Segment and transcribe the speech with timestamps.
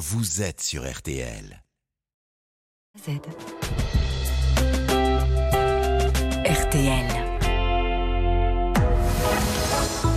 [0.00, 1.62] vous êtes sur RTL.
[2.96, 3.10] Z.
[6.46, 7.06] RTL.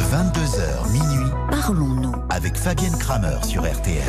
[0.09, 2.15] 22h minuit Parlons-nous.
[2.29, 4.07] avec Fabienne Kramer sur RTL.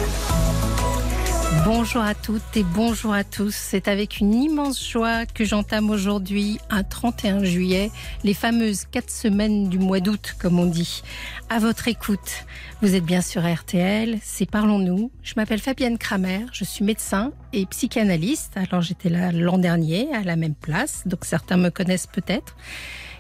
[1.63, 3.55] Bonjour à toutes et bonjour à tous.
[3.55, 7.91] C'est avec une immense joie que j'entame aujourd'hui, un 31 juillet,
[8.25, 11.03] les fameuses quatre semaines du mois d'août, comme on dit.
[11.51, 12.47] À votre écoute,
[12.83, 15.11] vous êtes bien sur RTL, c'est Parlons-nous.
[15.23, 18.57] Je m'appelle Fabienne Kramer, je suis médecin et psychanalyste.
[18.57, 22.57] Alors j'étais là l'an dernier, à la même place, donc certains me connaissent peut-être.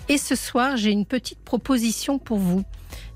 [0.09, 2.65] Et ce soir, j'ai une petite proposition pour vous.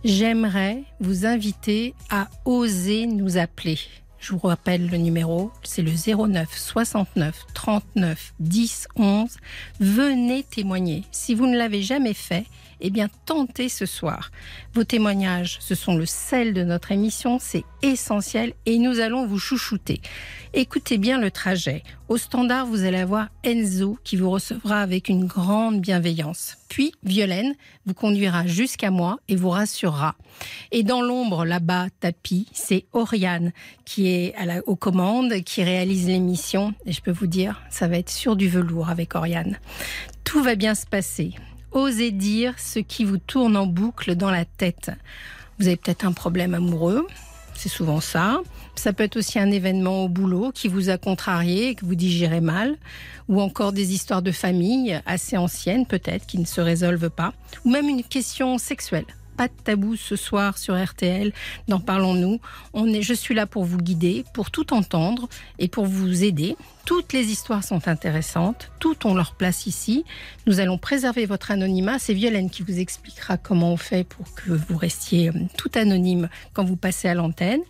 [0.04, 3.78] J'aimerais vous inviter à oser nous appeler.
[4.20, 9.36] Je vous rappelle le numéro, c'est le 09 69 39 10 11.
[9.80, 11.04] Venez témoigner.
[11.12, 12.44] Si vous ne l'avez jamais fait,
[12.80, 14.30] eh bien tentez ce soir.
[14.74, 19.38] Vos témoignages, ce sont le sel de notre émission, c'est essentiel et nous allons vous
[19.38, 20.00] chouchouter.
[20.54, 21.82] Écoutez bien le trajet.
[22.08, 26.56] Au standard, vous allez avoir Enzo qui vous recevra avec une grande bienveillance.
[26.68, 30.16] Puis Violaine vous conduira jusqu'à moi et vous rassurera.
[30.72, 33.52] Et dans l'ombre, là-bas, tapis, c'est Oriane
[33.84, 34.34] qui est
[34.66, 36.72] aux commandes, qui réalise l'émission.
[36.86, 39.58] Et je peux vous dire, ça va être sur du velours avec Oriane.
[40.24, 41.34] Tout va bien se passer.
[41.72, 44.90] Osez dire ce qui vous tourne en boucle dans la tête.
[45.58, 47.06] Vous avez peut-être un problème amoureux,
[47.54, 48.40] c'est souvent ça.
[48.76, 52.40] Ça peut être aussi un événement au boulot qui vous a contrarié, que vous digérez
[52.40, 52.76] mal,
[53.28, 57.70] ou encore des histoires de famille assez anciennes peut-être qui ne se résolvent pas, ou
[57.70, 59.06] même une question sexuelle.
[59.38, 61.32] Pas de tabou ce soir sur RTL,
[61.68, 62.40] dans Parlons-nous.
[62.72, 65.28] On est, je suis là pour vous guider, pour tout entendre
[65.60, 66.56] et pour vous aider.
[66.84, 70.04] Toutes les histoires sont intéressantes, toutes ont leur place ici.
[70.48, 72.00] Nous allons préserver votre anonymat.
[72.00, 76.28] C'est Violaine qui vous expliquera comment on fait pour que vous restiez euh, tout anonyme
[76.52, 77.60] quand vous passez à l'antenne.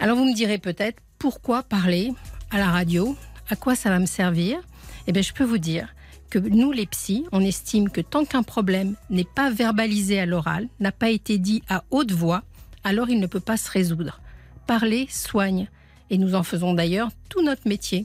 [0.00, 2.14] Alors vous me direz peut-être pourquoi parler
[2.50, 3.14] à la radio
[3.50, 4.58] À quoi ça va me servir
[5.06, 5.94] Eh bien, je peux vous dire
[6.34, 10.66] que nous, les psys, on estime que tant qu'un problème n'est pas verbalisé à l'oral,
[10.80, 12.42] n'a pas été dit à haute voix,
[12.82, 14.20] alors il ne peut pas se résoudre.
[14.66, 15.68] Parler soigne.
[16.10, 18.04] Et nous en faisons d'ailleurs tout notre métier.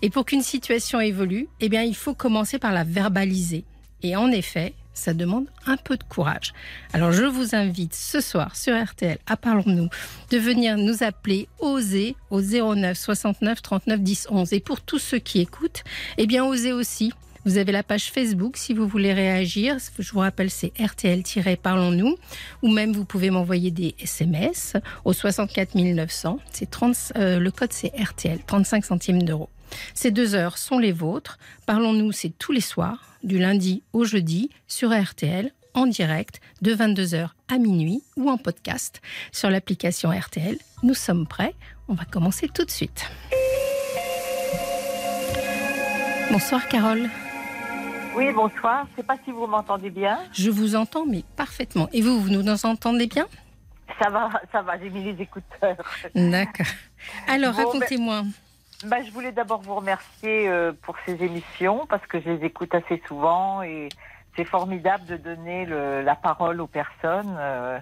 [0.00, 3.64] Et pour qu'une situation évolue, eh bien, il faut commencer par la verbaliser.
[4.02, 6.54] Et en effet, ça demande un peu de courage.
[6.94, 9.90] Alors je vous invite ce soir sur RTL à Parlons-nous
[10.30, 14.52] de venir nous appeler, oser au 09 69 39 10 11.
[14.54, 15.84] Et pour tous ceux qui écoutent,
[16.16, 17.12] eh bien osez aussi.
[17.46, 19.76] Vous avez la page Facebook si vous voulez réagir.
[20.00, 22.16] Je vous rappelle, c'est RTL-Parlons-nous.
[22.62, 26.40] Ou même, vous pouvez m'envoyer des SMS au 64 900.
[26.50, 29.48] C'est 30, euh, le code, c'est RTL, 35 centimes d'euros.
[29.94, 31.38] Ces deux heures sont les vôtres.
[31.66, 37.28] Parlons-nous, c'est tous les soirs, du lundi au jeudi, sur RTL, en direct, de 22h
[37.46, 40.58] à minuit ou en podcast sur l'application RTL.
[40.82, 41.54] Nous sommes prêts.
[41.86, 43.04] On va commencer tout de suite.
[46.32, 47.08] Bonsoir Carole.
[48.16, 48.86] Oui, bonsoir.
[48.90, 50.18] Je sais pas si vous m'entendez bien.
[50.32, 51.88] Je vous entends, mais parfaitement.
[51.92, 53.26] Et vous, vous nous entendez bien?
[54.02, 54.78] Ça va, ça va.
[54.78, 55.76] J'ai mis les écouteurs.
[56.14, 56.66] D'accord.
[57.28, 58.22] Alors, Bon, ben- racontez-moi.
[58.84, 62.74] Bah, je voulais d'abord vous remercier euh, pour ces émissions parce que je les écoute
[62.74, 63.88] assez souvent et
[64.36, 67.36] c'est formidable de donner le- la parole aux personnes.
[67.38, 67.78] euh,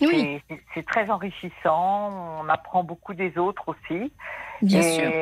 [0.00, 0.40] Oui,
[0.74, 2.40] c'est- très enrichissant.
[2.42, 4.12] On apprend beaucoup des autres aussi.
[4.62, 5.12] bien Et sûr.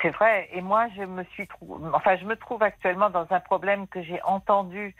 [0.00, 0.48] C'est vrai.
[0.52, 1.78] Et moi, je me suis trou...
[1.92, 4.94] enfin, je me trouve actuellement dans un problème que j'ai entendu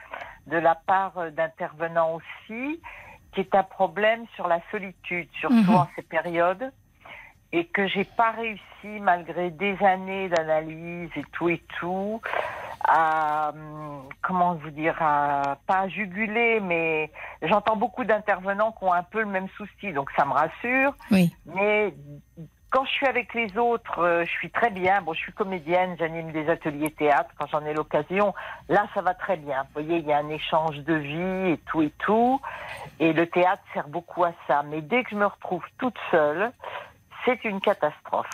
[0.47, 2.81] de la part euh, d'intervenants aussi,
[3.33, 5.75] qui est un problème sur la solitude, surtout Mhm.
[5.77, 6.71] en ces périodes,
[7.53, 12.21] et que j'ai pas réussi, malgré des années d'analyse et tout et tout,
[12.87, 17.11] à hum, comment vous dire, à pas à juguler, mais
[17.43, 20.95] j'entends beaucoup d'intervenants qui ont un peu le même souci, donc ça me rassure.
[21.11, 21.35] Oui.
[21.47, 21.95] Mais
[22.75, 25.01] quand je suis avec les autres, euh, je suis très bien.
[25.01, 28.35] Bon, je suis comédienne, j'anime des ateliers théâtre quand j'en ai l'occasion.
[28.69, 29.63] Là, ça va très bien.
[29.63, 32.41] Vous voyez, il y a un échange de vie et tout et tout.
[32.99, 34.65] Et le théâtre sert beaucoup à ça.
[34.65, 36.51] Mais dès que je me retrouve toute seule,
[37.25, 38.27] c'est une catastrophe.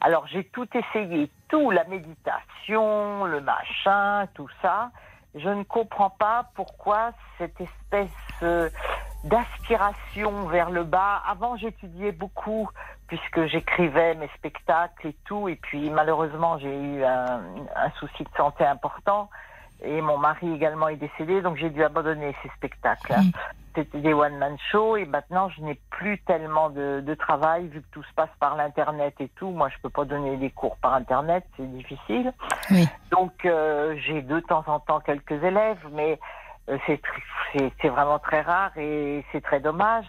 [0.00, 4.90] Alors, j'ai tout essayé, tout, la méditation, le machin, tout ça.
[5.36, 8.10] Je ne comprends pas pourquoi cette espèce
[8.42, 8.68] euh,
[9.24, 11.22] d'aspiration vers le bas.
[11.28, 12.68] Avant, j'étudiais beaucoup
[13.06, 15.48] puisque j'écrivais mes spectacles et tout.
[15.48, 17.40] Et puis, malheureusement, j'ai eu un,
[17.76, 19.28] un souci de santé important.
[19.82, 23.14] Et mon mari également est décédé, donc j'ai dû abandonner ces spectacles.
[23.74, 27.86] C'était des one-man shows et maintenant je n'ai plus tellement de, de travail vu que
[27.90, 29.50] tout se passe par l'internet et tout.
[29.50, 32.32] Moi, je peux pas donner des cours par internet, c'est difficile.
[32.70, 32.88] Oui.
[33.10, 36.20] Donc euh, j'ai de temps en temps quelques élèves, mais
[36.86, 40.06] c'est tr- c'est vraiment très rare et c'est très dommage.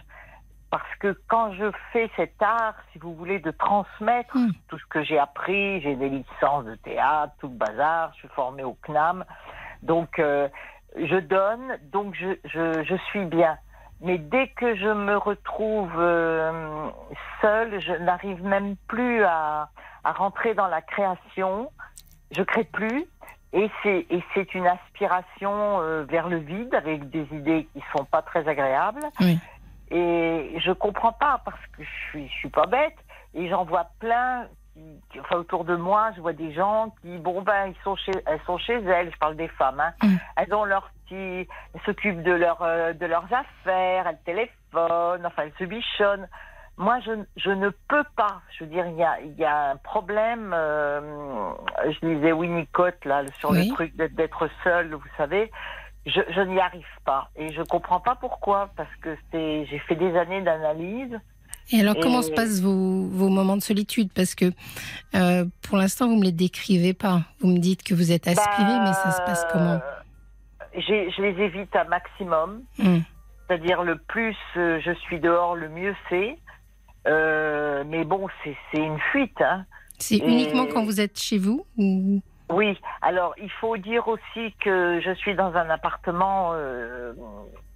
[0.68, 4.50] parce que quand je fais cet art, si vous voulez, de transmettre Mm.
[4.68, 8.28] tout ce que j'ai appris, j'ai des licences de théâtre, tout le bazar, je suis
[8.34, 9.24] formée au CNAM,
[9.82, 10.48] donc euh,
[10.96, 13.56] je donne, donc je, je, je suis bien.
[14.00, 16.88] Mais dès que je me retrouve euh,
[17.40, 19.68] seule, je n'arrive même plus à,
[20.04, 21.70] à rentrer dans la création.
[22.32, 23.06] Je crée plus.
[23.52, 28.04] Et c'est, et c'est une aspiration euh, vers le vide avec des idées qui sont
[28.04, 29.00] pas très agréables.
[29.20, 29.38] Oui.
[29.90, 32.96] Et je comprends pas parce que je suis, je suis pas bête.
[33.34, 34.46] Et j'en vois plein.
[35.10, 38.12] qui- enfin, autour de moi, je vois des gens qui, bon ben, ils sont chez,
[38.26, 39.10] elles sont chez elles.
[39.10, 39.80] Je parle des femmes.
[39.80, 39.92] Hein.
[40.02, 40.16] Mm.
[40.36, 44.06] Elles ont leur petit, elles s'occupent de leur, euh, de leurs affaires.
[44.06, 45.24] Elles téléphonent.
[45.24, 46.28] Enfin, elles se bichonnent.
[46.78, 48.42] Moi, je, je ne peux pas.
[48.56, 50.52] Je veux dire, il y a, il y a un problème.
[50.54, 51.52] euh,
[51.86, 53.66] je lisais Winnicott là sur Oui.
[53.68, 55.50] le truc d'être, seule, vous savez.
[56.04, 60.16] Je, je n'y arrive pas et je comprends pas pourquoi parce que j'ai fait des
[60.16, 61.18] années d'analyse.
[61.72, 64.12] Et alors, Et- comment se passent vos, vos moments de solitude?
[64.14, 64.52] Parce que
[65.16, 67.22] euh, pour l'instant, vous me les décrivez pas.
[67.40, 69.80] Vous me dites que vous êtes aspiré, Bah, mais ça se passe comment?
[70.76, 72.62] J'ai- Je les évite un maximum.
[72.78, 72.98] Hmm.
[73.48, 76.36] C'est-à-dire le plus euh, je suis dehors, le mieux c'est.
[77.06, 79.40] Euh, mais bon, c'est une fuite.
[79.40, 79.64] Hein.
[79.98, 82.20] C'est Et- uniquement quand vous êtes chez vous ou...
[82.48, 86.50] Oui, alors il faut dire aussi que je suis dans un appartement.
[86.54, 87.12] euh,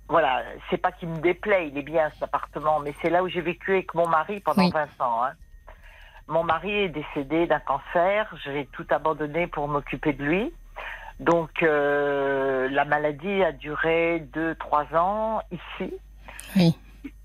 [0.09, 3.29] voilà, c'est pas qu'il me déplaît, il est bien cet appartement, mais c'est là où
[3.29, 4.71] j'ai vécu avec mon mari pendant Oui.
[4.73, 5.25] 20 ans.
[5.25, 5.33] hein.
[6.29, 10.53] Mon mari est décédé d'un cancer, j'ai tout abandonné pour m'occuper de lui.
[11.19, 15.93] Donc euh, la maladie a duré 2-3 ans ici.
[16.57, 16.77] Oui.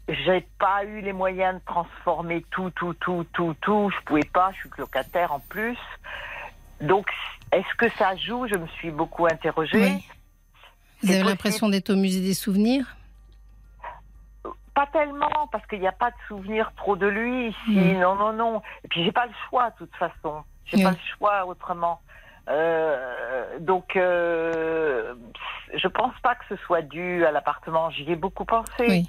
[0.07, 3.89] J'ai pas eu les moyens de transformer tout, tout, tout, tout, tout.
[3.89, 5.77] Je pouvais pas, je suis que locataire en plus.
[6.81, 7.07] Donc,
[7.51, 8.47] est-ce que ça joue?
[8.47, 9.79] Je me suis beaucoup interrogée.
[9.79, 10.07] Oui.
[11.01, 12.95] Vous avez l'impression d'être au musée des souvenirs?
[14.75, 17.71] Pas tellement, parce qu'il n'y a pas de souvenir trop de lui ici.
[17.71, 17.99] Mm.
[17.99, 18.61] Non, non, non.
[18.83, 20.43] Et puis, j'ai pas le choix, de toute façon.
[20.65, 20.83] J'ai Oui.
[20.83, 22.01] pas le choix autrement.
[22.47, 25.15] Euh, donc, euh,
[25.73, 27.89] je pense pas que ce soit dû à l'appartement.
[27.89, 28.85] J'y ai beaucoup pensé.
[28.87, 29.07] Oui.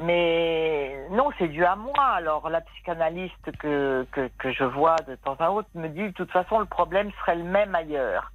[0.00, 2.04] Mais non, c'est dû à moi.
[2.16, 6.10] Alors, la psychanalyste que, que, que je vois de temps à autre me dit, de
[6.10, 8.32] toute façon, le problème serait le même ailleurs.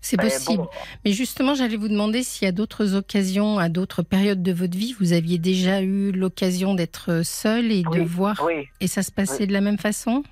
[0.00, 0.64] C'est Mais possible.
[0.64, 0.68] bon,
[1.04, 4.76] Mais justement, j'allais vous demander s'il y a d'autres occasions, à d'autres périodes de votre
[4.76, 8.42] vie, vous aviez déjà eu l'occasion d'être seul et de voir.
[8.44, 8.68] oui.
[8.80, 10.22] Et ça se passait de la même façon?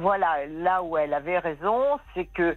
[0.00, 1.82] Voilà, là où elle avait raison,
[2.14, 2.56] c'est que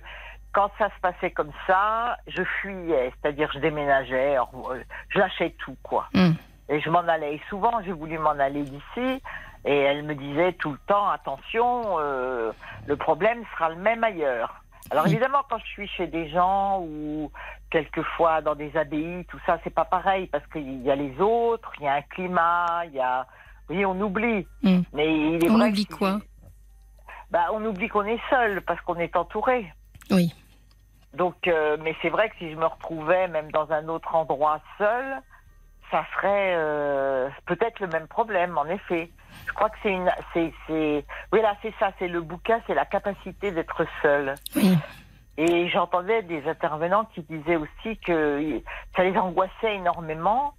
[0.54, 5.76] quand ça se passait comme ça, je fuyais, c'est-à-dire je déménageais, euh, je lâchais tout,
[5.84, 6.08] quoi.
[6.14, 6.32] Hmm.
[6.70, 7.36] Et je m'en allais.
[7.36, 9.22] Et souvent, j'ai voulu m'en aller d'ici,
[9.66, 12.52] et elle me disait tout le temps, attention, euh,
[12.88, 14.56] le problème sera le même ailleurs.
[14.90, 17.32] Alors évidemment, quand je suis chez des gens ou
[17.70, 21.72] quelquefois dans des abbayes, tout ça, c'est pas pareil parce qu'il y a les autres,
[21.80, 23.26] il y a un climat, il y a,
[23.70, 24.46] oui, on oublie.
[24.64, 24.82] Hmm.
[24.92, 26.20] Mais il est On vrai oublie que- quoi?
[27.30, 29.72] Bah, on oublie qu'on est seul parce qu'on est entouré.
[30.10, 30.34] Oui.
[31.14, 34.60] Donc, euh, mais c'est vrai que si je me retrouvais même dans un autre endroit
[34.78, 35.22] seul,
[35.92, 39.12] ça serait euh, peut-être le même problème, en effet.
[39.48, 42.74] Je crois que c'est une, c'est, c'est, oui là c'est ça, c'est le bouquin, c'est
[42.74, 44.36] la capacité d'être seul.
[44.56, 44.78] Oui.
[45.38, 48.62] Et j'entendais des intervenants qui disaient aussi que
[48.96, 50.54] ça les angoissait énormément.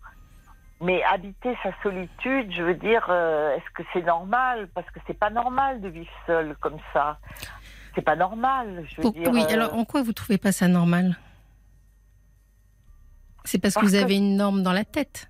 [0.81, 4.69] Mais habiter sa solitude, je veux dire, euh, est-ce que c'est normal?
[4.75, 7.19] Parce que c'est pas normal de vivre seul comme ça.
[7.95, 8.85] C'est pas normal.
[8.89, 11.15] Je veux Pour- dire, oui, euh, alors en quoi vous trouvez pas ça normal?
[13.45, 15.29] C'est parce, Parce que vous avez une norme dans la tête.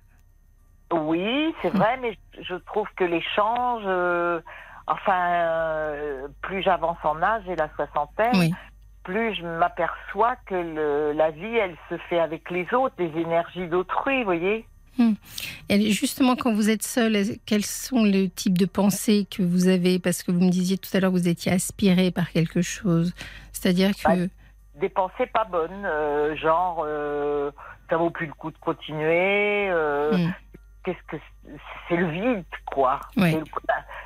[0.91, 4.39] Oui, c'est vrai, mais je- trouve que l'échange, euh,
[4.87, 8.53] enfin, euh, plus j'avance en âge, j'ai la soixantaine, Oui.
[9.03, 13.67] plus je m'aperçois que le- la vie, elle se fait avec les autres, des énergies
[13.67, 14.65] d'autrui, vous voyez.
[15.69, 19.67] Et justement, quand vous êtes seul, est- quels sont les types de pensées que vous
[19.67, 19.97] avez?
[19.97, 23.11] Parce que vous me disiez tout à l'heure que vous étiez aspiré par quelque chose.
[23.51, 24.03] C'est-à-dire que.
[24.25, 24.27] Bah,
[24.83, 27.51] Des pensées pas bonnes, euh, genre, euh,
[27.89, 29.69] ça vaut plus le coup de continuer.
[29.69, 30.31] euh, Hmm.
[30.83, 31.15] Qu'est-ce que
[31.87, 32.99] c'est- le vide, quoi.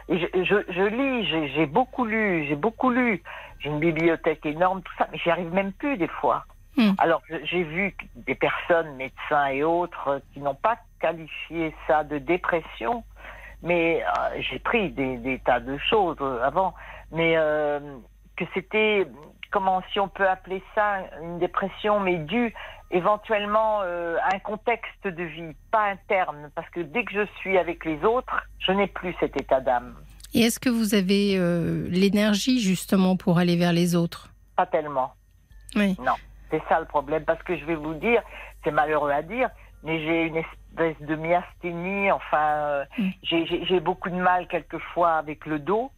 [0.07, 3.23] Et je, je, je lis, j'ai- beaucoup lu, j'ai beaucoup lu.
[3.57, 6.45] J'ai une bibliothèque énorme, tout ça, mais j'y arrive même plus des fois.
[6.77, 6.91] Hmm.
[6.99, 13.03] Alors j'ai vu des personnes, médecins et autres, qui n'ont pas qualifié ça de dépression,
[13.63, 16.75] mais euh, j'ai pris des, des tas de choses avant,
[17.11, 17.35] mais
[18.37, 19.07] que c'était,
[19.51, 22.53] comment si on peut appeler ça une dépression, mais due
[22.91, 27.57] éventuellement euh, à un contexte de vie, pas interne, parce que dès que je suis
[27.57, 29.95] avec les autres, je n'ai plus cet état d'âme,
[30.33, 34.29] Et est-ce que vous avez euh, l'énergie justement pour aller vers les autres?
[34.55, 35.11] Pas tellement.
[35.75, 35.97] Oui.
[36.49, 38.21] C'est ça le problème, parce que je vais vous dire,
[38.63, 39.49] c'est malheureux à dire,
[39.83, 42.11] mais j'ai une espèce de myasthénie.
[42.11, 43.09] Enfin, euh, Mm.
[43.67, 45.91] j'ai beaucoup de mal quelquefois avec le dos.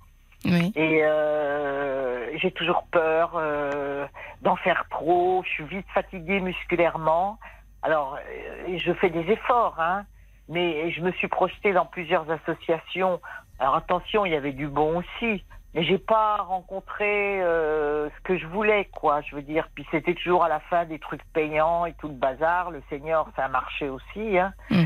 [0.46, 0.72] Oui.
[0.76, 4.06] Et euh, j'ai toujours peur euh,
[4.42, 5.44] d'en faire trop.
[5.46, 7.40] Je suis vite fatiguée musculairement.
[7.82, 10.06] Alors, euh, je fais des efforts, hein,
[10.48, 13.20] mais je me suis projetée dans plusieurs associations.
[13.60, 15.44] Alors attention, il y avait du bon aussi,
[15.74, 19.22] mais j'ai pas rencontré ce que je voulais, quoi.
[19.22, 22.14] Je veux dire, puis c'était toujours à la fin des trucs payants et tout le
[22.14, 22.72] bazar.
[22.72, 24.38] Le Seigneur, ça a marché aussi.
[24.38, 24.54] Hein.
[24.70, 24.84] Mm.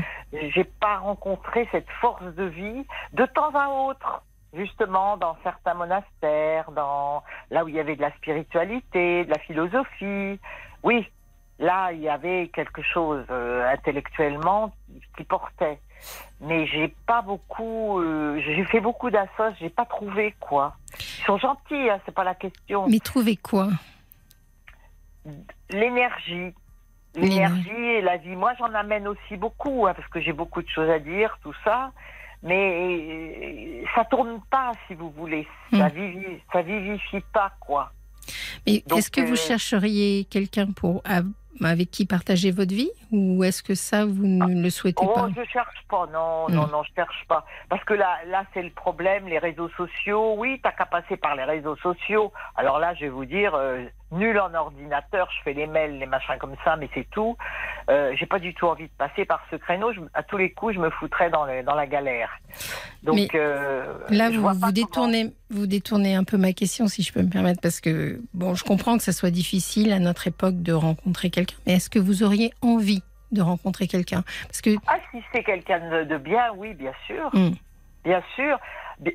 [0.52, 4.22] J'ai pas rencontré cette force de vie de temps à autre
[4.54, 9.38] justement dans certains monastères, dans là où il y avait de la spiritualité, de la
[9.38, 10.38] philosophie.
[10.82, 11.08] Oui,
[11.58, 14.72] là il y avait quelque chose euh, intellectuellement
[15.16, 15.78] qui portait.
[16.40, 20.74] Mais j'ai pas beaucoup, euh, j'ai fait beaucoup d'assos, j'ai pas trouvé quoi.
[20.98, 22.86] Ils sont gentils, hein, c'est pas la question.
[22.88, 23.68] Mais trouvez quoi?
[25.70, 26.52] L'énergie,
[27.14, 28.36] l'énergie et la vie.
[28.36, 31.54] Moi, j'en amène aussi beaucoup hein, parce que j'ai beaucoup de choses à dire, tout
[31.64, 31.92] ça.
[32.44, 35.46] Mais euh, ça tourne pas, si vous voulez.
[35.72, 35.92] Ça, Mm.
[35.92, 37.90] vivi- ça vivifie pas, quoi.
[38.66, 41.02] Mais est-ce que vous euh, chercheriez quelqu'un pour
[41.62, 45.28] avec qui partager votre vie ou est-ce que ça vous ne le souhaitez Oh, pas
[45.36, 46.54] je cherche pas, non, Mm.
[46.54, 47.44] non, non, je cherche pas.
[47.68, 50.34] Parce que là, là, c'est le problème, les réseaux sociaux.
[50.36, 52.32] Oui, t'as qu'à passer par les réseaux sociaux.
[52.56, 56.06] Alors là, je vais vous dire, euh, nul en ordinateur, je fais les mails, les
[56.06, 57.36] machins comme ça, mais c'est tout.
[57.90, 59.92] Euh, J'ai pas du tout envie de passer par ce créneau.
[59.92, 62.30] Je- à tous les coups, je me foutrais dans, le- dans la galère.
[63.02, 67.02] Donc Mais euh, Là, vous, vous comment- détournez, vous détournez un peu ma question, si
[67.02, 70.26] je peux me permettre, parce que bon, je comprends que ça soit difficile à notre
[70.26, 74.70] époque de rencontrer quelqu'un, mais est-ce que vous auriez envie de rencontrer quelqu'un Parce que
[74.86, 77.30] Ah, si c'est quelqu'un de, bien, oui, bien sûr.
[77.32, 77.52] Hmm.
[78.04, 78.58] Bien sûr.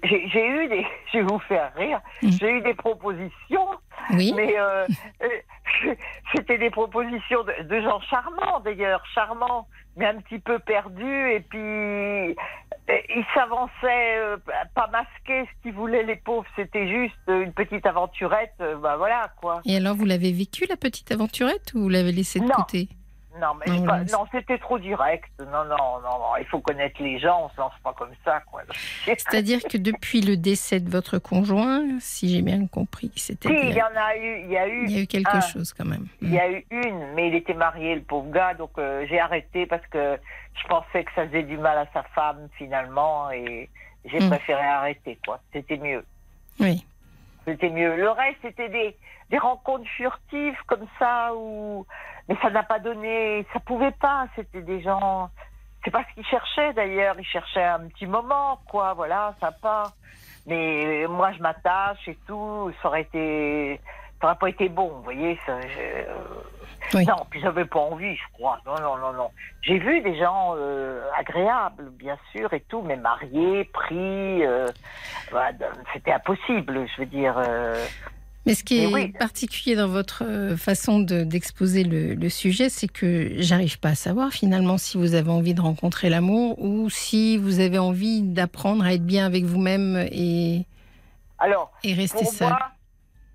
[0.03, 0.86] J'ai eu des.
[1.13, 2.01] Je vais vous faire rire.
[2.21, 2.29] Mm.
[2.31, 3.69] J'ai eu des propositions,
[4.12, 4.86] oui, mais euh,
[5.24, 5.95] euh,
[6.36, 11.31] c'était des propositions de, de gens charmants, d'ailleurs, charmants, mais un petit peu perdus.
[11.31, 12.36] Et puis,
[13.10, 14.38] ils s'avançaient, euh,
[14.75, 15.46] pas masqués.
[15.46, 18.53] Ce qu'ils voulaient, les pauvres, c'était juste une petite aventurette.
[18.62, 19.62] euh, bah voilà, quoi.
[19.65, 22.51] et alors vous l'avez vécu la petite aventurette ou vous l'avez laissée de Non.
[22.55, 22.88] côté?
[23.39, 25.29] Non, mais Non, pas- c'était trop direct.
[25.39, 28.41] Non, non, non, non, il faut connaître les gens, on se lance pas comme ça,
[28.51, 28.63] quoi.
[29.05, 33.75] C'est-à-dire que depuis le décès de votre conjoint, si j'ai bien compris, c'était Si, il
[33.75, 35.41] y en a eu, il y a eu, il y a eu quelque un.
[35.41, 36.08] chose quand même.
[36.22, 39.19] il y a eu une, mais il était marié, le pauvre gars, donc euh, j'ai
[39.19, 40.17] arrêté parce que
[40.61, 43.69] je pensais que ça faisait du mal à sa femme finalement, et
[44.05, 44.29] j'ai Mm.
[44.29, 45.39] préféré arrêter, quoi.
[45.53, 46.05] C'était mieux.
[46.59, 46.85] Oui.
[47.45, 47.95] C'était mieux.
[47.95, 48.95] Le reste, c'était des,
[49.29, 51.85] des rencontres furtives comme ça, où...
[52.27, 54.27] mais ça n'a pas donné, ça pouvait pas.
[54.35, 55.29] C'était des gens,
[55.83, 57.15] c'est pas ce qu'ils cherchaient d'ailleurs.
[57.19, 59.93] Ils cherchaient un petit moment, quoi, voilà, sympa.
[60.45, 62.71] Mais moi, je m'attache et tout.
[62.81, 63.79] Ça aurait été,
[64.19, 65.39] ça aurait pas été bon, vous voyez.
[65.45, 66.58] Ça, je-
[66.93, 67.05] Oui.
[67.05, 68.60] Non, puis j'avais pas envie, je crois.
[68.65, 69.29] Non, non, non, non.
[69.62, 73.96] J'ai vu des gens euh, agréables, bien sûr, et tout, mais mariés, pris.
[74.46, 74.67] euh,
[75.31, 75.51] voilà,
[75.93, 77.36] c'était impossible, je veux dire.
[77.38, 77.86] euh,
[78.46, 79.10] Mais ce qui est oui.
[79.12, 80.24] particulier dans votre
[80.58, 85.13] façon de- d'exposer le, le sujet, c'est que j'arrive pas à savoir finalement si vous
[85.13, 89.43] avez envie de rencontrer l'amour ou si vous avez envie d'apprendre à être bien avec
[89.43, 90.65] vous-même et,
[91.38, 92.48] Alors, et rester seul.
[92.48, 92.60] moi,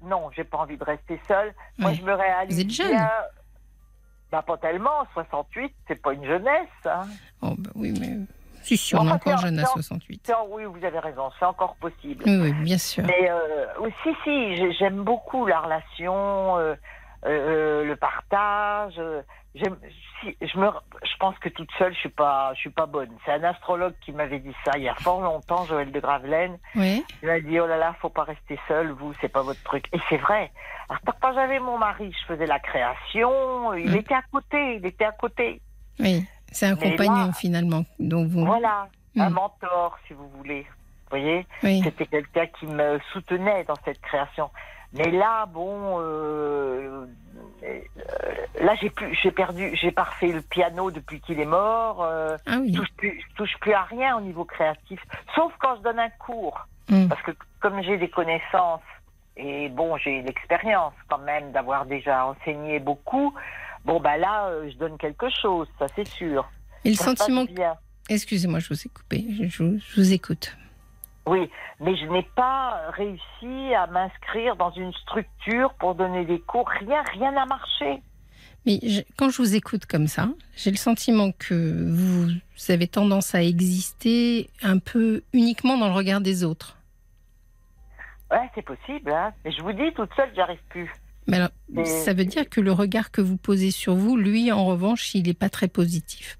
[0.02, 1.54] non, j'ai pas envie de rester seule.
[1.78, 1.96] Moi, Ouais.
[1.96, 2.88] je me réalise Vous êtes jeune.
[2.90, 3.08] bien.
[4.34, 5.06] Bah, pas tellement.
[5.12, 6.66] 68, c'est pas une jeunesse.
[6.86, 7.02] Hein.
[7.40, 8.16] Oh, bah oui, mais
[8.64, 9.68] si, si, on est encore jeune à non.
[9.74, 10.22] 68.
[10.26, 12.24] C'est- Oui, vous avez raison, c'est encore possible.
[12.26, 13.04] Oui, oui, bien sûr.
[13.06, 16.74] Mais euh, si, si, j'ai- j'aime beaucoup la relation, euh,
[17.26, 19.00] euh, le partage.
[19.56, 20.68] Si, je, me,
[21.02, 23.10] je pense que toute seule, je suis pas, je suis pas bonne.
[23.24, 26.58] C'est un astrologue qui m'avait dit ça il y a fort longtemps, Joël de Gravelaine.
[26.74, 29.62] Oui, Il m'a dit oh là là, faut pas rester seul, vous, c'est pas votre
[29.62, 29.86] truc.
[29.92, 30.50] Et c'est vrai.
[30.88, 33.74] Alors, quand j'avais mon mari, je faisais la création.
[33.74, 33.96] Il Mm.
[33.96, 35.60] était à côté, il était à côté.
[36.00, 36.24] oui.
[36.52, 37.84] C'est un Mais compagnon là- finalement.
[37.98, 38.44] Donc vous.
[38.46, 39.32] Voilà, un Mm.
[39.32, 40.62] mentor, si vous voulez.
[40.62, 41.80] Vous voyez, Oui.
[41.82, 44.50] c'était quelqu'un qui me soutenait dans cette création.
[44.94, 47.04] Mais là, bon, euh,
[47.64, 47.80] euh,
[48.60, 52.02] là j'ai plus, j'ai perdu, j'ai pas refait le piano depuis qu'il est mort.
[52.02, 52.72] Euh, Ah oui.
[52.72, 55.00] je touche plus, je touche plus à rien au niveau créatif,
[55.34, 56.66] sauf quand je donne un cours.
[56.88, 57.08] Mm.
[57.08, 58.82] Parce que comme j'ai des connaissances
[59.36, 63.34] et bon, j'ai l'expérience quand même d'avoir déjà enseigné beaucoup.
[63.84, 66.48] Bon, bah là, euh, je donne quelque chose, ça c'est sûr.
[66.84, 67.44] Et le Ça sentiment.
[68.08, 69.24] Excusez-moi, je vous ai coupé.
[69.30, 70.56] Je, je je vous écoute.
[71.26, 71.48] Oui,
[71.80, 76.68] mais je n'ai pas réussi à m'inscrire dans une structure pour donner des cours.
[76.68, 78.02] Rien, rien n'a marché.
[78.66, 82.28] Mais je- quand je vous écoute comme ça, j'ai le sentiment que vous
[82.68, 86.76] avez tendance à exister un peu uniquement dans le regard des autres.
[88.30, 89.32] Ouais, c'est possible, hein.
[89.44, 90.90] Mais je vous dis, toute seule, j'y arrive plus.
[91.26, 94.50] Mais alors, Et- ça veut dire que le regard que vous posez sur vous, lui,
[94.52, 96.38] en revanche, il n'est pas très positif.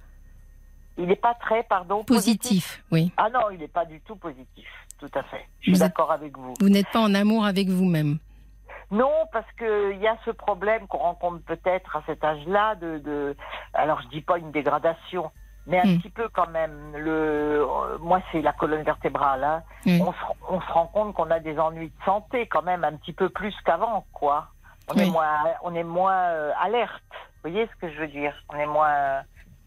[0.97, 3.13] Il n'est pas très, pardon, Positif, oui.
[3.17, 4.67] Ah non, il n'est pas du tout positif.
[4.99, 5.45] Tout à fait.
[5.61, 6.55] Je suis d'accord avec vous.
[6.61, 8.19] Vous n'êtes pas en amour avec vous-même.
[8.91, 13.37] Non, parce qu'il y a ce problème qu'on rencontre peut-être à cet âge-là de, de-
[13.73, 15.31] alors je dis pas une dégradation,
[15.67, 15.99] mais un Mm.
[15.99, 16.93] petit peu quand même.
[16.97, 19.43] Le, euh, moi c'est la colonne vertébrale.
[19.43, 19.63] hein.
[19.87, 22.93] On, se, on se rend compte qu'on a des ennuis de santé quand même un
[22.97, 24.49] petit peu plus qu'avant, quoi.
[24.89, 27.03] On est moins, on est moins euh, alerte.
[27.43, 28.35] Vous voyez ce que je veux dire?
[28.51, 29.23] On est moins.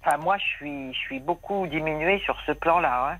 [0.07, 3.11] Enfin, moi, je suis, je suis beaucoup diminuée sur ce plan-là.
[3.11, 3.17] hein.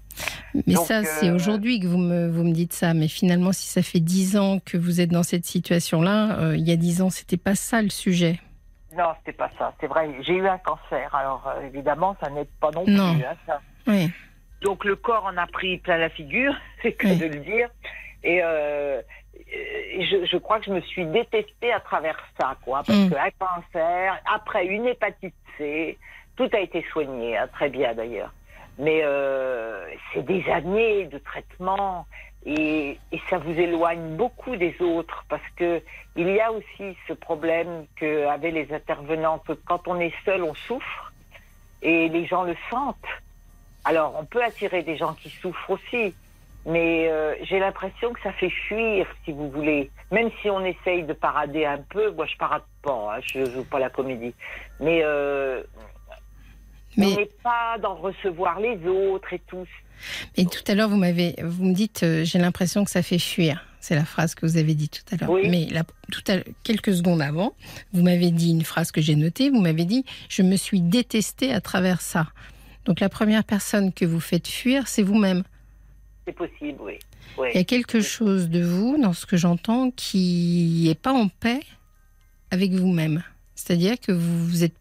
[0.65, 2.94] Mais Donc, ça, c'est euh, aujourd'hui que vous me, vous me dites ça.
[2.94, 6.65] Mais finalement, si ça fait dix ans que vous êtes dans cette situation-là, euh, il
[6.67, 8.39] y a dix ans, c'était pas ça le sujet.
[8.98, 9.74] Non, c'était pas ça.
[9.82, 10.10] C'est vrai.
[10.22, 11.13] J'ai eu un cancer.
[11.13, 13.15] Alors euh, évidemment, ça n'aide pas non, Non.
[13.15, 13.25] plus.
[13.25, 13.60] hein, ça.
[13.88, 14.10] Oui.
[14.62, 17.17] Donc le corps en a pris plein la figure, c'est que Oui.
[17.17, 17.70] de le dire.
[18.24, 18.39] Et
[20.06, 22.84] je, je crois que je me suis détestée à travers ça, quoi.
[22.88, 23.10] Parce Mm.
[23.12, 25.98] qu'un cancer, après une hépatite C,
[26.38, 28.32] tout a été soigné, hein, très bien d'ailleurs.
[28.79, 32.06] Mais euh, c'est des années de traitement
[32.46, 32.98] et,
[33.29, 35.82] ça vous éloigne beaucoup des autres parce que
[36.15, 40.44] il y a aussi ce problème que avaient les intervenants que quand on est seul,
[40.44, 41.12] on souffre
[41.82, 42.96] et les gens le sentent.
[43.84, 46.15] Alors, on peut attirer des gens qui souffrent aussi,
[46.65, 49.91] mais euh, j'ai l'impression que ça fait fuir, si vous voulez.
[50.12, 53.63] Même si on essaye de parader un peu, moi je parade pas, hein, je joue
[53.63, 54.34] pas la comédie.
[54.79, 55.63] Mais, euh,
[56.97, 59.65] on Mais, n'est pas dans recevoir les autres et tout.
[60.35, 63.19] et tout à l'heure, vous m'avez, vous me dites, euh, j'ai l'impression que ça fait
[63.19, 63.63] fuir.
[63.79, 65.29] C'est la phrase que vous avez dit tout à l'heure.
[65.29, 65.47] Oui.
[65.49, 65.67] Mais
[66.11, 67.53] tout à, quelques secondes avant,
[67.93, 69.49] vous m'avez dit une phrase que j'ai notée.
[69.49, 72.27] Vous m'avez dit, je me suis détestée à travers ça.
[72.85, 75.43] Donc la première personne que vous faites fuir, c'est vous-même.
[76.25, 76.99] C'est possible, oui.
[77.37, 77.49] oui.
[77.53, 81.27] Il y a quelque chose de vous, dans ce que j'entends, qui n'est pas en
[81.29, 81.61] paix
[82.51, 83.23] avec vous-même.
[83.55, 84.75] C'est-à-dire que vous, vous êtes,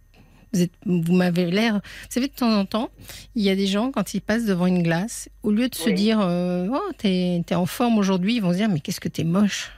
[0.52, 1.74] vous, êtes, vous m'avez l'air.
[1.74, 2.90] Vous savez, de temps en temps,
[3.34, 5.90] il y a des gens, quand ils passent devant une glace, au lieu de se
[5.90, 9.08] dire euh, Oh, t'es es en forme aujourd'hui, ils vont se dire Mais qu'est-ce que
[9.08, 9.72] t'es moche?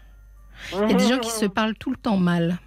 [0.73, 2.59] Il y a des gens qui se parlent tout le temps mal.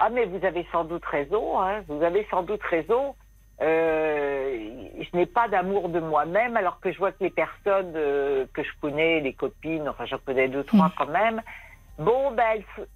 [0.00, 1.82] Ah, mais vous avez sans doute raison, hein.
[1.88, 3.14] vous avez sans doute raison.
[3.60, 4.56] Euh,
[5.00, 8.62] je n'ai pas d'amour de moi-même, alors que je vois que les personnes euh, que
[8.62, 10.92] je connais, les copines, enfin j'en connais deux, trois Mm.
[10.96, 11.42] quand même,
[11.98, 12.44] bon, ben,
[12.78, 12.86] elles-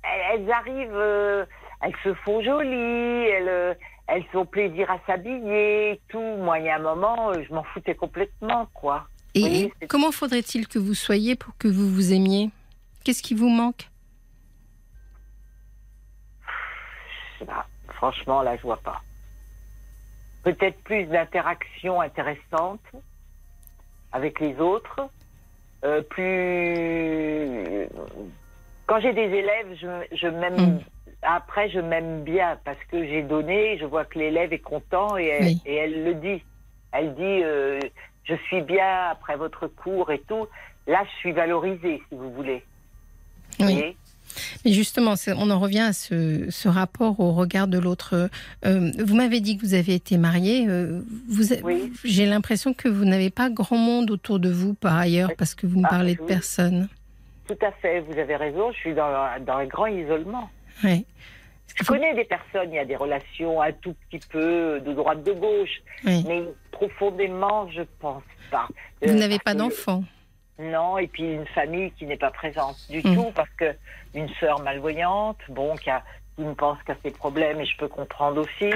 [0.42, 1.44] elles arrivent, euh,
[1.82, 3.74] elles se font jolies, elles, euh,
[4.06, 6.20] elles ont plaisir à s'habiller et tout.
[6.20, 9.06] Moi, il y a un moment, euh, je m'en foutais complètement, quoi.
[9.34, 12.50] Et, comment faudrait-il que vous soyez pour que vous vous aimiez?
[13.02, 13.88] Qu'est-ce qui vous manque?
[17.34, 17.66] Je sais pas.
[17.94, 19.00] Franchement, là, je vois pas.
[20.44, 22.80] Peut-être plus d'interactions intéressantes
[24.12, 25.08] avec les autres.
[25.84, 27.88] Euh, plus.
[28.86, 30.74] Quand j'ai des élèves, je, je m'aime.
[30.74, 30.80] Mm.
[31.22, 33.78] Après, je m'aime bien parce que j'ai donné.
[33.78, 35.60] Je vois que l'élève est content et elle, Oui.
[35.66, 36.42] et elle le dit.
[36.92, 37.78] Elle dit euh,
[38.24, 40.46] Je suis bien après votre cours et tout.
[40.86, 42.62] Là, je suis valorisée, si vous voulez.
[43.60, 43.96] Oui.
[44.64, 48.30] Mais justement, on en revient à ce, ce rapport au regard de l'autre.
[48.64, 50.66] Euh, vous m'avez dit que vous avez été marié.
[50.68, 51.02] euh,
[51.62, 51.92] Oui.
[52.04, 55.66] J'ai l'impression que vous n'avez pas grand monde autour de vous par ailleurs parce que
[55.66, 56.88] vous me Ah, parlez de personne.
[57.46, 58.72] Tout à fait, vous avez raison.
[58.72, 59.12] Je suis dans,
[59.44, 60.48] dans un grand isolement.
[60.84, 61.04] Ouais.
[61.76, 65.22] Je connais des personnes, il y a des relations un tout petit peu de droite
[65.22, 66.22] de gauche, Oui.
[66.28, 68.68] mais profondément, je pense pas.
[69.00, 70.04] Vous Euh, n'avez parce pas que- d'enfant.
[70.58, 73.14] Non, et puis une famille qui n'est pas présente du Mm.
[73.14, 73.74] tout, parce que
[74.14, 76.02] une sœur malvoyante, bon, qui, a,
[76.36, 78.72] qui ne pense qu'à ses problèmes, et je peux comprendre aussi.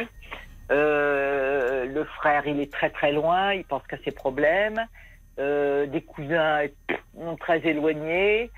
[0.72, 4.84] Euh, le frère, il est très très loin, il pense qu'à ses problèmes.
[5.38, 6.62] Euh, des cousins
[7.40, 8.50] très éloignés.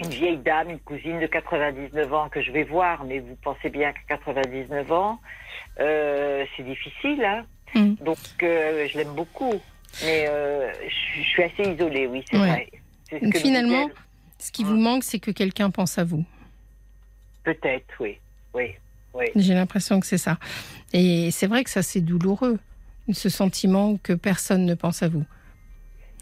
[0.00, 3.68] Une vieille dame, une cousine de 99 ans que je vais voir, mais vous pensez
[3.68, 5.18] bien qu'à 99 ans,
[5.80, 7.44] euh, c'est difficile, hein.
[7.74, 7.94] Mm.
[8.04, 9.54] Donc, euh, je l'aime beaucoup.
[10.04, 12.48] Mais euh, je je suis assez isolée, oui, c'est Ouais.
[12.48, 12.70] vrai.
[13.10, 13.88] Ce Donc finalement,
[14.38, 16.24] Ce qui vous manque, c'est que quelqu'un pense à vous.
[17.42, 18.18] Peut-être, oui.
[18.54, 18.74] Oui,
[19.14, 19.26] oui.
[19.34, 20.38] J'ai l'impression que c'est ça.
[20.92, 22.58] Et c'est vrai que ça, c'est douloureux.
[23.12, 25.24] Ce sentiment que personne ne pense à vous.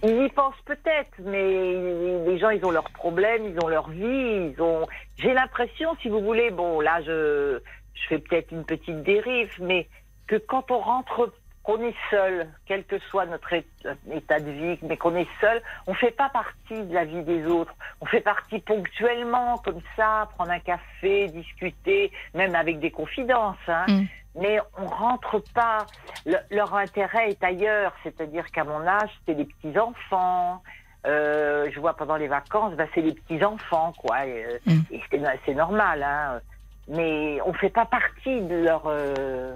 [0.02, 4.52] Ils y pensent peut-être, mais les gens, ils ont leurs problèmes, ils ont leur vie,
[4.52, 4.86] ils ont.
[5.16, 7.60] J'ai l'impression, si vous voulez, bon, là, je,
[7.94, 9.88] je fais peut-être une petite dérive, mais
[10.26, 11.32] que quand on rentre,
[11.66, 15.94] qu'on est seul, quel que soit notre état de vie, mais qu'on est seul, on
[15.94, 17.74] fait pas partie de la vie des autres.
[18.00, 23.86] On fait partie ponctuellement, comme ça, prendre un café, discuter, même avec des confidences, hein.
[23.88, 24.04] Mm.
[24.38, 25.86] Mais on rentre pas.
[26.26, 30.62] Le- leur intérêt est ailleurs, c'est-à-dire qu'à mon âge, c'était les petits enfants.
[31.06, 34.26] Euh, je vois pendant les vacances, bah, c'est les petits enfants, quoi.
[34.26, 34.80] Et, euh, Mm.
[34.90, 36.40] et c'est, c'est normal, hein.
[36.88, 39.54] Mais on fait pas partie de leur euh,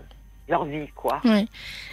[0.49, 1.21] leur vie, quoi.
[1.25, 1.47] Ouais.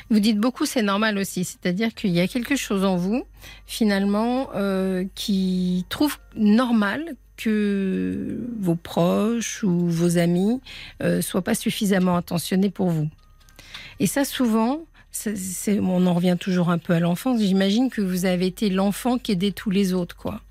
[0.10, 1.44] Vous dites beaucoup, c'est normal aussi.
[1.44, 3.24] C'est-à-dire qu'il y a quelque chose en vous,
[3.68, 7.04] finalement, euh, qui trouve normal
[7.38, 10.60] que vos proches ou vos amis
[11.02, 13.08] euh, soient pas suffisamment attentionnés pour vous.
[14.00, 14.82] Et ça, souvent,
[15.26, 17.40] on en revient toujours un peu à l'enfance.
[17.42, 20.42] J'imagine que vous avez été l'enfant qui aidait tous les autres, quoi.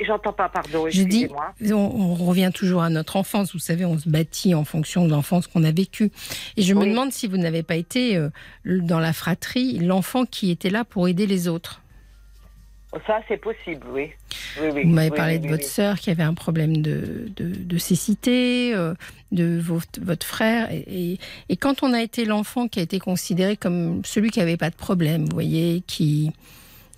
[0.00, 1.28] J'entends pas, pardon, Je dis,
[1.70, 3.52] on, on revient toujours à notre enfance.
[3.52, 6.10] Vous savez, on se bâtit en fonction de l'enfance qu'on a vécue.
[6.56, 8.28] Et je me demande si vous n'avez pas été euh,
[8.66, 11.80] dans la fratrie l'enfant qui était là pour aider les autres.
[13.06, 14.10] Ça, c'est possible, oui.
[14.60, 17.44] oui, oui Vous m'avez oui, parlé de votre sœur qui avait un problème de, de,
[17.54, 18.94] de cécité, euh,
[19.30, 20.72] de votre, votre frère.
[20.72, 21.18] Et, et-
[21.50, 24.70] et quand on a été l'enfant qui a été considéré comme celui qui n'avait pas
[24.70, 26.32] de problème, vous voyez, qui,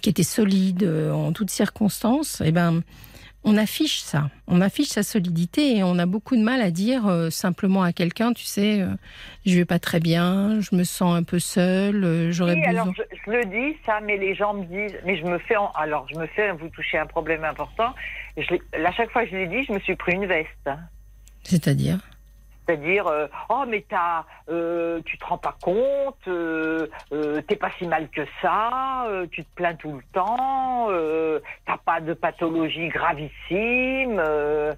[0.00, 2.82] qui était solide euh, en toutes circonstances, eh ben,
[3.44, 4.28] on affiche ça.
[4.46, 7.92] On affiche sa solidité et on a beaucoup de mal à dire euh, simplement à
[7.92, 8.88] quelqu'un, tu sais, euh,
[9.46, 12.82] je vais pas très bien, je me sens un peu seul, euh, j'aurais Oui, besoin.
[12.82, 15.56] alors je, je le dis ça, mais les gens me disent, mais je me fais,
[15.56, 17.94] en- alors je me fais, vous touchez un problème important.
[18.36, 20.68] Je, à chaque fois que je l'ai dit, je me suis pris une veste.
[21.42, 21.98] C'est-à-dire?
[22.66, 27.70] C'est-à-dire, euh, oh mais t'as, euh, tu te rends pas compte, euh, euh, t'es pas
[27.78, 30.88] si mal que ça, tu te plains tout le temps,
[31.66, 34.20] t'as pas de pathologie gravissime.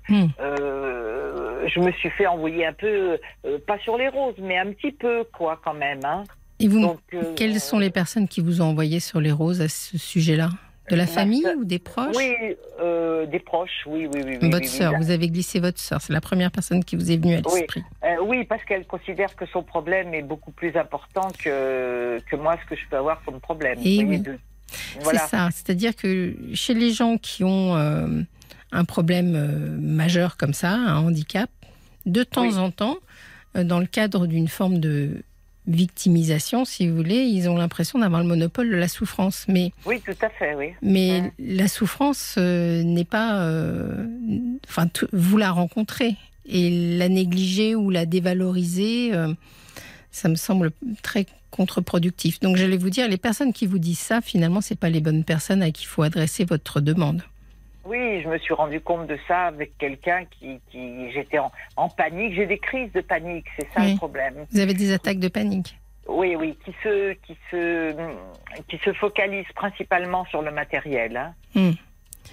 [0.09, 0.27] Hmm.
[0.39, 3.19] je me suis fait envoyer un peu,
[3.67, 6.01] pas sur les roses, mais un petit peu quoi quand même.
[6.05, 6.25] Hein.
[6.61, 7.01] Et vous, Donc,
[7.37, 10.49] Quelles sont les personnes qui vous ont envoyé sur les roses à ce sujet-là?
[10.93, 12.35] De la famille ou des proches Oui,
[12.81, 14.37] euh, des proches, oui, oui, oui.
[14.43, 14.99] Votre oui, sœur, oui.
[15.01, 17.83] vous avez glissé votre sœur, c'est la première personne qui vous est venue à l'esprit.
[18.05, 22.59] Euh, oui, parce qu'elle considère que son problème est beaucoup plus important que, que moi,
[22.63, 23.79] ce que je peux avoir comme problème.
[23.83, 24.21] Eh Vous voyez, oui.
[24.21, 24.39] de-
[25.01, 25.21] Voilà.
[25.21, 28.07] C'est ça, c'est-à-dire que chez les gens qui ont euh,
[28.71, 31.49] un problème majeur comme ça, un handicap,
[32.05, 32.99] de temps en temps,
[33.55, 35.23] dans le cadre d'une forme de
[35.67, 39.45] victimisation, si vous voulez, ils ont l'impression d'avoir le monopole de la souffrance.
[39.49, 40.71] Mais Oui, tout à fait, oui.
[40.83, 41.33] Mais Ouais.
[41.39, 43.41] la souffrance euh, n'est pas.
[43.43, 44.07] euh,
[44.69, 46.17] Enfin, vous la rencontrez.
[46.47, 49.33] Et la négliger ou la dévaloriser, euh,
[50.11, 50.73] ça me semble
[51.03, 52.41] très contre-productif.
[52.41, 55.23] Donc, j'allais vous dire, les personnes qui vous disent ça, finalement, c'est pas les bonnes
[55.25, 57.23] personnes à qui il faut adresser votre demande.
[57.85, 61.89] Oui, je me suis rendu compte de ça avec quelqu'un qui, qui j'étais en, en
[61.89, 62.35] panique.
[62.35, 63.93] J'ai des crises de panique, c'est ça Oui.
[63.93, 64.47] le problème.
[64.53, 65.77] Vous avez des attaques de panique.
[66.09, 67.95] Oui, oui, qui se, qui se,
[68.69, 71.17] qui se focalise principalement sur le matériel.
[71.17, 71.35] Hein.
[71.55, 71.71] Hmm.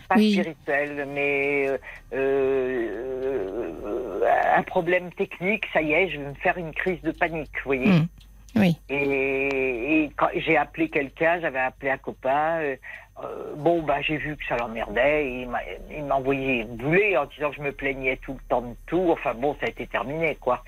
[0.08, 0.34] Pas Oui.
[0.34, 1.78] spirituel, mais euh,
[2.14, 4.22] euh,
[4.56, 5.66] un problème technique.
[5.74, 7.52] Ça y est, je vais me faire une crise de panique.
[7.64, 7.88] Vous voyez.
[7.92, 8.08] Hmm.
[8.56, 8.76] Oui.
[8.90, 12.60] Et, et quand j'ai appelé quelqu'un, j'avais appelé un copain.
[12.62, 12.76] euh,
[13.24, 15.46] euh, bon, bah, j'ai vu que ça l'emmerdait.
[15.92, 19.08] Il m'a envoyé bouler en disant que je me plaignais tout le temps de tout.
[19.12, 20.64] Enfin bon, ça a été terminé, quoi.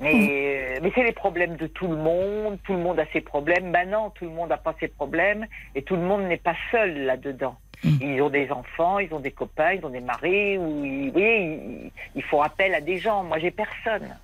[0.00, 2.58] Mais, euh, mais c'est les problèmes de tout le monde.
[2.64, 3.70] Tout le monde a ses problèmes.
[3.70, 5.46] Maintenant, tout le monde n'a pas ses problèmes.
[5.74, 7.56] Et tout le monde n'est pas seul là-dedans.
[7.84, 7.96] Mm.
[8.00, 10.56] Ils ont des enfants, ils ont des copains, ils ont des maris.
[10.56, 13.24] Ou ils, vous voyez, ils, ils font appel à des gens.
[13.24, 14.16] Moi, j'ai personne.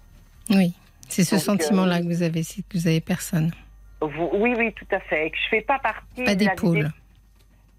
[0.50, 0.72] Oui.
[1.08, 3.52] C'est ce Donc, sentiment-là euh, que vous avez, c'est que vous avez personne.
[4.00, 5.30] Vous- oui, oui, tout à fait.
[5.34, 6.90] Je fais pas partie Pas d'épaule.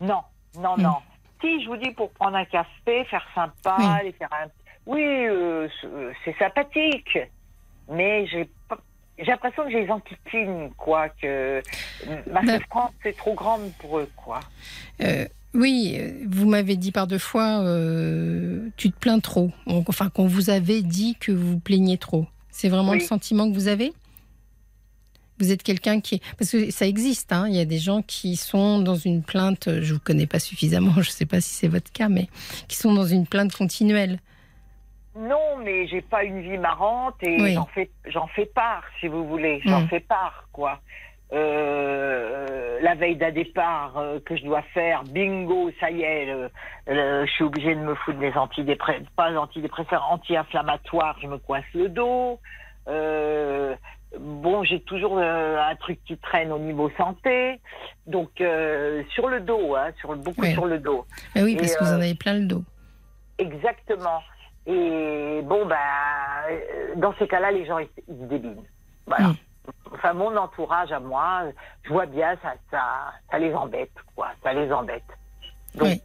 [0.01, 0.21] Non,
[0.59, 0.81] non, Mm.
[0.81, 0.95] non.
[1.41, 3.85] Si je vous dis pour prendre un café, faire sympa, Oui.
[3.85, 4.47] aller faire un.
[4.85, 7.17] Oui, euh, c'est- euh, c'est sympathique.
[7.91, 8.49] Mais j'ai
[9.19, 11.09] j'ai l'impression que j'ai les antiquines, quoi.
[11.09, 11.61] Que
[12.31, 14.41] ma Ben- souffrance est trop grande pour eux, quoi.
[15.01, 19.49] Euh, oui, vous m'avez dit par deux fois, euh, tu te plains trop.
[19.87, 22.27] Enfin, qu'on vous avait dit que vous plaignez trop.
[22.51, 22.99] C'est vraiment Oui.
[22.99, 23.91] le sentiment que vous avez?
[25.39, 26.21] Vous êtes quelqu'un qui...
[26.37, 27.45] Parce que ça existe, hein.
[27.47, 30.39] il y a des gens qui sont dans une plainte, je ne vous connais pas
[30.39, 32.27] suffisamment, je ne sais pas si c'est votre cas, mais
[32.67, 34.19] qui sont dans une plainte continuelle.
[35.15, 37.53] Non, mais j'ai pas une vie marrante et Oui.
[37.53, 39.61] j'en fais, j'en fais part, si vous voulez.
[39.65, 39.87] J'en Mm.
[39.89, 40.79] fais part, quoi.
[41.33, 46.49] Euh, la veille d'un départ euh, que je dois faire, bingo, ça y est, le-
[46.87, 51.65] le- je suis obligée de me foutre des antidépresseurs, pas antidépresseurs, anti-inflammatoires, je me coince
[51.73, 52.39] le dos.
[52.87, 53.75] Euh,
[54.19, 57.59] bon, j'ai toujours euh, un truc qui traîne au niveau santé,
[58.05, 60.53] donc euh, sur le dos, hein, sur beaucoup Oui.
[60.53, 61.05] sur le dos.
[61.35, 62.63] Ah oui, Et, parce que vous en euh, avez plein le dos.
[63.37, 64.21] Exactement.
[64.65, 65.77] Et bon, bah,
[66.49, 68.63] euh, dans ces cas-là, les gens, ils, ils se débinent.
[69.05, 69.29] Voilà.
[69.29, 69.35] Mm.
[69.93, 71.43] Enfin, mon entourage à moi,
[71.83, 72.83] je vois bien, ça, ça,
[73.29, 74.29] ça les embête, quoi.
[74.43, 75.03] Ça les embête.
[75.75, 76.01] Donc, Oui.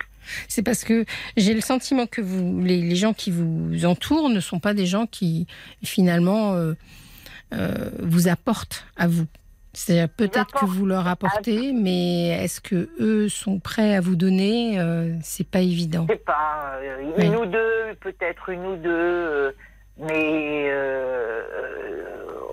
[0.49, 1.05] C'est parce que
[1.37, 4.87] j'ai le sentiment que vous, les, les gens qui vous entourent ne sont pas des
[4.87, 5.49] gens qui,
[5.83, 6.75] finalement, euh,
[7.53, 9.27] euh, vous apportent à vous.
[9.75, 14.79] C'est-à-dire peut-être que vous leur apportez, mais est-ce que eux sont prêts à vous donner
[14.79, 16.05] Euh, C'est pas évident.
[16.09, 17.27] Je sais pas, euh, Oui.
[17.27, 19.53] une ou deux, peut-être une ou deux, euh,
[19.99, 20.69] mais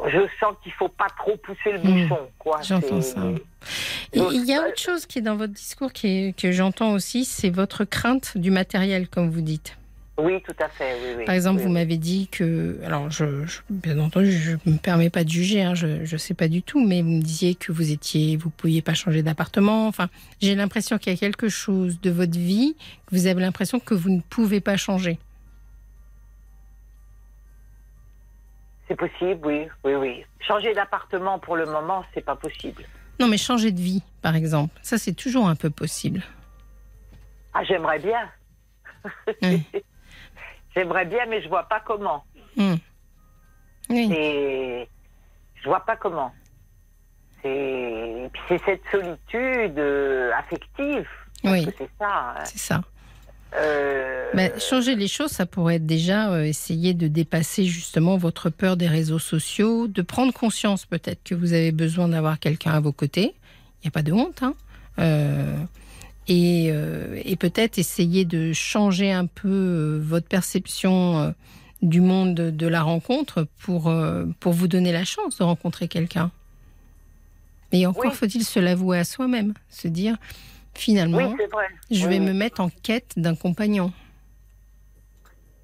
[0.09, 2.03] je sens qu'il faut pas trop pousser le Hmm.
[2.03, 2.59] bouchon, quoi.
[2.61, 3.21] J'entends ça.
[4.13, 6.93] Et il y a autre chose qui est dans votre discours qui est- que j'entends
[6.93, 9.77] aussi, c'est votre crainte du matériel, comme vous dites.
[10.21, 11.25] Oui, tout à fait, oui, oui.
[11.25, 14.77] Par exemple, Oui, vous m'avez dit que, alors, je, je- bien entendu, je ne me
[14.77, 17.55] permets pas de juger, hein, je ne sais pas du tout, mais vous me disiez
[17.55, 19.87] que vous étiez, vous pouviez pas changer d'appartement.
[19.87, 20.09] Enfin,
[20.41, 23.93] j'ai l'impression qu'il y a quelque chose de votre vie que vous avez l'impression que
[23.93, 25.19] vous ne pouvez pas changer.
[28.87, 30.25] C'est possible, oui, oui, oui.
[30.41, 32.83] Changer d'appartement pour le moment, c'est pas possible.
[33.19, 36.23] Non, mais changer de vie, par exemple, ça c'est toujours un peu possible.
[37.53, 38.29] Ah, j'aimerais bien.
[39.43, 39.63] Oui.
[40.79, 42.23] j'aimerais bien, mais je vois pas comment.
[42.55, 42.75] Hmm.
[43.89, 44.09] Oui.
[44.15, 44.87] Et
[45.61, 46.31] je vois pas comment.
[47.41, 48.29] C'est
[48.65, 51.07] cette solitude euh, affective.
[51.43, 51.65] Oui.
[51.77, 52.35] C'est ça.
[52.37, 52.43] hein.
[52.45, 52.81] C'est ça.
[53.55, 58.49] Euh, Ben, changer les choses, ça pourrait être déjà euh, essayer de dépasser justement votre
[58.49, 62.79] peur des réseaux sociaux, de prendre conscience peut-être que vous avez besoin d'avoir quelqu'un à
[62.79, 63.33] vos côtés.
[63.81, 64.43] Il n'y a pas de honte.
[64.43, 64.53] Hein.
[64.99, 65.55] Euh,
[66.29, 71.31] et euh, et peut-être essayer de changer un peu euh, votre perception euh,
[71.81, 73.89] du monde de, la rencontre pour,
[74.41, 76.29] pour vous donner la chance de rencontrer quelqu'un.
[77.71, 78.17] Et encore Oui.
[78.17, 80.17] faut-il se l'avouer à soi-même, se dire
[80.73, 81.45] finalement, oui,
[81.89, 83.93] je Oui, vais me mettre en quête d'un compagnon.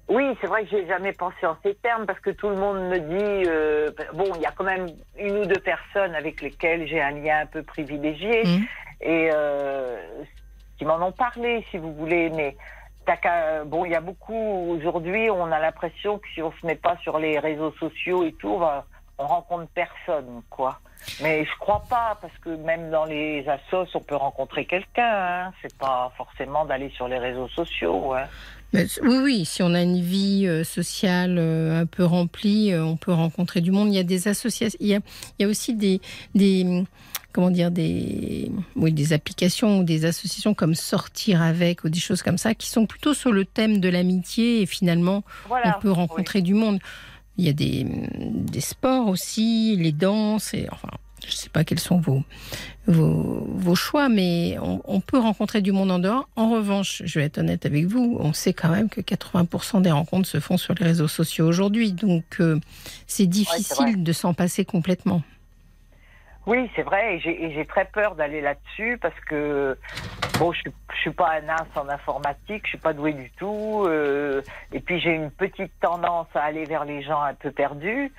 [0.08, 2.78] Oui, c'est vrai que j'ai jamais pensé en ces termes parce que tout le monde
[2.88, 4.86] me dit euh, bon, il y a quand même
[5.18, 8.64] une ou deux personnes avec lesquelles j'ai un lien un peu privilégié Mhm.
[9.00, 10.00] et euh,
[10.78, 12.56] qui m'en ont parlé, si vous voulez, mais
[13.66, 14.34] bon, il y a beaucoup
[14.70, 18.32] aujourd'hui, on a l'impression que si on se met pas sur les réseaux sociaux et
[18.32, 18.60] tout,
[19.18, 20.78] on, rencontre personne, quoi.
[21.22, 25.46] Mais je crois pas parce que même dans les assos, on peut rencontrer quelqu'un.
[25.46, 25.52] Hein.
[25.62, 28.12] C'est pas forcément d'aller sur les réseaux sociaux.
[28.12, 28.26] Hein.
[28.74, 32.96] Oui, oui, si on a une vie euh, sociale euh, un peu remplie, euh, on
[32.96, 33.88] peut rencontrer du monde.
[33.88, 36.00] Il y a des associations, il y a, aussi des,
[37.36, 42.22] comment dire, des, oui, des applications ou des associations comme Sortir avec ou des choses
[42.22, 45.76] comme ça qui sont plutôt sur le thème de l'amitié et finalement Voilà.
[45.76, 46.78] on peut rencontrer du monde.
[47.36, 47.84] Il y a des,
[48.18, 50.88] des sports aussi, les danses, et enfin,
[51.22, 52.22] je ne sais pas quels sont vos,
[52.86, 56.30] vos, vos choix, mais on, on peut rencontrer du monde en dehors.
[56.36, 59.90] En revanche, je vais être honnête avec vous, on sait quand même que 80% des
[59.90, 62.58] rencontres se font sur les réseaux sociaux aujourd'hui, donc euh,
[63.06, 65.20] c'est difficile de s'en passer complètement.
[66.46, 69.76] Oui, c'est vrai, et j'ai très peur d'aller là-dessus parce que
[70.38, 73.30] bon, je, suis- je suis pas un as en informatique, je suis pas doué du
[73.32, 77.50] tout, euh, et puis j'ai une petite tendance à aller vers les gens un peu
[77.50, 78.12] perdus.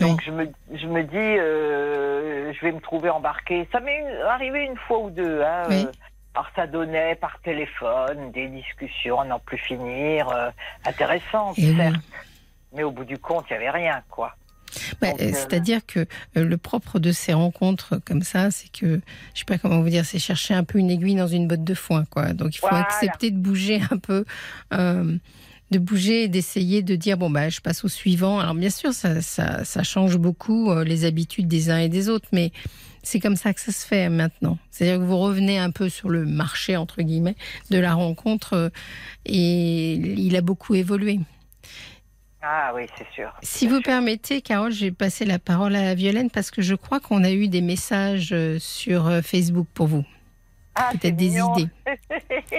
[0.00, 3.66] Donc je me je me dis, euh, je vais me trouver embarqué.
[3.72, 5.42] Ça m'est arrivé une fois ou deux.
[5.42, 5.74] Hein, Oui.
[5.76, 5.92] euh,
[6.34, 10.50] alors ça donnait par téléphone des discussions à n'en plus finir, euh,
[10.84, 11.74] intéressantes oui.
[11.76, 11.96] certes,
[12.72, 14.34] mais au bout du compte, il y avait rien, quoi.
[15.00, 16.00] Bah, euh, euh, C'est-à-dire que
[16.36, 19.00] euh, le propre de ces rencontres comme ça, c'est que,
[19.34, 21.64] je sais pas comment vous dire, c'est chercher un peu une aiguille dans une botte
[21.64, 22.32] de foin, quoi.
[22.32, 22.84] Donc il faut Voilà.
[22.86, 24.24] accepter de bouger un peu,
[24.72, 25.16] euh,
[25.70, 28.38] de bouger et d'essayer de dire bon bah je passe au suivant.
[28.38, 32.08] Alors bien sûr, ça, ça, ça change beaucoup euh, les habitudes des uns et des
[32.10, 32.52] autres, mais
[33.02, 34.58] c'est comme ça que ça se fait maintenant.
[34.70, 37.36] C'est-à-dire que vous revenez un peu sur le marché entre guillemets
[37.70, 38.68] de la rencontre euh,
[39.24, 41.20] et il a beaucoup évolué.
[42.42, 43.32] Ah oui, c'est sûr.
[43.42, 46.98] Si vous permettez, Carole, je vais passer la parole à Violaine parce que je crois
[46.98, 50.04] qu'on a eu des messages euh, sur euh, Facebook pour vous.
[50.74, 51.54] Ah, Peut-être des mignon.
[51.56, 51.68] idées.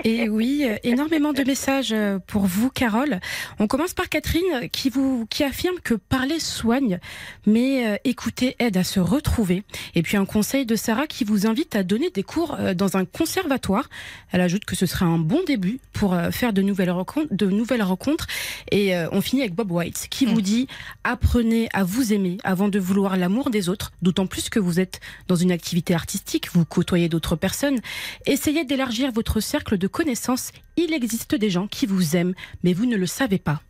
[0.03, 3.19] Et oui, euh, énormément de messages euh, pour vous, Carole.
[3.59, 6.99] On commence par Catherine qui vous qui affirme que parler soigne,
[7.45, 9.63] mais euh, écouter aide à se retrouver.
[9.95, 13.05] Et puis un conseil de Sarah qui vous invite à donner des cours dans un
[13.05, 13.89] conservatoire.
[14.31, 17.27] Elle ajoute que ce serait un bon début pour faire de nouvelles rencontres.
[17.31, 18.27] De nouvelles rencontres.
[18.71, 20.67] Et on finit avec Bob White qui vous dit
[21.03, 23.91] apprenez à vous aimer avant de vouloir l'amour des autres.
[24.01, 27.79] D'autant plus que vous êtes dans une activité artistique, vous côtoyez d'autres personnes.
[28.25, 30.51] Essayez d'élargir votre cercle de connaissances.
[30.77, 33.61] Il existe des gens qui vous aiment, mais vous ne le savez pas.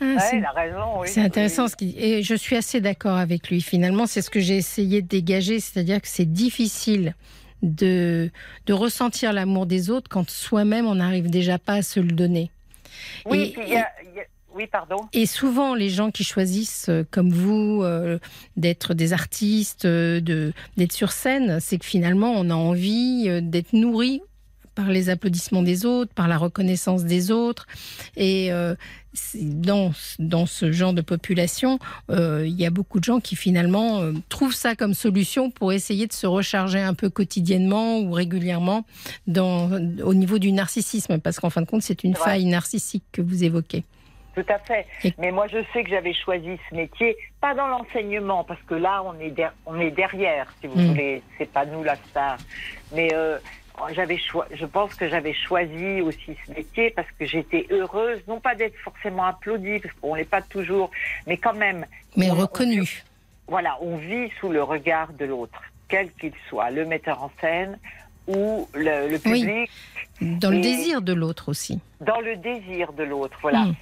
[0.00, 1.08] Ah, Ouais, c'est- il a raison, oui.
[1.10, 1.70] c'est intéressant Oui.
[1.70, 1.98] ce qu'il.
[1.98, 3.60] Et je suis assez d'accord avec lui.
[3.60, 7.14] Finalement, c'est ce que j'ai essayé de dégager, c'est-à-dire que c'est difficile
[7.62, 8.30] de,
[8.66, 12.50] de ressentir l'amour des autres quand soi-même on n'arrive déjà pas à se le donner.
[13.26, 14.96] Oui, Et- puis il y a- il y a- oui, pardon.
[15.12, 18.18] Et souvent, les gens qui choisissent, euh, comme vous, euh,
[18.56, 23.72] d'être des artistes, euh, de d'être sur scène, c'est que finalement, on a envie d'être
[23.72, 24.20] nourri
[24.78, 27.66] par les applaudissements des autres, par la reconnaissance des autres.
[28.16, 28.76] Et euh,
[29.34, 34.00] dans, dans ce genre de population, euh, il y a beaucoup de gens qui finalement
[34.02, 38.86] euh, trouvent ça comme solution pour essayer de se recharger un peu quotidiennement ou régulièrement
[39.26, 39.68] dans,
[40.04, 41.18] au niveau du narcissisme.
[41.18, 43.82] Parce qu'en fin de compte, c'est une faille narcissique que vous évoquez.
[44.36, 44.86] Tout à fait.
[45.18, 49.02] Mais moi, je sais que j'avais choisi ce métier, pas dans l'enseignement, parce que là,
[49.04, 50.86] on est, der- on est derrière, si vous Mm.
[50.86, 51.22] voulez.
[51.36, 52.36] C'est pas nous la star.
[52.94, 53.38] Mais euh,
[53.94, 58.40] j'avais choi- je pense que j'avais choisi aussi ce métier parce que j'étais heureuse, non
[58.40, 60.90] pas d'être forcément applaudie, parce qu'on l'est pas toujours,
[61.26, 61.86] mais quand même.
[62.16, 63.04] Mais on- reconnu.
[63.46, 67.78] voilà, on vit sous le regard de l'autre, quel qu'il soit, le metteur en scène
[68.26, 69.40] ou le, le Oui.
[69.40, 69.70] public,
[70.20, 71.80] Dans le désir de l'autre aussi.
[72.00, 73.38] dans le désir de l'autre.
[73.40, 73.60] Voilà.
[73.64, 73.74] Mm.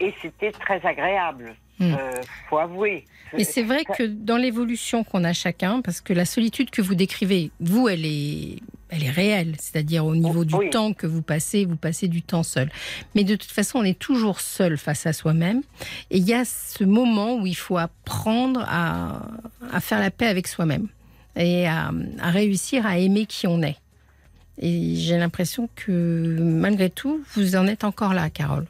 [0.00, 1.92] Et c'était très agréable, Mm.
[1.94, 2.12] euh,
[2.48, 3.04] faut avouer.
[3.36, 6.94] Mais c'est vrai que dans l'évolution qu'on a chacun, parce que la solitude que vous
[6.94, 8.60] décrivez, vous, elle est,
[8.90, 9.56] elle est réelle.
[9.58, 10.70] C'est-à-dire au niveau du Oui.
[10.70, 12.70] temps que vous passez, vous passez du temps seul.
[13.16, 15.62] Mais de toute façon, on est toujours seul face à soi-même.
[16.12, 19.22] Et il y a ce moment où il faut apprendre à,
[19.72, 20.86] à faire la paix avec soi-même
[21.34, 23.78] et à, à réussir à aimer qui on est.
[24.60, 28.66] Et j'ai l'impression que malgré tout, vous en êtes encore là, Carole.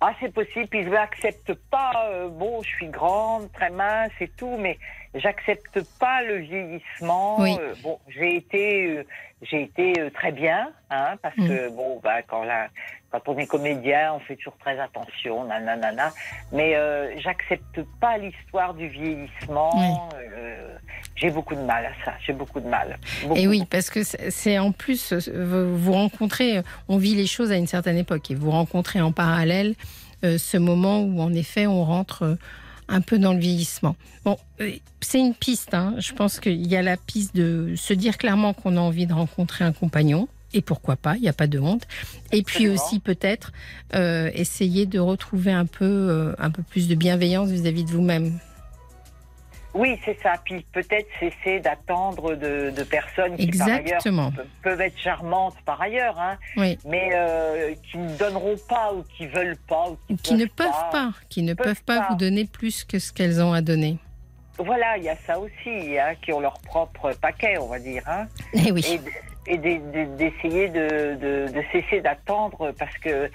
[0.00, 0.68] Ah, c'est possible.
[0.68, 1.92] Puis je n'accepte pas.
[2.06, 4.78] euh, bon, je suis grande, très mince et tout, mais
[5.14, 7.40] j'accepte pas le vieillissement.
[7.40, 7.56] Oui.
[7.60, 9.04] Euh, bon, j'ai été, euh,
[9.42, 11.48] j'ai été euh, très bien, hein, parce Mm.
[11.48, 12.68] que bon, bah, quand la,
[13.10, 16.12] quand on est comédien, on fait toujours très attention, nanana.
[16.52, 20.08] Mais euh, j'accepte pas l'histoire du vieillissement.
[20.14, 20.76] Euh,
[21.16, 22.12] j'ai beaucoup de mal à ça.
[22.20, 22.98] J'ai beaucoup de mal.
[23.22, 23.36] Beaucoup.
[23.40, 27.66] Et oui, parce que c'est en plus, vous rencontrez, on vit les choses à une
[27.66, 29.74] certaine époque et vous rencontrez en parallèle
[30.24, 32.34] euh, ce moment où en effet on rentre euh,
[32.88, 33.96] un peu dans le vieillissement.
[34.24, 35.94] Bon, euh, c'est une piste, hein.
[35.98, 39.12] je pense qu'il y a la piste de se dire clairement qu'on a envie de
[39.12, 40.28] rencontrer un compagnon.
[40.54, 41.86] Et pourquoi pas, il n'y a pas de honte.
[42.32, 43.52] Et puis aussi peut-être
[43.94, 48.38] euh, essayer de retrouver un peu, euh, un peu plus de bienveillance vis-à-vis de vous-même.
[49.74, 50.32] Oui, c'est ça.
[50.44, 54.02] Puis peut-être cesser d'attendre de, de personnes qui, par ailleurs,
[54.62, 56.78] peuvent être charmantes par ailleurs, hein, Oui.
[56.86, 60.68] mais euh, qui ne donneront pas ou qui veulent pas ou qui, Qui ne peuvent
[60.90, 62.06] pas, qui ne Peuvent peuvent pas pas.
[62.10, 63.98] vous donner plus que ce qu'elles ont à donner.
[64.58, 68.02] Voilà, il y a ça aussi, hein, qui ont leur propre paquet, on va dire,
[68.08, 68.84] hein, Eh oui.
[69.46, 69.80] et, d-
[70.18, 73.30] d'essayer de, de, de cesser d'attendre parce que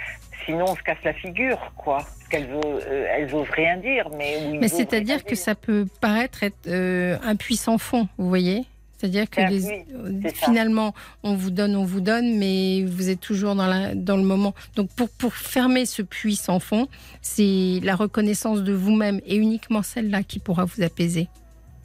[0.46, 1.98] sinon on se casse la figure, quoi.
[1.98, 6.68] Parce qu'elles euh, elles osent rien dire, mais Mais c'est-à-dire que ça peut paraître être
[6.68, 8.64] euh, un puissant fond, vous voyez?
[8.98, 13.20] C'est-à-dire que les- oui, euh, finalement, on vous donne, on vous donne, mais vous êtes
[13.20, 14.54] toujours dans, la, dans le moment.
[14.78, 16.88] Donc pour, pour fermer ce puits sans fond,
[17.22, 21.28] c'est la reconnaissance de vous-même et uniquement celle-là qui pourra vous apaiser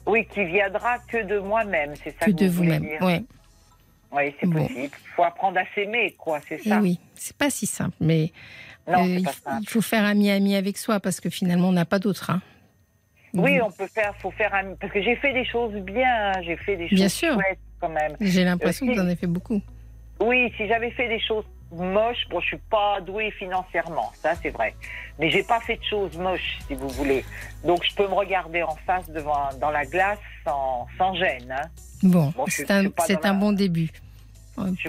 [0.07, 2.87] Oui, qui viendra que de moi-même, c'est ça que que, de vous-même.
[3.01, 3.23] Ouais.
[4.11, 4.65] Oui, c'est Bon.
[4.65, 4.95] possible.
[5.15, 6.79] faut apprendre à s'aimer, quoi, c'est Et ça.
[6.79, 8.31] oui, c'est pas si simple, mais
[8.87, 11.85] Non, euh, il, pas il faut faire ami-ami avec soi parce que finalement, on n'a
[11.85, 12.29] pas d'autre.
[12.31, 12.41] hein.
[13.35, 14.73] Oui, on peut faire, faut faire un...
[14.73, 17.37] parce que j'ai fait des choses bien, hein, j'ai fait des choses Bien sûr.
[17.79, 18.15] quand même.
[18.19, 18.99] J'ai l'impression Euh, que si.
[18.99, 19.61] vous en avez fait beaucoup.
[20.19, 24.49] Oui, si j'avais fait des choses moches, bon, je suis pas douée financièrement, ça c'est
[24.49, 24.75] vrai,
[25.19, 27.23] mais j'ai pas fait de choses moches, si vous voulez.
[27.63, 31.51] Donc je peux me regarder en face devant dans la glace sans, sans gêne.
[31.51, 31.67] Hein.
[32.03, 33.89] Bon, c'est un, un la- bon début.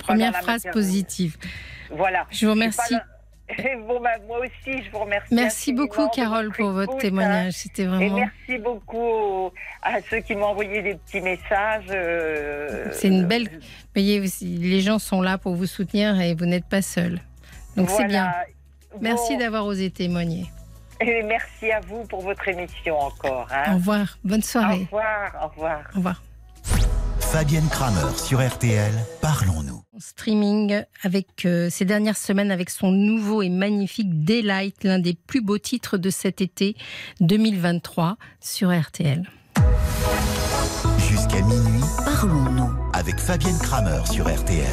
[0.03, 1.37] Première phrase positive.
[1.91, 2.27] Voilà.
[2.31, 2.95] Je vous remercie.
[3.87, 5.35] Bon, bah, moi aussi, je vous remercie.
[5.35, 7.09] Merci beaucoup, Carole, pour votre écoute, hein.
[7.09, 7.53] témoignage.
[7.55, 8.17] C'était Et vraiment.
[8.17, 11.85] merci beaucoup aux- à ceux qui m'ont envoyé des petits messages.
[11.91, 13.59] euh, C'est une belle- Vous
[13.95, 17.21] voyez, aussi, les gens sont là pour vous soutenir et vous n'êtes pas seul.
[17.77, 18.33] Donc c'est bien.
[19.01, 20.47] Merci Bon, d'avoir osé témoigner.
[21.01, 23.49] Et merci à vous pour votre émission encore.
[23.51, 23.75] Au Hein.
[23.75, 24.19] revoir.
[24.25, 24.85] Bonne Au soirée.
[24.85, 25.81] revoir, au revoir.
[25.95, 26.23] Au revoir.
[27.21, 29.83] Fabienne Kramer sur RTL, parlons-nous.
[30.01, 35.43] Streaming avec euh, ces dernières semaines avec son nouveau et magnifique Daylight, l'un des plus
[35.43, 36.75] beaux titres de cet été
[37.21, 39.29] 2023 sur RTL.
[40.99, 42.71] Jusqu'à minuit, Parlons-nous.
[42.93, 44.67] avec Fabienne Kramer sur RTL.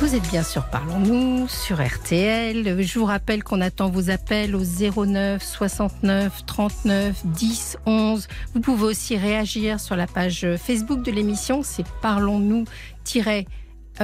[0.00, 2.82] Vous êtes bien sûr Parlons-nous sur RTL.
[2.82, 8.28] Je vous rappelle qu'on attend vos appels au 09 69 39 10 11.
[8.54, 11.62] Vous pouvez aussi réagir sur la page Facebook de l'émission.
[11.62, 12.64] C'est Parlons-nous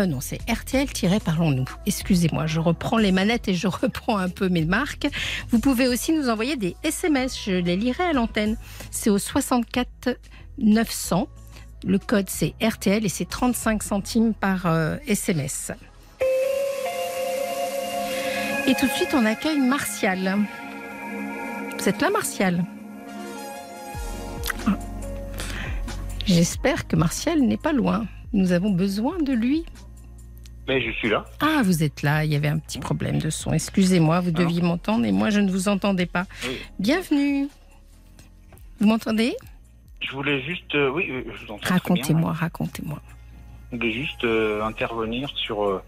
[0.03, 1.69] euh, non, c'est RTL-Parlons-nous.
[1.87, 5.09] Excusez-moi, je reprends les manettes et je reprends un peu mes marques.
[5.51, 8.57] Vous pouvez aussi nous envoyer des SMS, je les lirai à l'antenne.
[8.91, 10.19] C'est au 64
[10.59, 11.29] 900.
[11.85, 15.73] Le code c'est RTL et c'est 35 centimes par euh, SMS.
[18.67, 20.37] Et tout de suite, on accueille Martial.
[21.79, 22.65] Vous êtes là, Martial?
[24.67, 24.77] Ah.
[26.27, 28.07] J'espère que Martial n'est pas loin.
[28.35, 29.65] Nous avons besoin de lui.
[30.69, 31.25] Mais je suis là.
[31.41, 33.53] Ah, vous êtes là, il y avait un petit problème de son.
[33.55, 36.27] Excusez-moi, vous deviez m'entendre et moi je ne vous entendais pas.
[36.47, 36.59] Oui.
[36.79, 37.49] Bienvenue.
[38.79, 39.35] Vous m'entendez?
[40.01, 40.75] Je voulais juste.
[40.75, 41.69] euh, oui, je vous entends.
[41.69, 43.01] Racontez-moi, racontez-moi.
[43.73, 45.65] Je voulais juste euh, intervenir sur.
[45.65, 45.83] euh,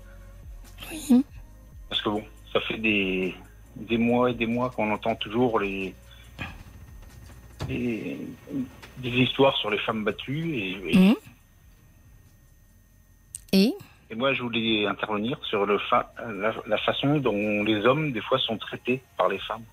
[0.90, 1.24] Oui.
[1.90, 3.34] Parce que bon, ça fait des,
[3.76, 5.94] des mois et des mois qu'on entend toujours les,
[7.68, 8.16] les-
[8.98, 10.54] des histoires sur les femmes battues.
[10.56, 11.14] Et, et- Mhm.
[13.52, 13.74] Et?
[14.10, 18.20] Et moi, je voulais intervenir sur le fa- la, la façon dont les hommes, des
[18.20, 19.64] fois, sont traités par les femmes.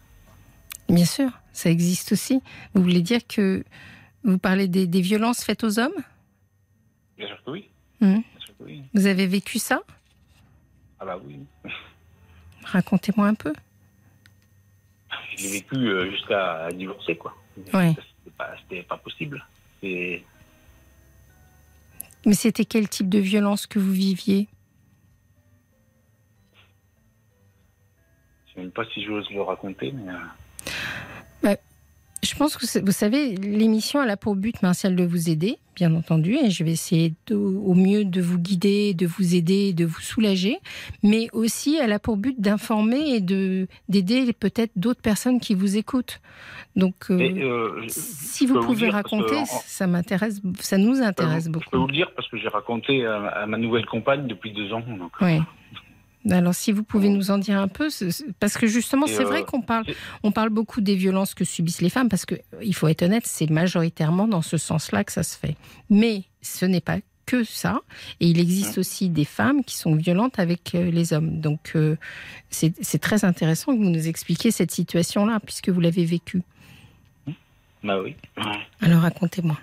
[0.90, 2.42] Bien sûr, ça existe aussi.
[2.74, 3.64] Vous voulez dire que
[4.24, 5.98] vous parlez des, des violences faites aux hommes?
[7.18, 7.70] Bien sûr que oui.
[8.00, 8.14] Mhm.
[8.22, 8.84] Bien sûr que oui.
[8.94, 9.82] Vous avez vécu ça?
[11.00, 11.40] Ah bah oui.
[12.64, 13.54] Racontez-moi un peu.
[15.36, 17.36] J'ai vécu euh, jusqu'à divorcer, quoi.
[17.74, 17.94] Ouais.
[18.24, 19.46] C'était pas, pas possible.
[19.84, 20.24] Et
[22.28, 24.50] Mais c'était quel type de violence que vous viviez?
[28.46, 30.12] Je sais même pas si j'ose le raconter, mais.
[32.28, 35.94] Je pense que vous savez, l'émission elle a pour but, Martial, de vous aider, bien
[35.96, 39.86] entendu, et je vais essayer de- au mieux de vous guider, de vous aider, de
[39.86, 40.58] vous soulager,
[41.04, 45.78] mais aussi elle a pour but d'informer et de d'aider peut-être d'autres personnes qui vous
[45.78, 46.20] écoutent.
[46.76, 51.60] Donc, euh, euh, si vous pouvez que raconter, ça m'intéresse, ça nous intéresse je peux
[51.60, 51.78] beaucoup.
[51.82, 54.84] vous le dire parce que j'ai raconté à, à ma nouvelle compagne depuis deux ans.
[55.00, 55.40] Donc, Oui.
[56.30, 57.90] Alors, si vous pouvez nous en dire un peu,
[58.40, 59.86] parce que justement, c'est euh, vrai qu'on parle,
[60.24, 63.26] on parle beaucoup des violences que subissent les femmes, parce que il faut être honnête,
[63.26, 65.56] c'est majoritairement dans ce sens-là que ça se fait.
[65.90, 66.98] Mais ce n'est pas
[67.28, 67.82] que ça,
[68.20, 71.40] et il existe aussi des femmes qui sont violentes avec euh, les hommes.
[71.40, 71.98] Donc, euh,
[72.50, 76.42] c'est très intéressant que vous nous expliquiez cette situation-là, puisque vous l'avez vécue.
[77.84, 78.16] Bah oui.
[78.82, 79.60] Alors, racontez-moi.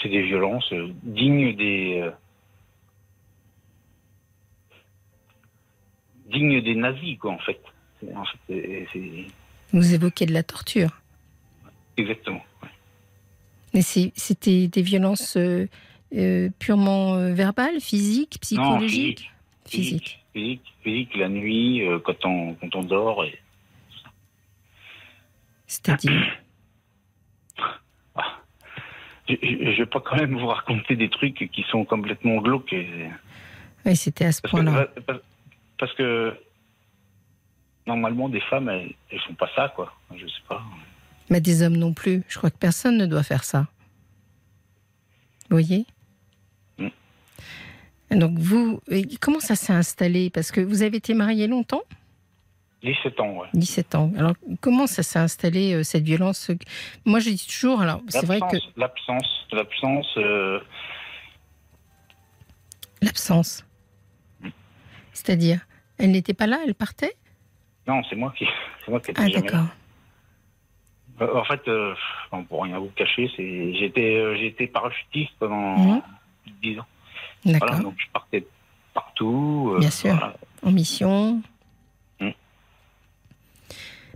[0.00, 2.10] C'est des violences euh, dignes des.
[6.30, 7.60] Dignes des nazis, quoi, en fait.
[8.14, 8.86] En fait,
[9.72, 10.90] Vous évoquez de la torture.
[11.96, 12.44] exactement.
[13.72, 15.66] Mais c'était des violences euh,
[16.14, 19.30] euh, purement euh, verbales, physiques, Non, psychologiques
[19.66, 19.66] physique.
[19.66, 23.24] Physique, physique, physique, la nuit, quand, on, quand on dort.
[23.24, 23.36] Et...
[25.66, 26.12] C'est-à-dire
[29.26, 32.72] Je, je, je vais pas quand même vous raconter des trucs qui sont complètement glauques.
[32.74, 33.08] et-
[33.86, 34.88] Oui, c'était à ce point-là.
[35.06, 35.20] parce-
[35.78, 36.36] parce que
[37.86, 39.92] normalement, des femmes, elles, elles font pas ça, quoi.
[40.14, 40.62] Je sais pas.
[41.30, 42.22] Mais des hommes non plus.
[42.28, 43.66] Je crois que personne ne doit faire ça.
[45.50, 45.86] Vous voyez
[46.78, 48.18] Mm.
[48.18, 48.80] Donc vous,
[49.20, 50.30] comment ça s'est installé?
[50.30, 51.82] Parce que vous avez été marié longtemps?
[52.82, 53.48] 17 ans, ouais.
[53.54, 54.12] 17 ans.
[54.18, 56.50] Alors comment ça s'est installé, euh, cette violence?
[57.06, 60.60] Moi je dis toujours, alors c'est vrai que L'absence, l'absence, euh,
[63.00, 63.63] l'absence.
[65.14, 65.60] C'est-à-dire,
[65.98, 67.14] elle n'était pas là, elle partait?
[67.86, 68.46] Non, c'est moi qui,
[68.84, 69.66] c'est moi qui Ah d'accord.
[71.20, 71.94] Euh, En fait, euh,
[72.48, 76.02] pour rien vous cacher, c'est, j'étais, euh, j'étais parachutiste pendant Mhm.
[76.62, 76.86] 10 ans.
[77.44, 77.68] D'accord.
[77.68, 78.46] Voilà, donc je partais
[78.92, 79.72] partout.
[79.76, 80.10] euh, Bien sûr.
[80.14, 80.34] voilà.
[80.62, 81.40] En mission.
[82.20, 82.30] Mm.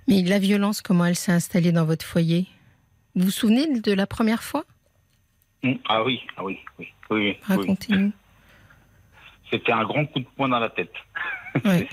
[0.09, 2.47] Mais la violence, comment elle s'est installée dans votre foyer?
[3.15, 4.65] Vous vous souvenez de la première fois?
[5.63, 5.75] Mm.
[5.89, 8.13] Ah oui, ah oui, oui, oui, oui, oui.
[9.51, 10.93] C'était un grand coup de poing dans la tête.
[11.65, 11.89] Ouais.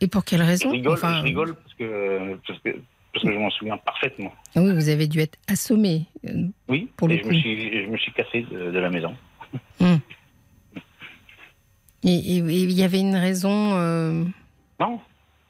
[0.00, 2.70] Et pour quelle Je raison rigole, Enfin, je rigole parce que, parce que,
[3.12, 4.32] parce que je m'en souviens parfaitement.
[4.56, 6.06] Oui, vous avez dû être assommé.
[6.26, 7.34] euh, Oui, Pour le je, me coup.
[7.34, 9.14] suis, je me suis cassé de, de la maison.
[9.80, 9.84] Et
[12.14, 13.76] et- il y avait une raison.
[13.78, 14.24] euh,
[14.80, 15.00] Non,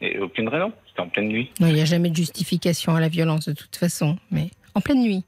[0.00, 0.72] et aucune raison.
[0.88, 1.50] C'était en pleine nuit.
[1.60, 4.18] Non, il n'y a jamais de justification à la violence de toute façon.
[4.30, 5.24] Mais en pleine nuit.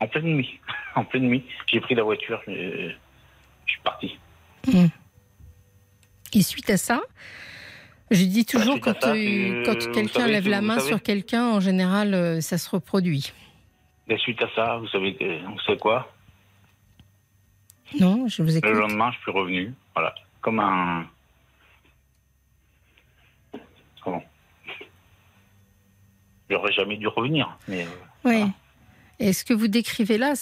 [0.00, 0.60] En pleine nuit.
[0.94, 1.44] en pleine nuit.
[1.66, 2.90] J'ai pris la voiture, je,
[3.66, 4.18] je suis parti.
[6.34, 7.00] Et suite à ça,
[8.10, 10.88] je dis toujours suite à quand, euh, euh, quand vous quelqu'un lève la main savez.
[10.88, 13.32] sur quelqu'un, en général, euh, ça se reproduit.
[14.08, 15.16] Et suite à ça, vous savez,
[15.46, 16.12] vous savez quoi?
[18.00, 18.68] Non, je vous écoute.
[18.68, 19.72] Le lendemain, je suis revenu.
[19.94, 20.14] Voilà.
[20.40, 21.06] Comme un.
[24.02, 24.22] Comment?
[26.50, 27.56] J'aurais jamais dû revenir.
[27.68, 27.88] Mais euh,
[28.24, 28.38] Oui.
[28.38, 28.50] Voilà.
[29.20, 30.34] Et ce que vous décrivez là.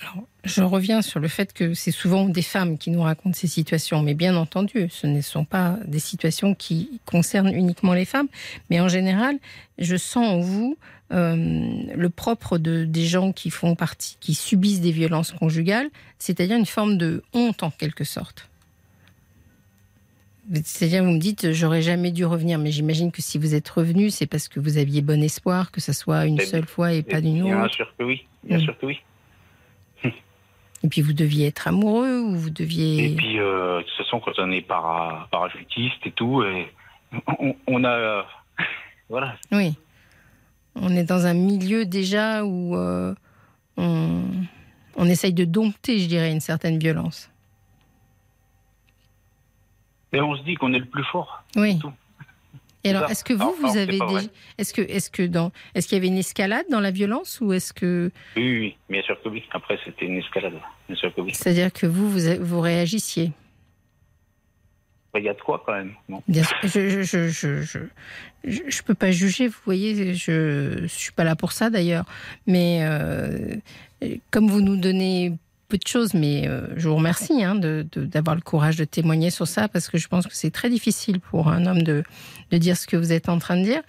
[0.00, 3.46] Alors, je reviens sur le fait que c'est souvent des femmes qui nous racontent ces
[3.46, 8.28] situations, mais bien entendu, ce ne sont pas des situations qui concernent uniquement les femmes,
[8.70, 9.38] mais en général,
[9.78, 10.76] je sens en vous
[11.12, 11.36] euh,
[11.94, 16.66] le propre de, des gens qui font partie, qui subissent des violences conjugales, c'est-à-dire une
[16.66, 18.48] forme de honte en quelque sorte.
[20.64, 24.10] C'est-à-dire, vous me dites, j'aurais jamais dû revenir, mais j'imagine que si vous êtes revenu,
[24.10, 27.02] c'est parce que vous aviez bon espoir, que ça soit une Mais seule fois et
[27.02, 27.74] pas d'une bien autre.
[27.74, 28.26] sûr que oui.
[28.42, 28.62] Bien Mm.
[28.62, 28.98] sûr que oui.
[30.84, 33.12] Et puis vous deviez être amoureux ou vous deviez.
[33.12, 36.66] Et puis, euh, de toute façon, quand on est para, parachutiste et tout, et
[37.38, 37.88] on, on a.
[37.90, 38.22] euh,
[39.08, 39.36] voilà.
[39.52, 39.76] Oui.
[40.74, 43.14] On est dans un milieu déjà où euh,
[43.76, 44.22] on,
[44.96, 47.30] on essaye de dompter, je dirais, une certaine violence.
[50.12, 51.42] Et on se dit qu'on est le plus fort.
[51.56, 51.78] Oui.
[51.78, 51.92] tout.
[52.84, 54.28] Et alors, est-ce que vous, vous avez des...
[54.58, 57.52] est-ce que, est-ce que dans, est-ce qu'il y avait une escalade dans la violence ou
[57.52, 59.44] est-ce que, Oui, oui, bien sûr que oui.
[59.52, 60.54] Après, c'était une escalade.
[60.88, 61.32] Bien sûr que oui.
[61.32, 63.30] c'est-à-dire que vous, vous, vous réagissiez
[65.14, 65.92] Bah, Il y a de quoi quand même.
[66.08, 66.22] Bon.
[66.26, 67.78] Bien sûr, je, je, je, je, je,
[68.42, 72.04] je, je peux pas juger, vous voyez, je, je suis pas là pour ça d'ailleurs.
[72.48, 73.54] Mais euh,
[74.32, 75.34] comme vous nous donnez
[75.72, 78.84] peu de choses, mais euh, je vous remercie hein, de- de- d'avoir le courage de
[78.84, 82.04] témoigner sur ça parce que je pense que c'est très difficile pour un homme de,
[82.50, 83.80] de dire ce que vous êtes en train de dire.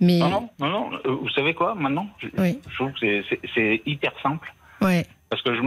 [0.00, 0.92] Mais Non, non, non, non.
[1.06, 2.58] euh, Vous savez quoi, maintenant je, Oui.
[2.68, 3.24] je trouve que
[3.54, 4.52] c'est- hyper simple.
[4.82, 5.60] ouais, Parce que je,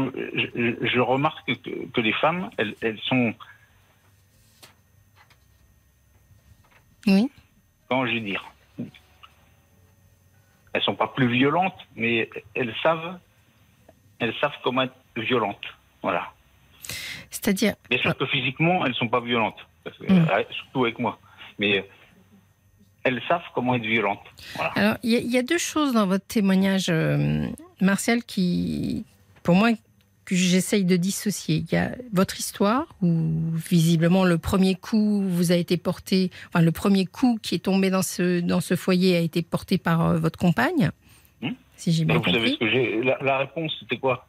[0.56, 3.34] je, je remarque que, que les femmes, elles, elles sont,
[7.08, 7.32] oui,
[7.90, 8.44] comment je vais dire,
[10.74, 13.18] elles sont pas plus violentes, mais elles savent,
[14.20, 15.66] elles savent comment être violentes.
[16.02, 16.32] Voilà.
[17.32, 20.12] c'est-à-dire, Bien sûr que physiquement, elles sont pas violentes, Mm.
[20.12, 21.18] euh, surtout avec moi.
[21.60, 21.82] Mais euh,
[23.04, 24.24] elles savent comment être violentes.
[24.56, 24.72] Voilà.
[24.76, 27.48] Alors, il y, a- il y a deux choses dans votre témoignage, euh,
[27.82, 29.06] Martial, qui,
[29.44, 29.72] pour moi,
[30.26, 31.66] que j'essaye de dissocier.
[31.70, 36.62] Il y a votre histoire, où visiblement le premier coup vous a été porté, enfin
[36.64, 40.02] le premier coup qui est tombé dans ce, dans ce foyer a été porté par
[40.02, 40.92] euh, votre compagne,
[41.42, 41.52] Hmm.
[41.76, 44.28] si j'ai bien vous savez ce que j'ai la, la réponse, c'était quoi?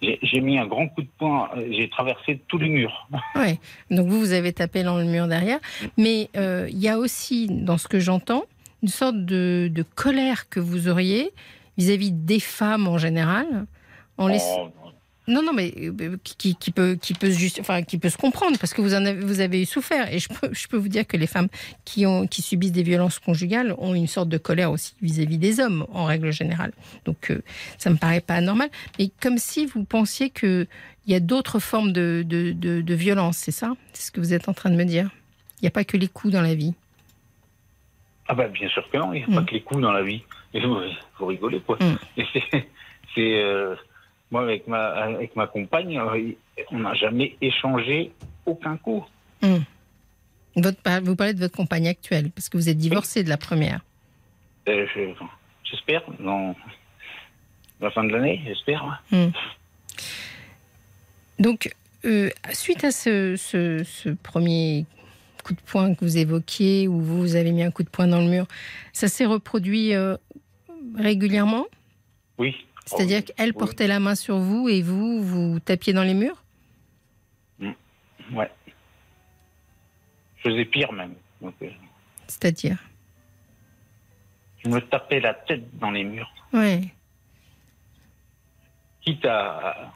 [0.00, 3.08] J'ai mis un grand coup de poing, euh, j'ai traversé tous les murs.
[3.36, 3.58] Ouais.
[3.90, 5.60] Donc vous, vous avez tapé dans le mur derrière.
[5.96, 8.44] Mais euh, il y a aussi, dans ce que j'entends,
[8.82, 11.30] une sorte de, de colère que vous auriez
[11.78, 13.46] vis-à-vis des femmes en général.
[14.18, 14.28] En.
[14.30, 14.72] Oh,
[15.28, 18.16] Non, non, mais euh, qui, qui peut, qui, peut se juste, enfin, qui peut se
[18.16, 20.12] comprendre, parce que vous, en avez, vous avez eu souffert.
[20.12, 21.46] Et je peux, je peux vous dire que les femmes
[21.84, 25.60] qui, ont, qui subissent des violences conjugales ont une sorte de colère aussi vis-à-vis des
[25.60, 26.72] hommes, en règle générale.
[27.04, 27.40] Donc, euh,
[27.78, 28.68] ça me paraît pas anormal.
[28.98, 30.66] Mais comme si vous pensiez qu'il
[31.06, 33.74] y a d'autres formes de, de, de, de violence, c'est ça?
[33.92, 35.08] C'est ce que vous êtes en train de me dire
[35.60, 36.74] Il n'y a pas que les coups dans la vie.
[38.28, 39.34] Ah ben bien sûr que non, il n'y a Mm.
[39.34, 40.22] pas que les coups dans la vie.
[40.54, 40.76] Et vous,
[41.18, 41.78] vous rigolez quoi.
[41.80, 42.22] Mm.
[43.14, 43.74] C'est, euh,
[44.32, 46.32] moi avec ma, avec ma compagne, euh,
[46.72, 48.10] on n'a jamais échangé
[48.46, 49.04] aucun coup.
[50.56, 53.80] Votre, vous parlez de votre compagne actuelle, parce que vous êtes divorcé de la première.
[54.68, 55.24] Euh, je-
[55.64, 56.54] j'espère, dans
[57.80, 59.02] la fin de l'année, j'espère.
[61.38, 61.72] Donc,
[62.04, 64.84] euh, suite à ce, ce- ce premier
[65.44, 68.06] coup de poing que vous évoquiez, où vous, vous avez mis un coup de poing
[68.06, 68.46] dans le mur,
[68.92, 70.16] ça s'est reproduit euh,
[70.96, 71.66] régulièrement?
[72.38, 72.54] Oui.
[72.86, 73.52] C'est-à-dire Oh, qu'elle oui.
[73.58, 76.42] portait la main sur vous et vous, vous tapiez dans les murs?
[78.32, 78.50] Ouais.
[80.38, 81.14] Je faisais pire même.
[81.44, 81.50] Euh,
[82.26, 82.78] C'est-à-dire?
[84.64, 86.82] Je me tapais la tête dans les murs, Ouais.
[89.02, 89.92] quitte à,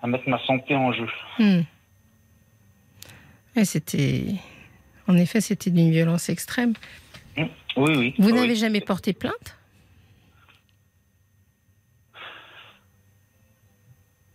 [0.00, 1.08] à mettre ma santé en jeu.
[1.38, 1.60] Hmm.
[3.56, 4.36] Ouais, c'était.
[5.08, 6.74] En effet, c'était d'une violence extrême.
[7.36, 8.14] Oui, oui.
[8.18, 8.56] Vous Ah n'avez oui.
[8.56, 9.56] jamais porté plainte?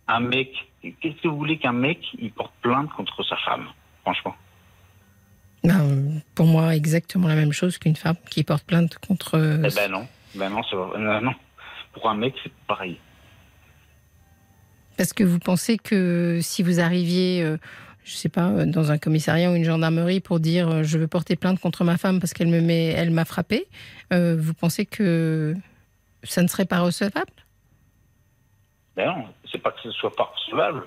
[0.08, 0.50] Un mec,
[0.82, 3.66] qu'est-ce que vous voulez qu'un mec il porte plainte contre sa femme
[4.02, 4.34] Franchement?
[5.64, 9.36] Ben, Pour moi, exactement la même chose qu'une femme qui porte plainte contre.
[9.64, 10.06] Eh ben non.
[10.34, 11.34] Ben non.
[11.92, 12.98] Pour un mec, c'est pareil.
[14.96, 17.58] Parce que vous pensez que si vous arriviez, euh,
[18.06, 21.08] je sais pas, euh, dans un commissariat ou une gendarmerie pour dire euh, je veux
[21.08, 23.66] porter plainte contre ma femme parce qu'elle me met, elle m'a frappé,
[24.12, 25.54] euh, vous pensez que
[26.22, 27.32] ça ne serait pas recevable?
[28.94, 30.86] Ben non, c'est pas que ce soit pas recevable,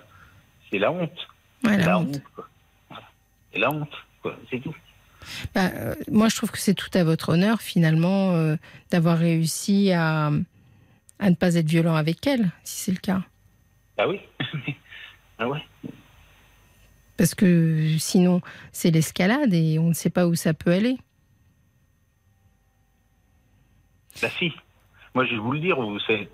[0.69, 1.27] c'est la honte.
[1.63, 2.15] Ouais, la la honte.
[2.15, 2.49] honte, quoi.
[2.89, 3.05] Voilà.
[3.51, 4.35] C'est la honte, quoi.
[4.49, 4.75] C'est tout.
[5.53, 8.55] Bah, euh, moi, je trouve que c'est tout à votre honneur, finalement, euh,
[8.91, 10.31] d'avoir réussi à,
[11.19, 13.21] à ne pas être violent avec elle, si c'est le cas.
[13.97, 14.21] Bah oui.
[15.39, 15.63] ah ouais.
[17.17, 18.41] Parce que sinon,
[18.71, 20.97] c'est l'escalade et on ne sait pas où ça peut aller.
[24.21, 24.53] Bah si.
[25.13, 26.29] Moi, je vais vous le dire, vous, c'est,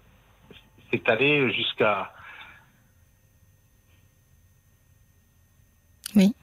[0.92, 2.14] c'est allé jusqu'à.
[6.16, 6.34] Oui.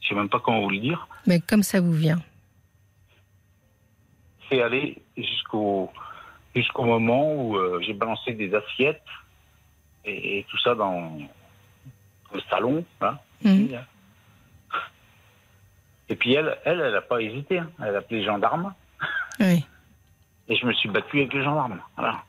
[0.00, 1.06] Je sais même pas comment vous le dire.
[1.26, 2.20] Mais comme ça vous vient.
[4.48, 5.90] C'est allé jusqu'au
[6.56, 9.04] jusqu'au moment où euh, j'ai balancé des assiettes
[10.04, 11.16] et, et tout ça dans
[12.34, 12.84] le salon.
[13.00, 13.18] hein.
[13.44, 13.78] Mhm.
[16.08, 17.58] Et puis elle, elle, elle n'a pas hésité.
[17.60, 17.70] hein.
[17.80, 18.74] Elle a appelé les gendarmes
[19.38, 19.64] Oui.
[20.48, 21.80] et je me suis battu avec les gendarmes.
[21.96, 22.24] Voilà.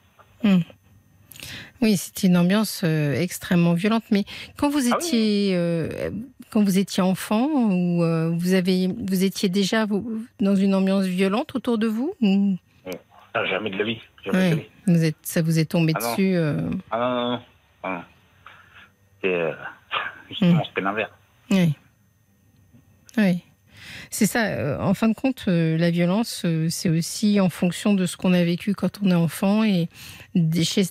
[1.81, 4.03] Oui, c'était une ambiance euh, extrêmement violente.
[4.11, 4.23] Mais
[4.57, 5.05] quand vous Ah oui.
[5.07, 6.11] étiez, euh,
[6.51, 11.05] quand vous étiez enfant, ou euh, vous avez, vous étiez déjà vous, dans une ambiance
[11.05, 12.55] violente autour de vous ou-
[13.33, 13.97] Ah, jamais de la vie.
[14.25, 14.69] Jamais de la Ouais, vie.
[14.93, 16.09] vous êtes, ça vous est tombé Ah non.
[16.11, 16.35] dessus.
[16.35, 17.41] euh, Ah non, non, non.
[17.97, 18.03] Non.
[19.23, 19.51] C'est
[20.29, 21.11] justement c'était l'inverse.
[21.49, 21.73] Oui.
[23.17, 23.43] Oui.
[24.13, 24.45] C'est ça.
[24.47, 28.17] euh, En fin de compte, euh, la violence, euh, c'est aussi en fonction de ce
[28.17, 29.63] qu'on a vécu quand on est enfant.
[29.63, 29.87] Et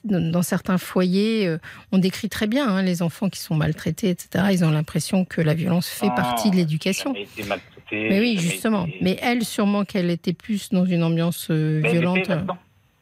[0.04, 1.54] dans certains foyers,
[1.92, 4.46] on décrit très bien hein, les enfants qui sont maltraités, etc.
[4.52, 7.14] Ils ont l'impression que la violence fait partie de l'éducation.
[7.14, 8.86] été maltraité, Mais oui, justement.
[8.86, 12.18] été- Mais elle, sûrement qu'elle était plus dans une ambiance Mais elle violente.
[12.18, 12.32] était.
[12.34, 12.38] Oui,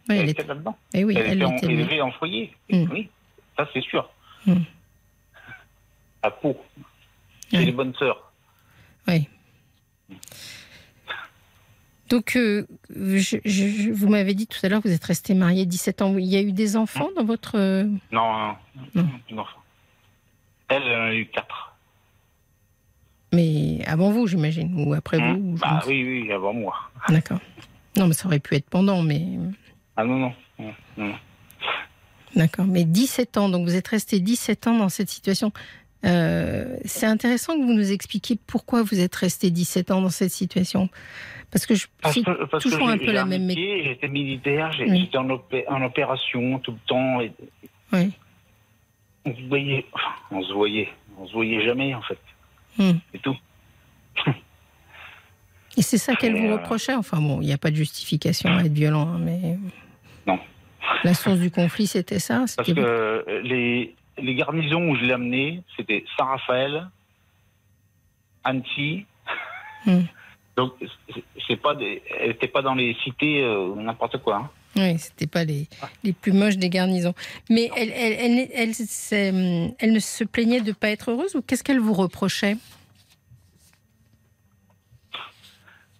[0.08, 0.76] Elle elle était était- là-dedans.
[0.94, 1.66] eh oui, elle, elle était en- était.
[1.66, 2.52] élevée en foyer.
[2.70, 2.84] Mm.
[2.90, 3.08] Oui,
[3.56, 4.08] ça c'est sûr.
[4.46, 4.54] Mm.
[6.22, 6.56] À Pau.
[7.50, 8.32] C'est les bonnes sœurs.
[9.06, 9.28] Oui.
[12.08, 16.00] Donc, euh, je- je- vous m'avez dit tout à l'heure, vous êtes resté marié 17
[16.00, 16.16] ans.
[16.16, 17.58] Il y a eu des enfants dans votre.
[17.58, 18.54] euh, Non,
[18.94, 19.06] non.
[20.68, 21.76] Elle, elle en a eu quatre.
[23.34, 25.32] Mais avant vous, j'imagine, ou après Mm.
[25.36, 25.58] vous.
[25.58, 26.74] Bah oui, oui, avant moi.
[27.10, 27.40] D'accord.
[27.96, 29.26] Non, mais ça aurait pu être pendant, mais.
[29.96, 30.32] Ah non, non.
[30.58, 31.14] non, non.
[32.36, 32.64] D'accord.
[32.66, 35.52] Mais 17 ans, donc vous êtes resté 17 ans dans cette situation.
[36.04, 40.30] Euh, c'est intéressant que vous nous expliquiez pourquoi vous êtes resté 17 ans dans cette
[40.32, 40.88] situation.
[41.50, 41.86] Parce que je.
[42.02, 45.00] Que toujours un peu la même métier, J'étais militaire, Oui.
[45.00, 47.20] j'étais en, opé- en opération tout le temps.
[47.20, 47.32] Et
[47.92, 48.12] Oui.
[49.24, 49.86] on se voyait,
[50.30, 50.88] on se voyait,
[51.18, 52.18] on se voyait jamais en fait.
[52.78, 52.98] Hmm.
[53.12, 53.36] C'est tout.
[55.76, 58.50] Et c'est ça qu'elle vous euh, reprochait Enfin bon, il n'y a pas de justification
[58.50, 59.56] à être violent, hein, mais.
[60.26, 60.38] Non.
[61.04, 65.62] La source du conflit, c'était ça Parce que les, les garnisons où je l'ai amené,
[65.76, 66.88] c'était Saint-Raphaël,
[68.44, 69.06] Annecy.
[69.86, 70.02] Hmm.
[70.56, 70.74] Donc,
[71.46, 74.36] c'est- pas des, elle n'était pas dans les cités euh, n'importe quoi.
[74.36, 74.50] hein.
[74.76, 75.66] Oui, c'était pas les,
[76.04, 77.14] les plus moches des garnisons.
[77.48, 81.62] Mais elle, elle, elle, elle, elle ne se plaignait de pas être heureuse ou qu'est-ce
[81.64, 82.56] qu'elle vous reprochait?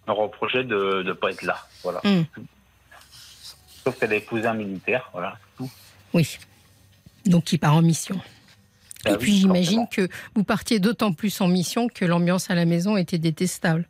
[0.07, 1.57] On me reprochait de ne pas être là.
[1.83, 2.01] Voilà.
[2.03, 2.23] Hmm.
[3.83, 5.09] Sauf qu'elle a épousé un militaire.
[5.13, 5.71] Voilà, c'est tout.
[6.13, 6.37] Oui.
[7.29, 8.19] Donc qui part en mission.
[9.05, 12.55] Ah Et oui, puis j'imagine que vous partiez d'autant plus en mission que l'ambiance à
[12.55, 13.87] la maison était détestable.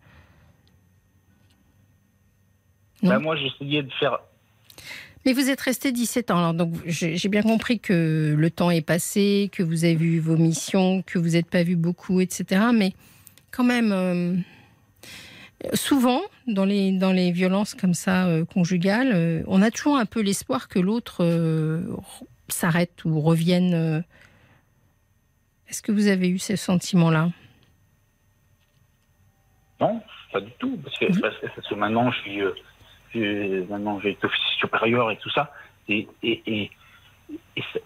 [3.02, 3.12] Non?
[3.12, 4.20] Ben, moi, j'essayais de faire.
[5.26, 8.72] Mais vous êtes resté 17 ans, alors donc j'ai j'ai bien compris que le temps
[8.72, 12.68] est passé, que vous avez vu vos missions, que vous n'êtes pas vu beaucoup, etc.
[12.74, 12.94] Mais
[13.52, 14.36] quand même, euh,
[15.74, 20.06] souvent dans les, dans les violences comme ça euh, conjugales, euh, on a toujours un
[20.06, 21.26] peu l'espoir que l'autre
[22.50, 23.74] euh, r- s'arrête ou revienne.
[23.74, 24.02] euh.
[25.68, 27.30] Est-ce que vous avez eu ce sentiment-là?
[29.80, 30.78] Non, pas du tout.
[30.84, 32.42] Parce que, parce maintenant, je suis.
[32.42, 32.54] euh,
[33.14, 35.54] je- maintenant, j'ai été officier supérieur et tout ça.
[35.88, 36.08] Et.
[36.24, 36.72] et, et,
[37.56, 37.84] et c'est-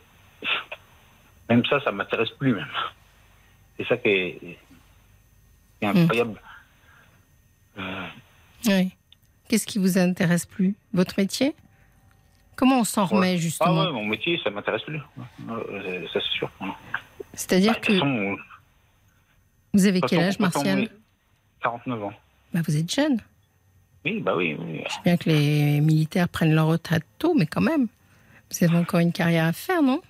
[1.49, 2.68] même ça, ça m'intéresse plus, même.
[3.78, 4.57] C'est ça qui est, qui
[5.82, 6.41] est incroyable.
[7.78, 8.07] Euh,
[8.68, 8.91] Oui.
[9.49, 10.76] Qu'est-ce qui vous intéresse plus?
[10.93, 11.53] Votre métier?
[12.55, 14.99] Comment on s'en remet ah justement ouais, mon métier, ça m'intéresse plus.
[15.49, 16.51] Euh, ça, c'est sûr.
[17.33, 18.37] C'est-à-dire Bah, que façon,
[19.73, 20.91] vous avez quel âge, Martial est
[21.63, 22.13] 49 ans.
[22.53, 23.19] Bah, Vous êtes jeune.
[24.05, 24.55] Oui, bah oui.
[24.59, 24.81] oui.
[24.87, 27.87] Je sais bien que les militaires prennent leur retraite tôt, mais quand même,
[28.51, 30.01] vous avez encore une carrière à faire, non?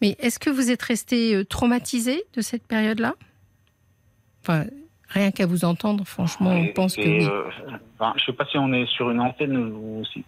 [0.00, 3.14] Mais est-ce que vous êtes resté euh, traumatisé de cette période-là?
[4.42, 4.66] Enfin,
[5.08, 7.26] rien qu'à vous entendre, franchement, on Et- pense que oui.
[7.26, 7.44] euh,
[8.18, 10.24] je sais pas si on est sur une antenne ou si.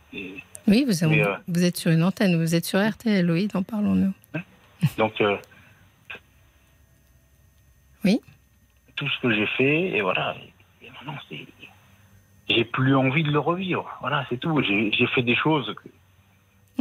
[0.66, 3.62] Oui, vous, mais, euh, vous êtes sur une antenne, vous êtes sur RTL, oui, d'en
[3.62, 4.12] parlons-nous.
[4.96, 5.36] Donc, euh,
[8.04, 8.20] Oui.
[8.96, 10.34] Tout ce que j'ai fait, et voilà.
[10.82, 11.46] Et maintenant, c'est.
[12.48, 13.88] J'ai plus envie de le revivre.
[14.00, 14.60] Voilà, c'est tout.
[14.62, 15.88] J'ai fait des choses que,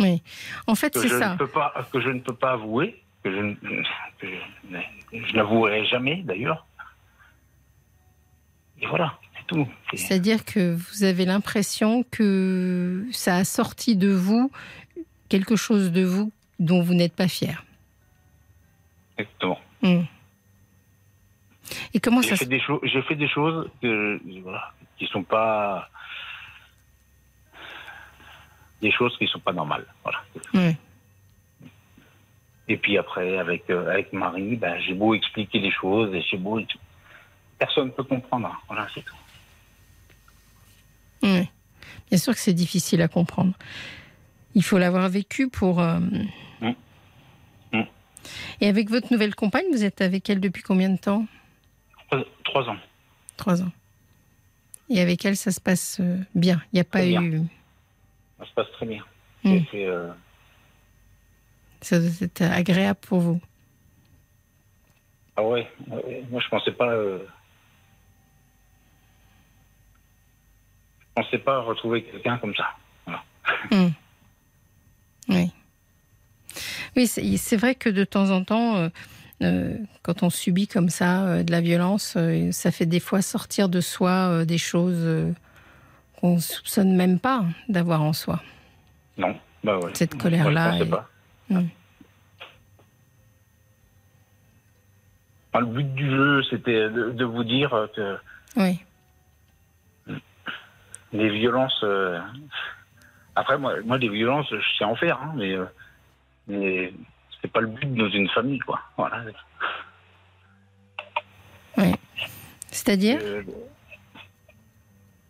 [0.01, 0.21] Oui.
[0.65, 1.33] En fait, c'est je ça.
[1.33, 6.65] ne peux pas, que je ne peux pas avouer, que je, ne- n'avouerai jamais d'ailleurs.
[8.81, 9.67] Et voilà, c'est tout.
[9.91, 14.51] C'est- C'est-à-dire que vous avez l'impression que ça a sorti de vous
[15.27, 17.63] quelque chose de vous dont vous n'êtes pas fier.
[19.17, 19.59] Exactement.
[19.81, 20.01] Hmm.
[21.93, 22.49] Et comment ça fait se...
[22.49, 25.89] des j'ai fait des choses que, voilà, qui sont pas
[28.81, 29.85] des choses qui sont pas normales.
[30.03, 30.73] Voilà.
[32.67, 36.37] Et puis après, avec euh, avec Marie, ben, j'ai beau expliquer les choses et j'ai
[36.37, 36.59] beau
[37.59, 38.49] personne ne peut comprendre.
[38.67, 39.15] Voilà, c'est tout.
[41.23, 41.49] Ouais.
[42.09, 43.53] Bien sûr que c'est difficile à comprendre.
[44.55, 45.79] Il faut l'avoir vécu pour.
[45.79, 45.99] euh,
[46.61, 46.73] Mm.
[47.71, 47.83] Mm.
[48.61, 51.25] Et avec votre nouvelle compagne, vous êtes avec elle depuis combien de temps?
[52.09, 52.77] Trois, trois ans.
[53.37, 53.71] Trois ans.
[54.89, 56.61] Et avec elle, ça se passe euh, bien.
[56.73, 57.21] Il n'y a pas bien.
[57.21, 57.41] eu.
[58.39, 59.05] Ça se passe très bien.
[59.43, 59.57] Mm.
[59.71, 60.09] C'est- euh,
[61.81, 63.39] Ça doit être agréable pour vous.
[65.37, 66.89] Ah ouais, ouais, moi je pensais pas.
[66.91, 67.19] euh,
[71.19, 72.69] Je pensais pas retrouver quelqu'un comme ça.
[73.05, 73.23] Voilà.
[73.71, 73.89] Hmm.
[75.27, 75.51] Oui.
[76.95, 78.89] Oui, c'est vrai que de temps en temps, euh,
[79.41, 82.17] euh, quand on subit comme ça euh, de la violence,
[82.51, 85.33] ça fait des fois sortir de soi des choses
[86.19, 88.41] qu'on ne soupçonne même pas d'avoir en soi.
[89.17, 89.91] Non, bah ouais.
[89.95, 91.09] Cette colère-là Je pensais est- pas.
[91.49, 91.67] Mm.
[95.51, 98.17] Enfin, le but du jeu, c'était de, de vous dire que
[98.55, 98.79] Oui.
[101.13, 101.79] Les violences.
[101.83, 102.19] euh,
[103.35, 105.65] Après, moi, moi, des violences, je sais en faire, hein, mais, euh,
[106.47, 106.93] mais
[107.41, 108.79] c'est pas le but dans une famille, quoi.
[108.97, 109.23] Voilà.
[112.71, 113.43] C'est-à-dire Euh,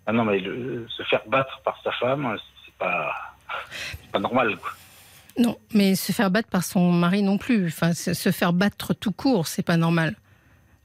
[0.06, 3.14] Ah non, mais le- se faire battre par sa femme, c'est pas,
[4.12, 4.72] pas normal, quoi.
[5.38, 7.68] Non, mais se faire battre par son mari non plus.
[7.68, 10.16] Enfin, se faire battre tout court, c'est pas normal.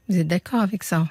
[0.07, 1.07] Vous êtes d'accord avec ça?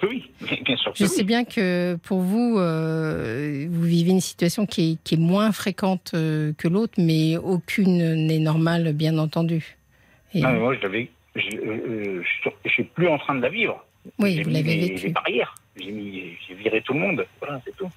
[0.00, 0.30] Que oui.
[0.64, 1.10] Bien sûr que Je oui.
[1.10, 5.52] sais bien que pour vous, euh, vous vivez une situation qui est, qui est moins
[5.52, 9.76] fréquente euh, que l'autre, mais aucune n'est normale, bien entendu.
[10.34, 11.10] Et- Non, mais moi, je l'avais.
[11.36, 12.22] Je, euh,
[12.66, 13.84] suis plus en train de la vivre.
[14.18, 15.06] oui, J'ai vous l'avez vécu.
[15.06, 15.54] les barrières.
[15.80, 17.24] J'ai j'ai viré tout le monde.
[17.40, 17.88] Voilà, c'est tout.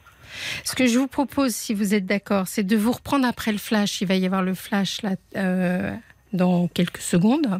[0.63, 3.57] Ce que je vous propose, si vous êtes d'accord, c'est de vous reprendre après le
[3.57, 4.01] flash.
[4.01, 5.91] Il va y avoir le flash là euh,
[6.31, 7.59] dans quelques secondes.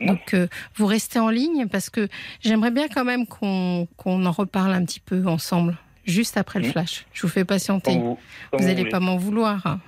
[0.00, 0.46] Donc, euh,
[0.76, 2.08] vous restez en ligne parce que
[2.40, 5.76] j'aimerais bien quand même qu'on qu'on en reparle un petit peu ensemble,
[6.06, 6.72] juste après le Mhm.
[6.72, 7.06] flash.
[7.12, 7.94] Je vous fais patienter.
[7.94, 8.16] Comme
[8.52, 9.66] vous, n'allez pas m'en vouloir.
[9.66, 9.80] hein.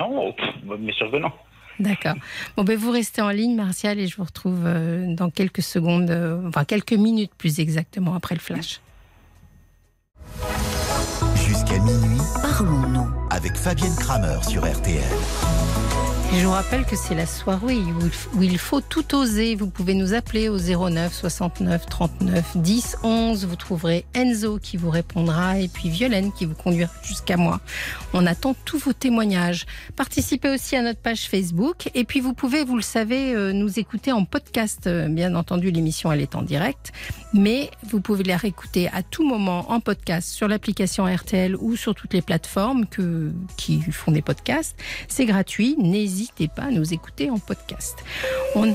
[0.00, 1.30] Non, pff, bien sûr que non.
[1.78, 2.14] D'accord.
[2.56, 6.10] Bon, ben vous restez en ligne, Martial, et je vous retrouve euh, dans quelques secondes,
[6.10, 8.80] euh, enfin quelques minutes plus exactement après le flash.
[11.36, 13.08] Jusqu'à minuit, Parlons-nous.
[13.30, 15.02] avec Fabienne Kramer sur RTL.
[16.38, 17.78] Je vous rappelle que c'est la soirée
[18.34, 19.54] où il, faut tout oser.
[19.54, 23.46] Vous pouvez nous appeler au 09 69 39 10 11.
[23.46, 27.60] Vous trouverez Enzo qui vous répondra et puis Violaine qui vous conduira jusqu'à moi.
[28.12, 29.64] On attend tous vos témoignages.
[29.96, 33.78] Participez aussi à notre page Facebook et puis vous pouvez, vous le savez, euh, nous
[33.78, 34.86] écouter en podcast.
[34.86, 36.92] Euh, Bien entendu, l'émission elle est en direct,
[37.32, 41.94] mais vous pouvez la réécouter à tout moment en podcast sur l'application RTL ou sur
[41.94, 42.84] toutes les plateformes
[43.56, 44.76] qui font des podcasts.
[45.08, 47.98] C'est gratuit, n'hésitez pas à nous écouter en podcast.
[48.54, 48.74] On-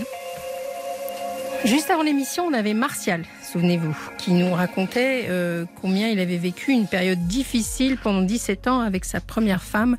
[1.63, 6.71] Juste avant l'émission, on avait Martial, souvenez-vous, qui nous racontait euh, combien il avait vécu
[6.71, 9.97] une période difficile pendant 17 ans avec sa première femme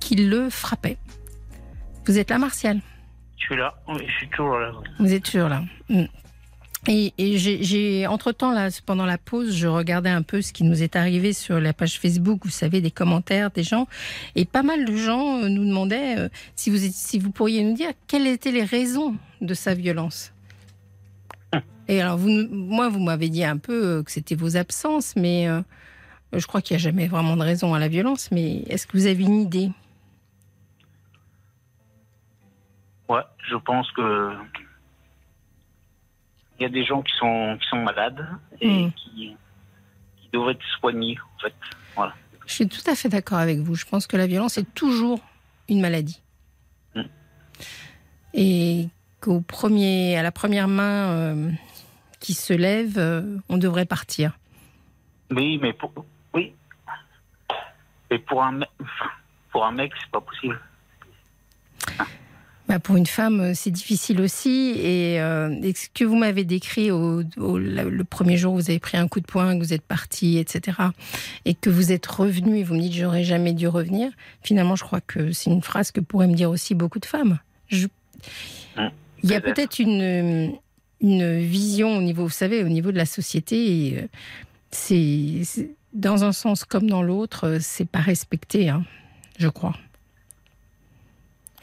[0.00, 0.96] qui le frappait.
[2.06, 2.80] Vous êtes là, Martial?
[3.36, 3.74] Je suis là.
[3.88, 4.72] Oui, je suis toujours là.
[4.98, 5.62] Vous êtes toujours là.
[6.88, 10.82] Et, et j'ai- entre-temps, là, pendant la pause, je regardais un peu ce qui nous
[10.84, 13.88] est arrivé sur la page Facebook, vous savez, des commentaires des gens.
[14.36, 17.64] Et pas mal de gens euh, nous demandaient euh, si, vous, êtes- si vous pourriez
[17.64, 20.32] nous dire quelles étaient les raisons de sa violence.
[21.88, 25.48] Et alors, vous, moi, vous m'avez dit un peu euh, que c'était vos absences, mais
[25.48, 25.62] euh,
[26.32, 28.30] je crois qu'il n'y a jamais vraiment de raison à la violence.
[28.30, 29.70] Mais est-ce que vous avez une idée?
[33.08, 34.32] Ouais, je pense que
[36.58, 38.26] il y a des gens qui sont qui sont malades
[38.60, 38.92] et Mm.
[38.92, 39.36] qui
[40.20, 41.54] qui devraient être soignés en fait.
[41.94, 42.14] Voilà.
[42.46, 43.74] Je suis tout à fait d'accord avec vous.
[43.74, 45.20] Je pense que la violence est toujours
[45.68, 46.20] une maladie.
[46.94, 47.02] Mm.
[48.34, 48.88] Et
[49.20, 51.50] qu'au premier, à la première main euh,
[52.20, 54.38] qui se lève, euh, on devrait partir.
[55.30, 55.92] Oui, mais pour
[56.34, 56.54] oui.
[58.10, 58.60] Et pour un
[59.50, 60.60] pour un mec, c'est pas possible.
[62.68, 64.72] Bah, pour une femme, euh, c'est difficile aussi.
[64.76, 68.70] Et, euh, et ce que vous m'avez décrit au, au- le premier jour où vous
[68.70, 70.76] avez pris un coup de poing, que vous êtes parti, etc.,
[71.44, 74.10] et que vous êtes revenu et vous me dites j'aurais jamais dû revenir,
[74.42, 77.38] finalement, je crois que c'est une phrase que pourraient me dire aussi beaucoup de femmes.
[77.68, 77.86] Je-
[78.76, 78.90] Hum,
[79.22, 79.78] Il y a peut-être.
[79.78, 80.52] une,
[81.00, 83.94] une vision au niveau, vous savez, au niveau de la société.
[83.98, 84.06] euh,
[84.72, 88.84] C'est c'est- dans un sens comme dans l'autre, euh, c'est pas respecté, hein,
[89.38, 89.74] je crois.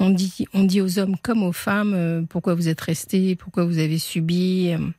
[0.05, 3.63] On dit, on dit aux hommes comme aux femmes euh, pourquoi vous êtes restés, pourquoi
[3.63, 4.73] vous avez subi.
[4.73, 4.89] euh.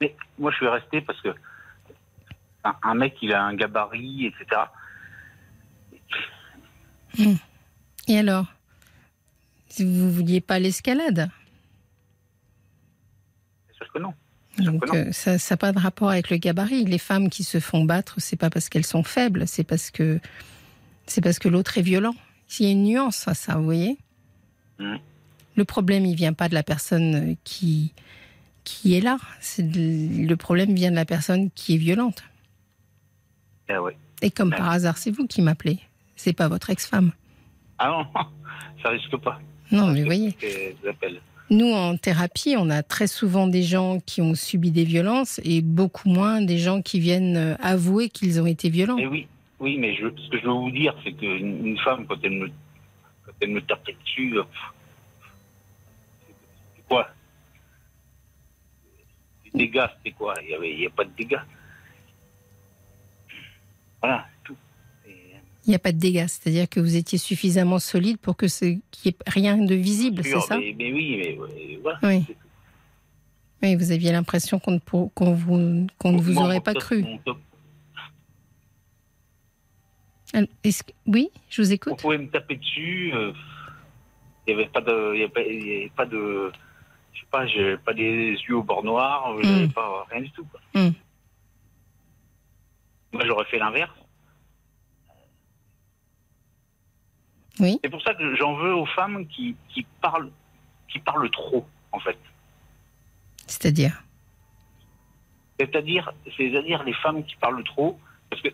[0.00, 1.30] Mais moi, je suis resté parce que
[2.62, 4.46] un, un mec, il a un gabarit, etc.
[8.06, 8.46] Et alors
[9.68, 11.28] Si vous vouliez pas l'escalade?
[13.68, 14.14] C'est sûr que non.
[14.58, 16.84] donc euh, ça n'a pas de rapport avec le gabarit.
[16.84, 20.20] Les femmes qui se font battre, c'est pas parce qu'elles sont faibles, c'est parce que
[21.06, 22.14] c'est parce que l'autre est violent.
[22.60, 23.98] Il y a une nuance à ça, vous voyez.
[24.78, 24.96] Mm.
[25.56, 27.92] Le problème, il vient pas de la personne euh, qui
[28.64, 29.18] qui est là.
[29.58, 32.24] De- le problème vient de la personne qui est violente.
[33.68, 33.74] Eh.
[34.22, 35.78] Et comme par hasard, c'est vous qui m'appelez.
[36.16, 37.12] C'est pas votre ex-femme.
[37.78, 38.06] Ah non,
[38.82, 39.38] ça risque pas.
[39.70, 40.32] Non, mais voyez.
[40.32, 40.46] Que
[40.82, 41.20] j'appelle.
[41.50, 45.60] Nous, en thérapie, on a très souvent des gens qui ont subi des violences et
[45.60, 48.96] beaucoup moins des gens qui viennent euh, avouer qu'ils ont été violents.
[48.96, 49.26] Mais oui,
[49.64, 52.32] oui, mais je, ce que je veux vous dire, c'est qu'une une femme, quand elle
[52.32, 52.48] me,
[53.24, 54.42] quand elle me tapait dessus, euh,
[56.76, 57.08] c'est quoi?
[59.46, 60.34] Les dégâts, c'était quoi?
[60.42, 61.40] Il n'y avait, il y a pas de dégâts.
[64.02, 64.54] Voilà, tout.
[65.06, 68.66] Il n'y a pas de dégâts, c'est-à-dire que vous étiez suffisamment solide pour que ce
[68.66, 70.58] qu'il n'y ait rien de visible, c'est ça?
[70.58, 71.98] mais, mais oui, mais voilà.
[73.62, 73.74] Oui.
[73.76, 77.02] vous aviez l'impression qu'on ne, vous, qu'on ne vous aurait pas cru.
[77.02, 77.18] mon
[80.62, 82.00] est-ce que- Oui, je vous Vous écoute.
[82.00, 83.12] pouvez me taper dessus.
[83.14, 83.32] euh,
[84.46, 86.52] Il n'y avait pas de, il y avait pas, il y avait pas de,
[87.14, 89.72] je sais pas, j'ai pas des yeux au bord noir, j'avais Mm.
[89.72, 90.44] pas rien du tout.
[90.44, 90.60] Quoi.
[90.74, 90.90] Mm.
[93.12, 93.90] Moi, j'aurais fait l'inverse.
[97.60, 97.78] Oui.
[97.82, 100.30] C'est pour ça que j'en veux aux femmes qui, qui parlent,
[100.88, 102.18] qui parlent trop, en fait.
[103.46, 104.02] C'est-à-dire?
[105.60, 108.48] C'est-à-dire, c'est-à-dire les femmes qui parlent trop, parce que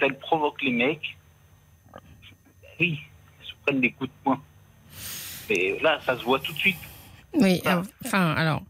[0.00, 1.16] elles provoquent les mecs,
[2.80, 2.98] oui,
[3.40, 4.40] elles se prennent des coups de poing.
[5.50, 6.76] Mais là, ça se voit tout de suite.
[7.34, 7.78] Oui, Ah.
[7.78, 8.62] euh, enfin, alors,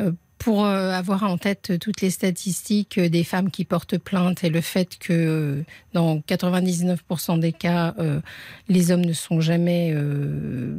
[0.00, 4.48] euh, pour euh, avoir en tête toutes les statistiques des femmes qui portent plainte et
[4.48, 8.20] le fait que dans 99% des cas, euh,
[8.68, 10.74] les hommes ne sont jamais euh,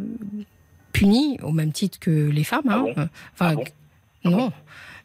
[0.93, 2.63] punis au même titre que les femmes.
[2.69, 2.81] Ah hein.
[2.81, 2.91] bon?
[2.97, 3.63] Enfin, Ah bon?
[4.31, 4.53] non.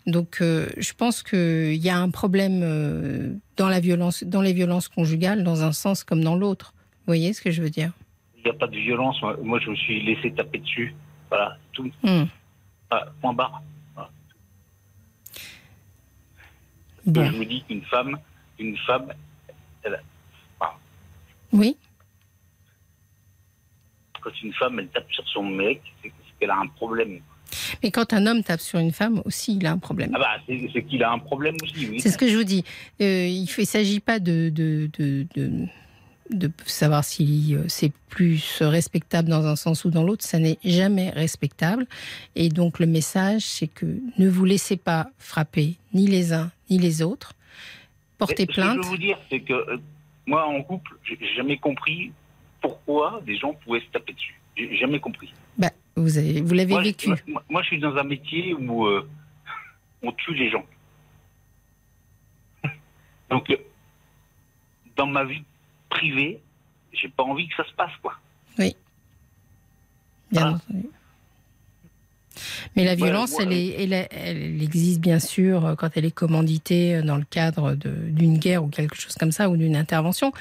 [0.06, 4.52] Donc, euh, je pense qu'il y a un problème euh, dans la violence, dans les
[4.52, 6.74] violences conjugales, dans un sens comme dans l'autre.
[6.76, 7.92] Vous voyez ce que je veux dire?
[8.36, 9.20] Il n'y a pas de violence.
[9.42, 10.94] Moi, je me suis laissé taper dessus.
[11.28, 11.90] Voilà, tout.
[12.04, 12.24] Hmm.
[12.90, 13.62] Ah, point barre.
[17.06, 18.18] Je me dis qu'une femme,
[18.58, 19.12] une femme,
[21.52, 21.76] Oui.
[24.20, 27.20] quand une femme, elle tape sur son mec, c'est qu'elle a un problème.
[27.82, 30.10] Mais quand un homme tape sur une femme aussi, il a un problème.
[30.14, 32.00] Ah bah, c'est qu'il a un problème aussi, oui.
[32.00, 32.64] C'est ce que je vous dis.
[33.00, 35.50] Euh, il ne s'agit pas de, de, de, de,
[36.30, 40.24] de savoir si euh, c'est plus respectable dans un sens ou dans l'autre.
[40.24, 41.86] Ça n'est jamais respectable.
[42.34, 43.86] Et donc le message, c'est que
[44.18, 47.34] ne vous laissez pas frapper ni les uns ni les autres.
[48.18, 48.76] Portez Mais Ce que je plainte.
[48.78, 49.76] veux vous dire, c'est que euh,
[50.26, 52.10] moi, en couple, j'ai jamais compris
[52.60, 54.40] pourquoi des gens pouvaient se taper dessus.
[54.56, 55.32] J'ai jamais compris.
[55.58, 57.08] Bah, vous avez- vous l'avez je- vécu.
[57.26, 59.08] Moi, moi, je suis dans un métier où euh,
[60.02, 60.64] on tue les gens.
[63.30, 63.56] Donc, euh,
[64.96, 65.42] dans ma vie
[65.88, 66.40] privée,
[66.92, 68.14] j'ai pas envie que ça se passe, quoi.
[68.58, 68.72] Bien
[70.34, 70.48] Ah.
[70.56, 70.86] entendu.
[72.76, 76.04] Mais la violence, moi, elle, est, elle, est- elle existe bien sûr euh, quand elle
[76.04, 79.56] est commanditée euh, dans le cadre de- d'une guerre ou quelque chose comme ça, ou
[79.56, 80.32] d'une intervention.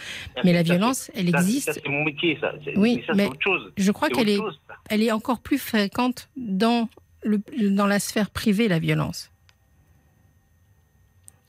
[0.43, 1.71] Mais la violence, elle ça, existe.
[1.73, 2.51] c'est mon métier, ça.
[2.75, 3.71] Oui, mais ça, mais c'est autre chose.
[3.77, 4.75] Je crois qu'elle est, autre chose, ça.
[4.89, 6.89] elle est encore plus fréquente dans,
[7.23, 9.31] le, dans la sphère privée, la violence.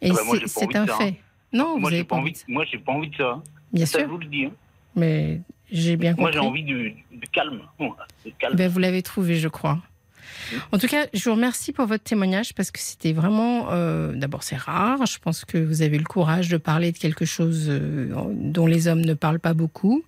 [0.02, 0.98] Et Ah bah, moi, c'est- de un ça, hein.
[0.98, 1.14] fait.
[1.52, 2.32] Non, Moi, vous avez pas envie.
[2.48, 3.30] Moi, j'ai pas envie de ça.
[3.30, 3.42] hein.
[3.72, 4.44] Bien Ça, je sûr, vous le dis.
[4.44, 4.50] hein.
[4.94, 5.40] mais
[5.72, 6.32] j'ai bien Moi, compris.
[6.34, 7.60] j'ai envie du, du calme.
[8.24, 8.56] Du calme.
[8.56, 9.78] Ben, vous l'avez trouvé, je crois.
[10.72, 13.68] En tout cas, je vous remercie pour votre témoignage parce que c'était vraiment.
[13.72, 15.04] euh, D'abord, c'est rare.
[15.06, 18.88] Je pense que vous avez le courage de parler de quelque chose euh, dont les
[18.88, 20.02] hommes ne parlent pas beaucoup.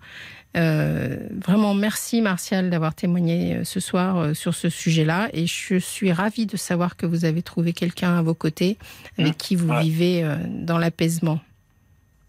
[0.57, 5.29] Euh, vraiment, merci Martial d'avoir témoigné ce soir sur ce sujet-là.
[5.33, 8.79] Et je suis ravie de savoir que vous avez trouvé quelqu'un à vos côtés
[9.19, 9.37] avec Mmh.
[9.37, 9.83] qui vous Ouais.
[9.83, 11.41] vivez dans l'apaisement.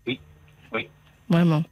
[0.05, 0.19] Oui,
[0.73, 0.87] oui.
[1.29, 1.63] Vraiment.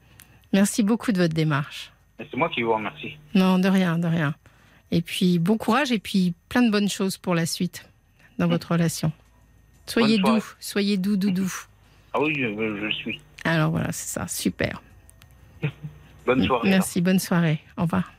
[0.54, 1.92] Merci beaucoup de votre démarche.
[2.18, 3.18] C'est moi qui vous remercie.
[3.36, 4.34] Non, de rien, de rien.
[4.92, 7.86] Et puis, bon courage et puis plein de bonnes choses pour la suite
[8.38, 9.12] dans votre relation.
[9.86, 11.54] Soyez doux, soyez doux, doux, doux.
[12.14, 13.22] Ah oui, je, suis.
[13.44, 14.82] Alors voilà, c'est ça, super.
[16.26, 16.70] Bonne soirée.
[16.70, 17.62] Merci, bonne soirée.
[17.78, 18.12] Au revoir.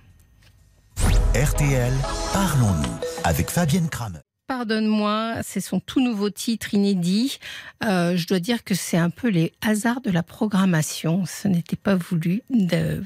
[1.35, 1.93] RTL,
[2.33, 4.21] parlons-nous avec Fabienne Kramer.
[4.49, 7.39] Pardonne-moi, c'est son tout nouveau titre inédit.
[7.85, 11.25] Euh, je dois dire que c'est un peu les hasards de la programmation.
[11.27, 13.05] Ce n'était pas voulu de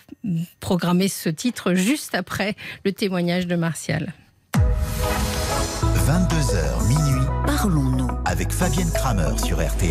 [0.60, 4.12] programmer ce titre juste après le témoignage de Martial.
[4.54, 8.08] 22h minuit Parlons-nous.
[8.24, 9.90] avec Fabienne Kramer sur RTL.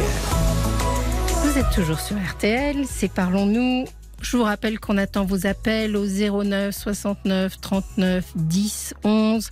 [1.44, 3.84] Vous êtes toujours sur RTL, c'est Parlons-nous.
[4.22, 9.50] Je vous rappelle qu'on attend vos appels au 09 69 39 10 11.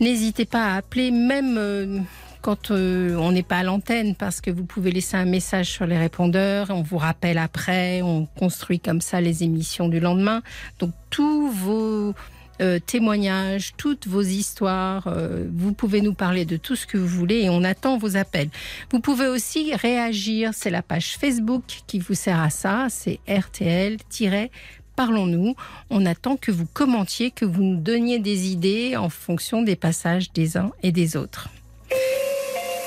[0.00, 1.98] N'hésitez pas à appeler, même euh,
[2.40, 5.86] quand euh, on n'est pas à l'antenne, parce que vous pouvez laisser un message sur
[5.86, 6.68] les répondeurs.
[6.70, 10.42] On vous rappelle après, on construit comme ça les émissions du lendemain.
[10.78, 12.14] Donc tous vos
[12.60, 15.12] euh, témoignages, toutes vos histoires.
[15.52, 18.50] Vous pouvez nous parler de tout ce que vous voulez et on attend vos appels.
[18.92, 20.50] Vous pouvez aussi réagir.
[20.54, 22.86] C'est la page Facebook qui vous sert à ça.
[22.88, 23.98] C'est RTL-
[25.02, 25.54] Parlons-nous.
[25.90, 30.32] On attend que vous commentiez, que vous nous donniez des idées en fonction des passages
[30.32, 31.48] des uns et des autres.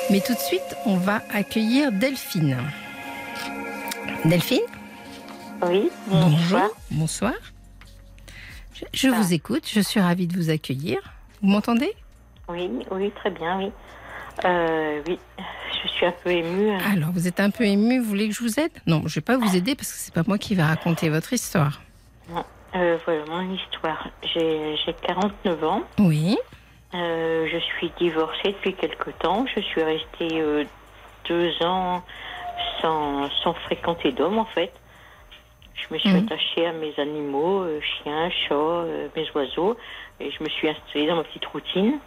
[0.10, 2.58] Mais tout de suite, on va accueillir Delphine.
[4.26, 4.60] Delphine
[5.66, 6.76] Oui, Bonjour.
[6.92, 7.32] bonsoir.
[8.74, 9.12] Je, je Ah.
[9.22, 10.98] vous écoute, je suis ravie de vous accueillir.
[11.42, 11.94] Vous m'entendez?
[12.50, 13.72] Oui, oui, très bien, oui.
[14.44, 15.18] Euh, oui,
[15.82, 16.72] je suis un peu émue.
[16.92, 18.72] Alors, vous êtes un peu ému, vous voulez que je vous aide?
[18.86, 21.08] Non, je ne vais pas vous aider parce que c'est pas moi qui vais raconter
[21.08, 21.82] votre histoire.
[22.76, 24.08] Euh, voilà mon histoire.
[24.24, 25.82] J'ai j'ai 49 ans.
[26.00, 26.38] Oui,
[26.94, 29.46] Euh, je suis divorcée depuis quelque temps.
[29.56, 30.66] Je suis restée euh,
[31.30, 32.04] deux ans
[32.82, 34.74] sans, sans fréquenter d'hommes, en fait.
[35.74, 36.26] Je me suis Mhm.
[36.26, 38.84] attachée à mes animaux, chiens, chats,
[39.16, 39.78] mes oiseaux.
[40.20, 42.00] Et je me suis installée dans ma petite routine.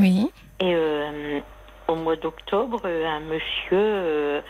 [0.00, 0.30] oui,
[0.60, 0.74] Et
[1.88, 4.42] au mois d'octobre, un monsieur,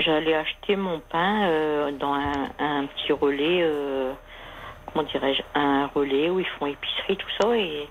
[0.00, 4.12] j'allais acheter mon pain euh, dans un, un petit relais, euh,
[4.86, 7.88] comment dirais-je, un relais où ils font épicerie, tout ça, et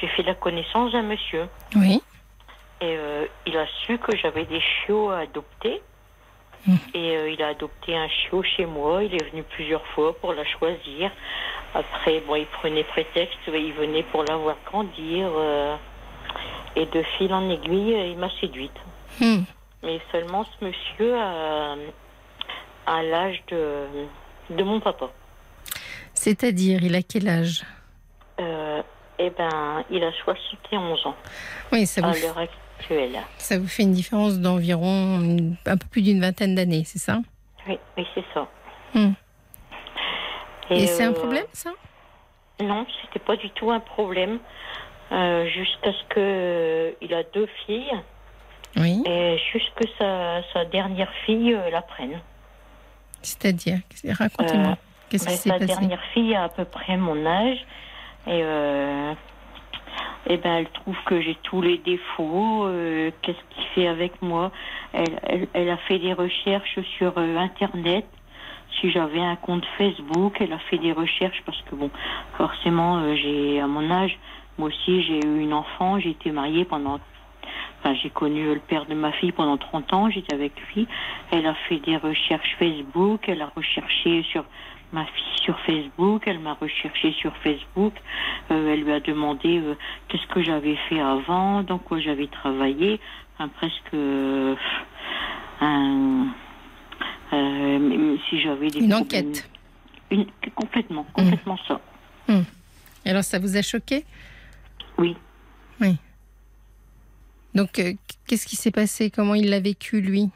[0.00, 1.48] j'ai fait la connaissance d'un monsieur.
[1.74, 2.02] oui.
[2.82, 5.80] Et euh, il a su que j'avais des chiots à adopter.
[6.66, 6.78] Mhm.
[6.92, 9.02] Et il a adopté un chiot chez moi.
[9.02, 11.10] Il est venu plusieurs fois pour la choisir.
[11.74, 15.26] Après, bon, il prenait prétexte, il venait pour la voir grandir.
[16.76, 18.78] et de fil en aiguille, il m'a séduite.
[19.18, 19.44] Hmm.
[19.82, 21.76] Mais seulement ce monsieur a,
[22.86, 23.86] a l'âge de,
[24.50, 25.10] de mon papa.
[26.14, 27.64] C'est-à-dire, il a quel âge?
[28.40, 28.82] Euh,
[29.18, 31.16] eh ben, il a 71 ans
[31.72, 33.18] Oui, ça à vous, l'heure actuelle.
[33.38, 37.20] ça vous fait une différence d'environ un peu plus d'une vingtaine d'années, c'est ça?
[37.68, 38.48] Oui, oui c'est ça.
[38.94, 39.12] Hmm.
[40.70, 41.70] Et, c'est un euh, problème, ça?
[42.60, 44.38] Non, c'était pas du tout un problème.
[45.12, 47.92] Euh, jusqu'à ce que euh, il a deux filles
[48.76, 49.02] Oui.
[49.06, 52.20] et jusque sa, sa dernière fille euh, la prenne.
[53.22, 53.78] C'est-à-dire,
[54.10, 54.72] racontez-moi.
[54.72, 54.74] Euh,
[55.08, 57.58] Qu'est-ce qui sa dernière fille a à peu près mon âge
[58.26, 59.14] et euh,
[60.28, 62.66] eh ben elle trouve que j'ai tous les défauts.
[62.66, 64.50] euh, Qu'est-ce qu'il fait avec moi?
[64.92, 68.04] Elle, elle, elle a fait des recherches sur euh, internet.
[68.80, 71.90] Si j'avais un compte Facebook, elle a fait des recherches parce que bon,
[72.36, 74.18] forcément, j'ai à mon âge,
[74.58, 76.98] moi aussi j'ai eu une enfant, j'ai été mariée pendant
[77.80, 80.86] Enfin, j'ai connu le père de ma fille pendant 30 ans, j'étais avec lui.
[81.30, 84.44] Elle a fait des recherches Facebook, elle a recherché sur
[84.92, 87.92] ma fille sur Facebook, elle m'a recherché sur Facebook,
[88.50, 89.74] Euh, elle lui a demandé euh,
[90.08, 93.00] qu'est-ce que j'avais fait avant, dans quoi j'avais travaillé,
[93.34, 94.54] enfin, presque euh,
[95.60, 96.26] un,
[98.30, 99.48] si j'avais des Une enquête.
[100.10, 101.80] Une- complètement, complètement ça.
[103.04, 104.04] Et alors, ça vous a choqué?
[104.98, 105.16] Oui.
[107.56, 107.92] Donc, euh,
[108.28, 109.10] qu'est-ce qui s'est passé?
[109.10, 110.28] Comment il l'a vécu, lui?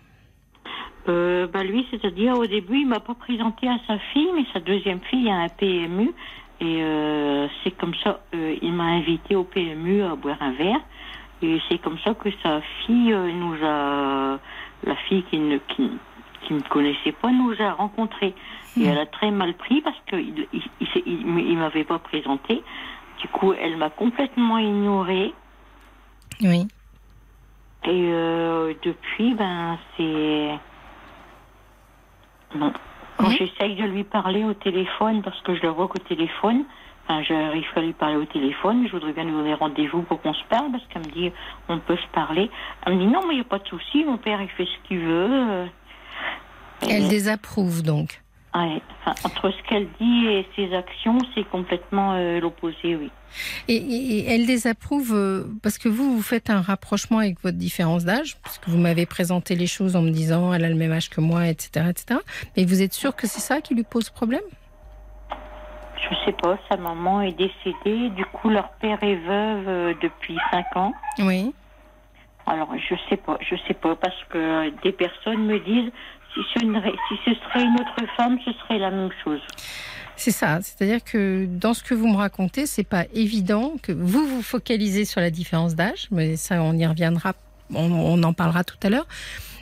[1.09, 4.61] Euh, bah lui, c'est-à-dire au début, il m'a pas présenté à sa fille, mais sa
[4.61, 6.13] deuxième fille a un PMU.
[6.61, 10.81] Et euh, c'est comme ça, euh, il m'a invité au PMU à boire un verre.
[11.43, 14.39] Et c'est comme ça que sa fille nous a,
[14.85, 15.91] la fille qui ne qui,
[16.47, 18.35] qui me connaissait pas, nous a rencontrés.
[18.79, 21.85] Et elle a très mal pris parce que il, il, il, s'est- il, il m'avait
[21.85, 22.63] pas présenté.
[23.21, 25.33] Du coup, elle m'a complètement ignorée.
[26.43, 26.69] Oui.
[27.85, 30.51] Et euh, depuis, ben, c'est.
[32.55, 32.73] Bon.
[33.17, 36.65] Quand j'essaye de lui parler au téléphone, parce que je le vois qu'au téléphone,
[37.07, 40.33] enfin, j'arrive à lui parler au téléphone, je voudrais bien nous donner rendez-vous pour qu'on
[40.33, 41.31] se parle, parce qu'elle me dit,
[41.69, 42.51] on peut se parler.
[42.87, 44.65] Elle me dit, non, mais il n'y a pas de souci, mon père, il fait
[44.67, 45.67] ce qu'il veut.
[46.83, 48.21] Et- Elle désapprouve, donc.
[48.55, 53.11] Ouais, enfin, entre ce qu'elle dit et ses actions, c'est complètement euh, l'opposé, oui.
[53.69, 57.57] Et, et- et elle désapprouve euh, parce que vous, vous faites un rapprochement avec votre
[57.59, 60.75] différence d'âge, parce que vous m'avez présenté les choses en me disant elle a le
[60.75, 61.87] même âge que moi, etc.
[61.91, 62.21] etc.
[62.57, 64.41] Mais vous êtes sûr que c'est ça qui lui pose problème?
[66.11, 70.37] Je sais pas, sa maman est décédée, du coup, leur père est veuve euh, depuis
[70.51, 70.93] 5 ans.
[71.19, 71.53] Oui.
[72.47, 75.93] Alors, je sais pas, je sais pas, parce que des personnes me disent
[76.35, 79.41] si ce, n'aurait- si ce serait une autre femme, ce serait la même chose.
[80.17, 80.61] C'est ça.
[80.63, 85.05] C'est-à-dire que dans ce que vous me racontez, c'est pas évident que vous vous focalisez
[85.05, 87.33] sur la différence d'âge, mais ça, on y reviendra,
[87.75, 89.07] on, on en parlera tout à l'heure.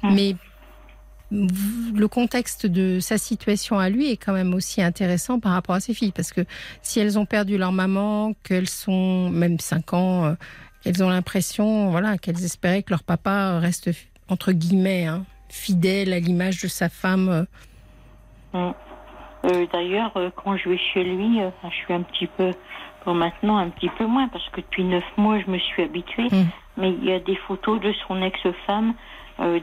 [0.02, 0.14] Mm.
[0.14, 0.36] Mais
[1.30, 5.80] le contexte de sa situation à lui est quand même aussi intéressant par rapport à
[5.80, 6.40] ses filles, parce que
[6.82, 10.34] si elles ont perdu leur maman, qu'elles sont même 5 ans, euh,
[10.84, 13.90] elles ont l'impression, voilà, qu'elles espéraient que leur papa reste
[14.28, 17.28] entre guillemets hein, fidèle à l'image de sa femme.
[17.28, 17.44] euh,
[18.52, 18.72] Mm.
[19.44, 22.52] Euh, D'ailleurs, euh, quand je vais chez lui, euh, je suis un petit peu
[23.06, 26.26] Bon, maintenant, un petit peu moins, parce que depuis neuf mois, je me suis habituée.
[26.30, 26.44] Mm.
[26.76, 28.94] Mais il y a des photos de son ex-femme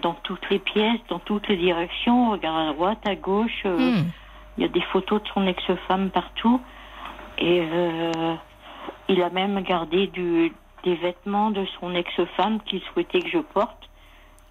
[0.02, 2.30] dans toutes les pièces, dans toutes les directions.
[2.30, 3.66] On regarde à droite, à gauche.
[3.66, 4.06] Hmm.
[4.58, 6.62] Il y a des photos de son ex-femme partout.
[7.38, 7.62] Et
[9.10, 10.54] il a même gardé du,
[10.86, 13.90] des vêtements de son ex-femme qu'il souhaitait que je porte.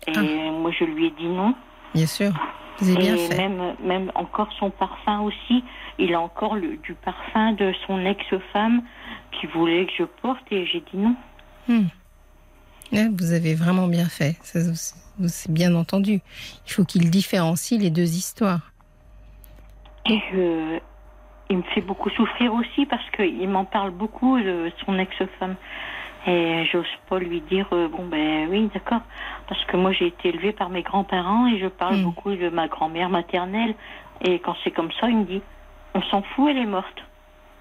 [0.07, 0.23] Et Ah.
[0.23, 1.55] moi, je lui ai dit non.
[1.95, 2.33] Bien sûr.
[2.79, 3.37] Vous avez bien Et fait.
[3.37, 5.63] même, même encore son parfum aussi.
[5.99, 8.83] Il a encore le, du parfum de son ex-femme
[9.33, 11.15] qui voulait que je porte et j'ai dit non.
[11.69, 11.87] Hmm.
[13.19, 14.37] Vous avez vraiment bien fait.
[14.43, 14.59] Ça,
[15.27, 16.21] C'est bien entendu.
[16.67, 18.71] Il faut qu'il différencie les deux histoires.
[20.07, 20.79] Et euh,
[21.51, 25.57] il me fait beaucoup souffrir aussi parce qu'il m'en parle beaucoup de son ex-femme.
[26.27, 29.03] Et j'ose pas lui dire, euh, bon ben oui, d'accord.
[29.49, 32.03] Parce que moi j'ai été élevée par mes grands-parents et je parle Mm.
[32.03, 33.75] beaucoup de ma grand-mère maternelle.
[34.23, 35.43] Et quand c'est comme ça, il me dit,
[35.95, 37.05] on s'en fout, elle est morte.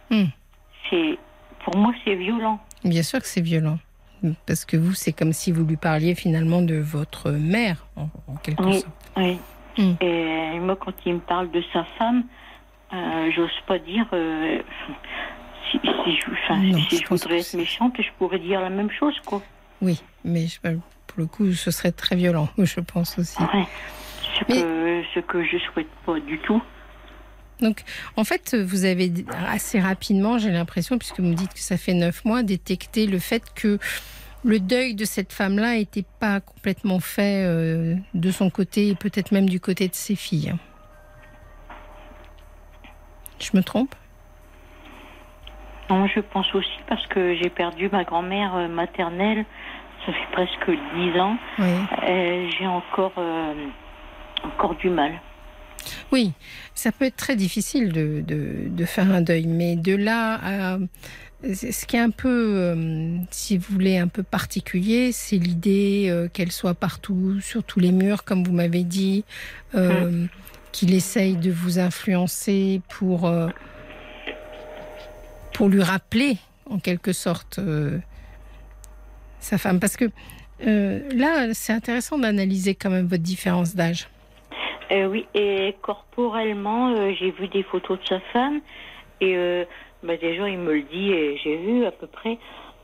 [0.09, 0.24] Mm.
[0.89, 1.18] C'est,
[1.66, 2.59] pour moi c'est violent.
[2.86, 3.80] Bien sûr que c'est violent.
[4.47, 8.36] Parce que vous, c'est comme si vous lui parliez finalement de votre mère, en, en
[8.38, 8.80] quelque Oui.
[8.80, 8.88] sorte.
[9.18, 9.38] Oui.
[9.78, 9.93] Mm.
[9.99, 12.24] Et moi, quand il me parle de sa femme,
[12.93, 14.05] euh, j'ose pas dire.
[14.14, 14.61] euh,
[15.82, 18.69] si, si je, enfin, Non, si je je voudrais être méchante, je pourrais dire la
[18.69, 19.41] même chose, quoi.
[19.82, 23.41] Oui, mais je- pour le coup, ce serait très violent, je pense aussi.
[23.41, 23.65] Ouais.
[24.39, 26.61] Ce, Mais- que, ce que je souhaite pas du tout.
[27.61, 27.84] Donc,
[28.17, 29.11] en fait, vous avez
[29.47, 33.19] assez rapidement, j'ai l'impression, puisque vous me dites que ça fait neuf mois, détecté le
[33.19, 33.78] fait que
[34.43, 39.32] le deuil de cette femme-là n'était pas complètement fait euh, de son côté et peut-être
[39.32, 40.53] même du côté de ses filles.
[43.39, 43.93] Je me trompe?
[45.94, 49.46] Non, je pense aussi parce que j'ai perdu ma grand-mère euh, maternelle.
[50.06, 51.38] Ça fait presque dix ans.
[51.60, 51.70] Oui.
[52.08, 53.54] Et j'ai encore, euh,
[54.44, 55.12] encore du mal.
[56.12, 56.32] Oui,
[56.74, 60.78] ça peut être très difficile de, de, de faire un deuil, mais de là à...
[61.44, 66.30] Ce qui est un peu, euh, si vous voulez, un peu particulier, c'est l'idée euh,
[66.30, 69.26] qu'elle soit partout, sur tous les murs, comme vous m'avez dit,
[69.76, 70.26] euh,
[70.72, 73.50] qu'il essaye de vous influencer pour, euh,
[75.54, 76.38] pour lui rappeler,
[76.70, 77.99] en quelque sorte, euh,
[79.39, 79.80] sa femme.
[79.80, 80.06] Parce que
[80.66, 84.10] euh, là, c'est intéressant d'analyser quand même votre différence d'âge.
[84.91, 88.62] Euh, oui, et corporellement, j'ai vu des photos de sa femme.
[89.22, 89.36] Et
[90.04, 92.38] bah, déjà, il me le dit, et j'ai vu à peu près.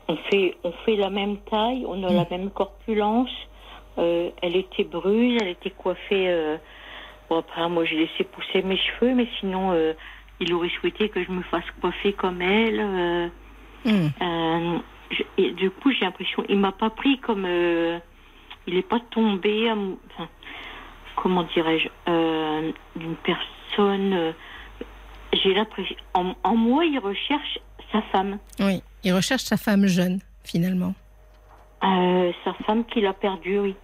[0.08, 3.30] On fait, on fait la même taille, on a la même corpulence.
[3.96, 6.56] Elle était brune, elle était coiffée.
[7.28, 9.72] Bon, après, moi, j'ai laissé pousser mes cheveux, mais sinon,
[10.40, 12.80] il aurait souhaité que je me fasse coiffer comme elle.
[12.80, 13.28] euh,
[13.84, 14.08] Hmm.
[14.20, 14.78] euh,
[15.10, 17.98] je- et du coup, j'ai l'impression, il m'a pas pris comme, euh,
[18.66, 20.28] il est pas tombé, enfin,
[21.16, 21.88] comment dirais-je,
[22.96, 24.34] d'une personne.
[25.32, 27.58] j'ai l'impression, en, en moi, il recherche
[27.92, 30.94] sa femme, Oui, il recherche sa femme jeune, finalement.
[32.44, 33.74] Sa femme qu'il a perdue, oui.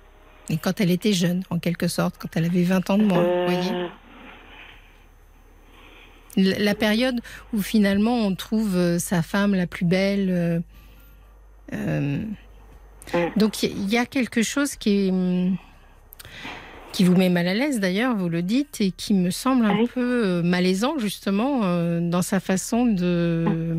[0.51, 3.23] Et quand elle était jeune, en quelque sorte, quand elle avait 20 ans de moins,
[3.23, 3.89] vous voyez
[6.37, 7.21] La période
[7.55, 10.29] où finalement on trouve euh, sa femme la plus belle.
[10.31, 10.61] euh,
[11.73, 12.19] euh,
[13.15, 13.39] Mm.
[13.39, 15.57] donc il y, a quelque chose qui est, hum,
[16.93, 19.77] qui vous met mal à l'aise d'ailleurs, vous le dites, et qui me semble un
[19.77, 19.89] Oui.
[19.95, 23.79] peu malaisant justement euh, dans sa façon de,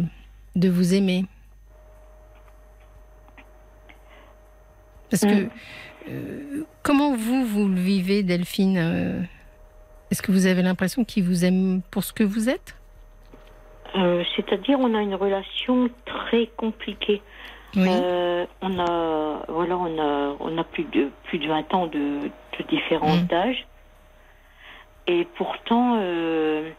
[0.55, 1.25] de vous aimer.
[5.09, 5.49] Parce que Mm.
[6.09, 9.27] euh, comment vous, vous le vivez, Delphine
[10.11, 12.75] Est-ce que vous avez l'impression qu'il vous aime pour ce que vous êtes?
[13.95, 17.21] Euh, C'est-à-dire, on a une relation très compliquée.
[17.75, 17.87] Oui.
[17.89, 21.99] Euh, on a, voilà, on a, on a plus de plus de 20 ans de,
[21.99, 23.27] de différence Mm.
[23.27, 23.67] d'âge.
[25.07, 26.69] Et pourtant, euh,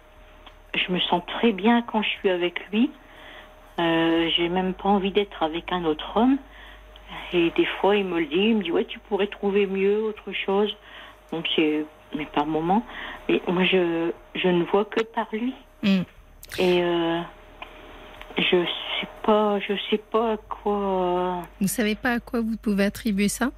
[0.74, 2.91] je me sens très bien quand je suis avec lui.
[3.79, 6.36] J'ai même pas envie d'être avec un autre homme.
[7.32, 10.02] Et des fois, il me le dit, il me dit ouais, tu pourrais trouver mieux,
[10.02, 10.77] autre chose.
[11.32, 11.85] Donc c'est,
[12.15, 12.85] mais par moment.
[13.28, 15.55] Et moi, je, je ne vois que par lui.
[15.82, 16.00] Mm.
[16.59, 17.20] Et euh,
[18.38, 18.64] je
[19.00, 21.42] sais pas, je sais pas à quoi.
[21.60, 23.50] Vous savez pas à quoi vous pouvez attribuer ça?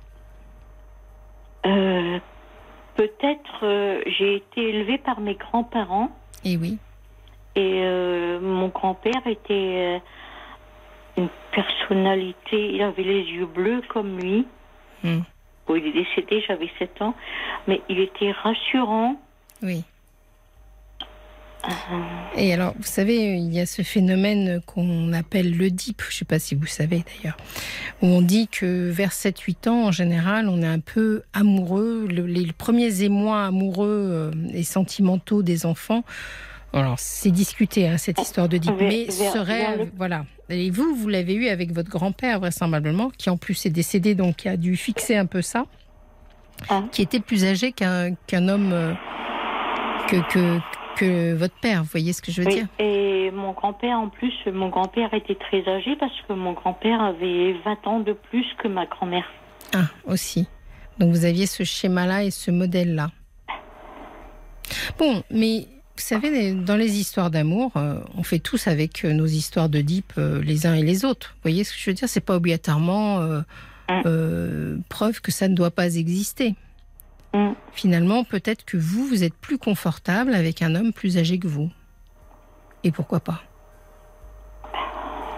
[1.66, 2.18] Euh,
[2.96, 6.10] Peut-être euh, j'ai été élevée par mes grands-parents
[6.44, 6.76] Eh oui.
[7.54, 9.52] et euh, mon grand-père était
[9.96, 9.98] euh,
[11.16, 12.72] une personnalité.
[12.74, 14.46] Il avait les yeux bleus comme lui.
[15.02, 15.20] Mm.
[15.66, 17.14] Bon, il est décédé, j'avais 7 ans,
[17.68, 19.16] mais il était rassurant.
[19.62, 19.84] Oui.
[21.68, 21.68] Euh,
[22.36, 26.12] Et alors, vous savez, il y a ce phénomène qu'on appelle le DIP, je ne
[26.20, 27.36] sais pas si vous savez d'ailleurs,
[28.00, 32.06] où on dit que vers 7-8 ans, en général, on est un peu amoureux.
[32.10, 36.02] Le- les premiers émois amoureux euh, et sentimentaux des enfants
[36.72, 39.90] Alors, c'est discuté, hein, cette histoire de DIP, mais serait.
[39.98, 40.24] Voilà.
[40.48, 44.36] Et vous, vous l'avez eu avec votre grand-père, vraisemblablement, qui en plus est décédé, donc
[44.36, 45.66] qui a dû fixer un peu ça,
[46.70, 46.84] Ah.
[46.90, 48.96] qui était plus âgé qu'un qu'un homme.
[50.10, 50.58] Que, que,
[50.96, 54.08] que votre père, vous voyez ce que je veux Oui, dire et mon grand-père, en
[54.08, 58.46] plus, mon grand-père était très âgé parce que mon grand-père avait 20 ans de plus
[58.58, 59.24] que ma grand-mère.
[59.74, 60.48] Ah, aussi.
[60.98, 63.10] Donc vous aviez ce schéma-là et ce modèle-là.
[64.98, 65.66] Bon, mais
[65.96, 69.80] vous savez, dans les histoires d'amour, euh, on fait tous avec euh, nos histoires de
[69.80, 71.34] deep euh, les uns et les autres.
[71.36, 72.08] Vous voyez ce que je veux dire?
[72.08, 73.40] C'est pas obligatoirement euh,
[74.06, 76.54] euh, preuve que ça ne doit pas exister.
[77.32, 77.52] Mm.
[77.72, 81.70] Finalement, peut-être que vous, vous êtes plus confortable avec un homme plus âgé que vous.
[82.82, 83.40] Et pourquoi pas?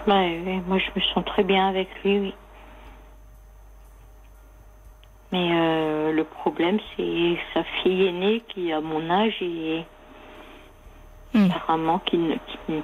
[0.07, 2.33] Bah, oui, moi, je me sens très bien avec lui, oui.
[5.31, 9.83] Mais euh, le problème, c'est sa fille aînée qui a mon âge et
[11.33, 11.49] Hmm.
[11.49, 12.81] apparemment qui ne, qui, ne-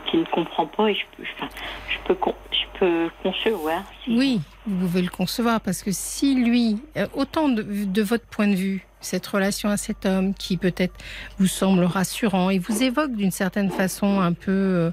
[0.00, 1.48] qui ne comprend pas et je peux, enfin,
[1.88, 2.18] je peux,
[2.50, 3.82] je peux concevoir.
[4.04, 8.48] si- Oui, vous pouvez le concevoir parce que si lui, euh, autant de, votre point
[8.48, 10.94] de vue, cette relation à cet homme qui peut-être
[11.38, 14.90] vous semble rassurant et vous évoque d'une certaine façon un peu euh,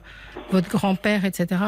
[0.51, 1.61] votre grand-père, etc.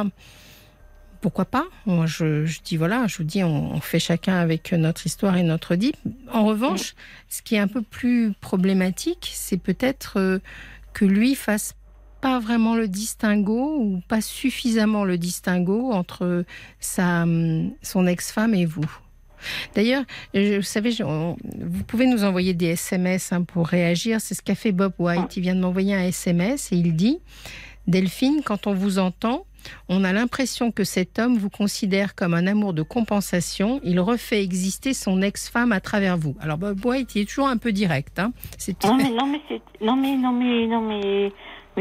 [1.21, 1.65] Pourquoi pas?
[1.85, 5.37] Moi, je, je dis voilà, je vous dis, on, on fait chacun avec notre histoire
[5.37, 5.93] et notre dit.
[6.33, 6.95] En revanche,
[7.29, 10.39] ce qui est un peu plus problématique, c'est peut-être euh,
[10.93, 11.75] que lui fasse
[12.21, 16.45] pas vraiment le distinguo ou pas suffisamment le distinguo entre
[16.79, 18.89] sa, hum, son ex-femme et vous.
[19.73, 20.03] D'ailleurs,
[20.35, 24.21] vous savez, je- vous pouvez nous envoyer des SMS hein, pour réagir.
[24.21, 25.35] C'est ce qu'a fait Bob White.
[25.35, 27.17] Il vient de m'envoyer un SMS et il dit
[27.87, 29.45] Delphine, quand on vous entend,
[29.89, 33.79] on a l'impression que cet homme vous considère comme un amour de compensation.
[33.83, 36.35] Il refait exister son ex-femme à travers vous.
[36.39, 38.19] Alors Bob White, il est toujours un peu direct.
[38.19, 38.33] Hein.
[38.89, 39.41] Non mais non mais
[39.81, 41.31] non mais non mais non mais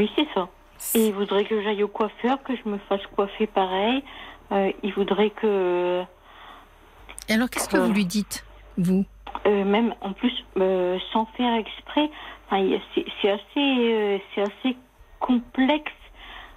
[0.01, 0.47] oui c'est ça.
[0.95, 4.03] Et il voudrait que j'aille au coiffeur, que je me fasse coiffer pareil.
[4.51, 6.01] Euh, il voudrait que
[7.29, 8.43] Et alors, qu'est-ce que vous lui dites,
[8.77, 9.05] vous?
[9.45, 12.09] euh, même en plus euh, sans faire exprès.
[12.49, 12.67] Enfin,
[13.21, 14.75] c'est assez euh, c'est assez
[15.19, 15.91] complexe.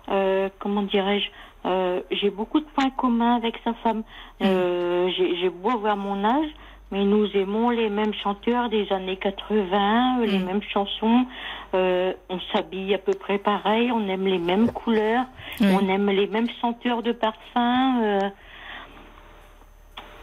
[0.08, 1.28] Euh, comment dirais-je?
[1.66, 4.02] Euh, J'ai beaucoup de points communs avec sa femme.
[4.42, 6.48] Euh, J'ai j'ai beau avoir mon âge.
[6.93, 10.44] Mais nous aimons les mêmes chanteurs des années 80, euh, les Mm.
[10.44, 11.27] mêmes chansons.
[11.74, 15.24] Euh, on s'habille à peu près pareil, on aime les mêmes couleurs,
[15.61, 15.66] Oui.
[15.73, 18.02] on aime les mêmes senteurs de parfum.
[18.02, 18.20] euh.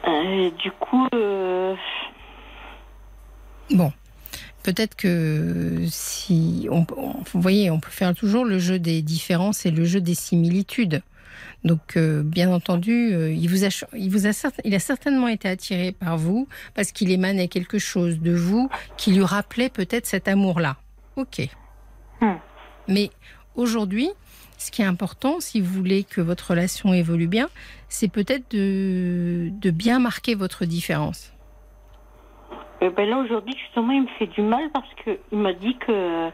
[0.08, 1.08] Euh, du coup,
[3.74, 3.92] Bon,
[4.64, 9.66] peut-être que si on, on- vous voyez, on peut faire toujours le jeu des différences
[9.66, 11.02] et le jeu des similitudes.
[11.64, 15.28] Donc, euh, bien entendu, euh, il vous a, il vous a, certain- il a certainement
[15.28, 18.68] été attiré par vous parce qu'il émanait quelque chose de vous
[18.98, 20.78] qui lui rappelait peut-être cet amour-là.
[21.18, 21.42] Ok.
[22.20, 22.34] Hmm.
[22.88, 23.12] Mais
[23.56, 24.10] aujourd'hui,
[24.58, 27.48] ce qui est important, si vous voulez que votre relation évolue bien,
[27.90, 31.32] c'est peut-être de, de bien marquer votre différence.
[32.82, 35.78] euh, ben là aujourd'hui justement, il me fait du mal parce que il m'a dit
[35.78, 36.30] que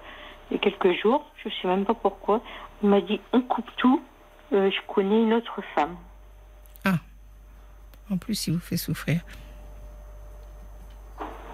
[0.50, 2.42] il y a quelques jours, je sais même pas pourquoi,
[2.82, 4.02] il m'a dit on coupe tout.
[4.54, 5.96] Euh, je connais une autre femme.
[8.10, 9.20] En plus, il vous fait souffrir.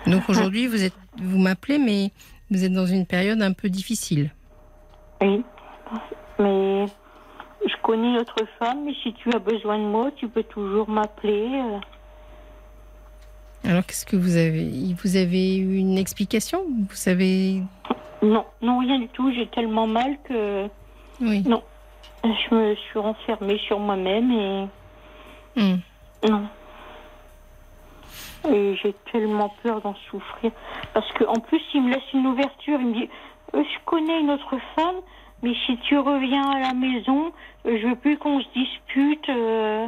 [0.06, 2.12] Donc aujourd'hui, vous êtes, vous m'appelez, mais
[2.52, 4.30] vous êtes dans une période un peu difficile.
[5.20, 5.44] Oui,
[6.38, 6.86] mais
[7.66, 8.86] je connais une autre femme.
[8.86, 11.60] Mais si tu as besoin de moi, tu peux toujours m'appeler.
[11.64, 11.80] euh.
[13.68, 16.66] Alors, qu'est-ce que vous avez Vous avez eu une explication?
[16.88, 17.64] Vous savez?
[18.22, 19.34] Non, non, rien du tout.
[19.34, 20.68] J'ai tellement mal que
[21.20, 21.44] Oui.
[22.24, 24.68] Je me suis renfermée sur moi-même et
[25.56, 25.78] Hmm.
[26.28, 26.48] non.
[28.50, 30.52] Et j'ai tellement peur d'en souffrir.
[30.94, 32.80] Parce qu'en plus, il me laisse une ouverture.
[32.82, 33.10] Il me dit
[33.54, 34.96] Euh, Je connais une autre femme,
[35.44, 37.32] mais si tu reviens à la maison,
[37.68, 39.30] euh, je veux plus qu'on se dispute.
[39.30, 39.88] euh.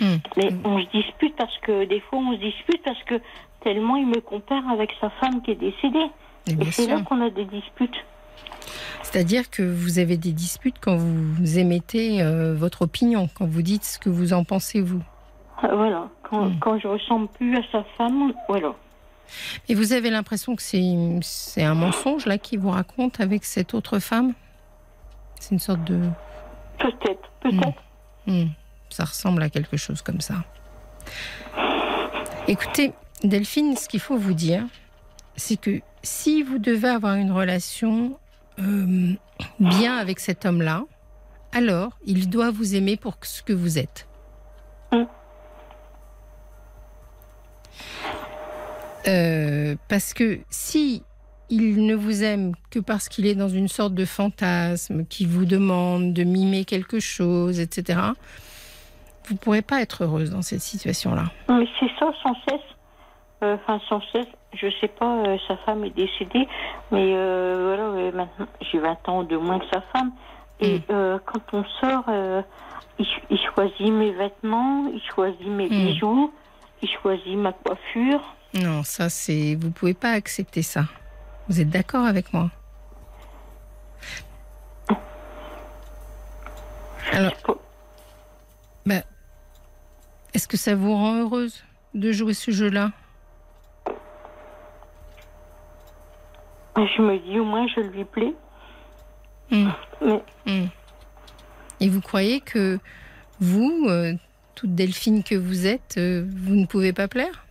[0.00, 0.16] Hmm.
[0.36, 3.20] Mais on se dispute parce que des fois, on se dispute parce que
[3.60, 6.10] tellement il me compare avec sa femme qui est décédée.
[6.48, 7.96] Et Et c'est là qu'on a des disputes.
[9.02, 13.84] C'est-à-dire que vous avez des disputes quand vous émettez euh, votre opinion, quand vous dites
[13.84, 15.02] ce que vous en pensez vous.
[15.64, 16.08] Euh, Voilà.
[16.28, 16.58] Quand, Hmm.
[16.60, 18.74] quand je ressemble plus à sa femme, voilà.
[19.68, 23.98] Et vous avez l'impression que c'est un mensonge là qui vous raconte avec cette autre
[24.00, 24.32] femme?
[25.40, 26.00] C'est une sorte de
[26.78, 27.82] Peut-être, peut-être.
[28.26, 28.46] Hmm,
[28.90, 30.34] ça ressemble à quelque chose comme ça.
[32.48, 32.92] Écoutez,
[33.24, 34.64] Delphine, ce qu'il faut vous dire,
[35.36, 38.18] c'est que si vous devez avoir une relation
[38.58, 39.12] euh,
[39.58, 40.84] bien avec cet homme-là,
[41.52, 44.08] alors il doit vous aimer pour ce que vous êtes.
[44.92, 45.04] Mm.
[49.08, 51.02] Euh, parce que si
[51.48, 55.44] il ne vous aime que parce qu'il est dans une sorte de fantasme, qui vous
[55.44, 58.00] demande de mimer quelque chose, etc.,
[59.26, 61.30] vous ne pourrez pas être heureuse dans cette situation-là.
[61.48, 62.75] Mais c'est ça, sans cesse.
[63.42, 64.26] Euh, Enfin, sans cesse.
[64.54, 66.48] Je sais pas, euh, sa femme est décédée,
[66.90, 70.12] mais euh, voilà, euh, maintenant, j'ai 20 ans de moins que sa femme.
[70.60, 71.18] Et Mm.
[71.26, 72.04] quand on sort,
[72.98, 75.86] il, ch- il choisit mes vêtements, il choisit mes Mm.
[75.86, 76.32] bijoux,
[76.80, 78.22] il choisit ma coiffure.
[78.54, 79.54] Non, ça, c'est.
[79.60, 80.84] Vous pouvez pas accepter ça.
[81.48, 82.50] Vous êtes d'accord avec moi?
[87.12, 87.32] Alors,
[88.86, 88.94] bah,
[90.34, 91.62] est-ce que ça vous rend heureuse
[91.94, 92.92] de jouer ce jeu-là?
[96.76, 98.34] Je me dis, au moins, je lui plais.
[99.50, 99.70] Hmm.
[100.00, 100.66] Mais Hmm.
[101.80, 102.78] Et vous croyez que
[103.40, 104.12] vous, euh,
[104.54, 107.44] toute Delphine que vous êtes, euh, vous ne pouvez pas plaire?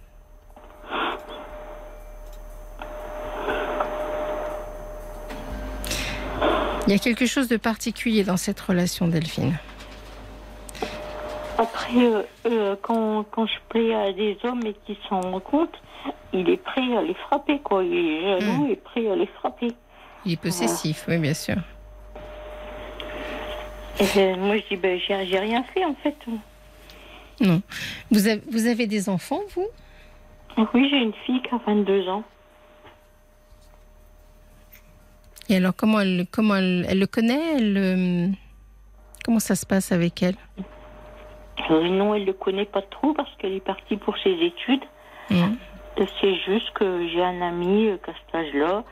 [6.87, 9.57] Il y a quelque chose de particulier dans cette relation, Delphine.
[11.57, 15.73] Après, euh, euh, quand, quand je plais à des hommes et qu'ils s'en rendent compte,
[16.33, 17.83] il est prêt à les frapper, quoi.
[17.83, 18.71] Il est jaloux Mm.
[18.71, 19.71] et prêt à les frapper.
[20.25, 21.55] Il est possessif, oui, bien sûr.
[23.99, 26.15] Et euh, moi, je dis, ben, j'ai rien fait, en fait.
[27.39, 27.61] Non.
[28.11, 29.67] Vous avez, vous avez des enfants, vous?
[30.73, 32.23] Oui, j'ai une fille qui a 22 ans.
[35.49, 38.27] Et alors, comment elle, comment elle, elle le connaît elle, euh,
[39.23, 40.35] Comment ça se passe avec elle?
[41.71, 44.83] Euh, non, elle le connaît pas trop parce qu'elle est partie pour ses études.
[45.31, 45.47] Euh,
[46.19, 48.83] C'est juste que j'ai un ami euh, qui a cet âge-là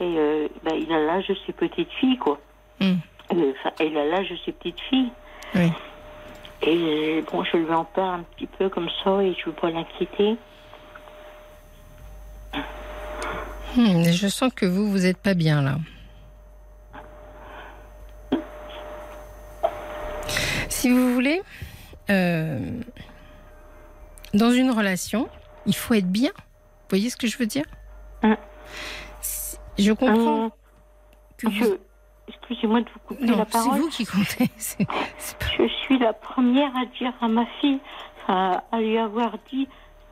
[0.00, 2.38] et euh, ben, il a l'âge de ses petites filles, quoi.
[2.80, 2.96] Hmm.
[3.32, 5.10] Euh, Enfin, il a l'âge de ses petites filles.
[5.54, 5.70] Oui.
[6.62, 9.52] Et euh, bon, je lui en parle un petit peu comme ça et je veux
[9.52, 10.36] pas l'inquiéter.
[13.76, 15.76] Hmm, je sens que vous, vous n'êtes pas bien là.
[20.68, 21.42] Si vous voulez,
[22.10, 22.58] euh,
[24.34, 25.28] dans une relation,
[25.66, 26.30] il faut être bien.
[26.36, 27.64] Vous voyez ce que je veux dire.
[29.20, 30.48] Si- Je comprends Euh,
[31.36, 31.64] que je...
[31.64, 31.76] vous...
[32.28, 33.80] Excusez-moi de vous couper Non, la c'est parole.
[33.80, 34.50] vous qui comptez.
[34.56, 34.86] c'est-
[35.18, 37.80] c'est pas- Je suis la première à dire à ma fille,
[38.26, 39.66] à lui avoir dit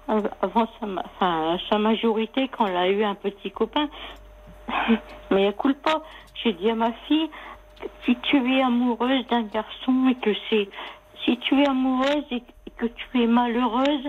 [0.09, 3.89] euh, avant sa, ma- enfin, sa majorité quand elle a eu un petit copain.
[5.31, 6.03] Mais elle coule pas.
[6.43, 7.29] J'ai dit à ma fille,
[8.05, 10.69] si tu es amoureuse d'un garçon et que c'est,
[11.27, 12.43] si tu es amoureuse et
[12.79, 14.07] que tu es malheureuse,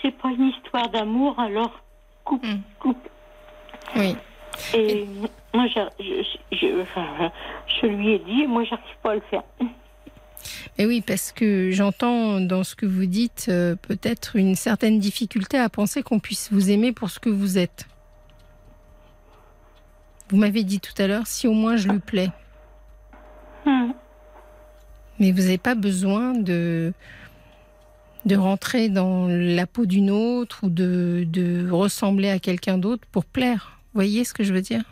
[0.00, 1.72] c'est pas une histoire d'amour, alors
[2.24, 2.60] coupe, Mm.
[2.78, 3.08] coupe.
[3.96, 4.14] Oui.
[4.74, 5.06] Et
[5.54, 5.80] moi, je,
[6.52, 6.84] je,
[7.80, 9.42] je lui ai dit, moi, j'arrive pas à le faire.
[10.78, 15.58] Et oui, parce que j'entends dans ce que vous dites euh, peut-être une certaine difficulté
[15.58, 17.86] à penser qu'on puisse vous aimer pour ce que vous êtes.
[20.30, 22.30] Vous m'avez dit tout à l'heure, si au moins je lui plais.
[23.66, 23.90] Hmm.
[25.20, 26.92] Mais vous n'avez pas besoin de,
[28.24, 33.24] de rentrer dans la peau d'une autre ou de, de ressembler à quelqu'un d'autre pour
[33.24, 33.78] plaire.
[33.92, 34.82] Vous voyez ce que je veux dire?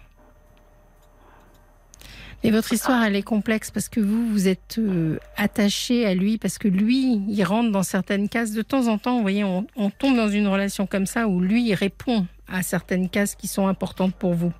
[2.45, 6.39] Mais votre histoire, elle est complexe parce que vous, vous êtes euh, attaché à lui,
[6.39, 8.53] parce que lui, il rentre dans certaines cases.
[8.53, 9.67] De temps en temps, vous voyez, on,
[9.99, 13.67] tombe dans une relation comme ça où lui, il répond à certaines cases qui sont
[13.67, 14.53] importantes pour vous.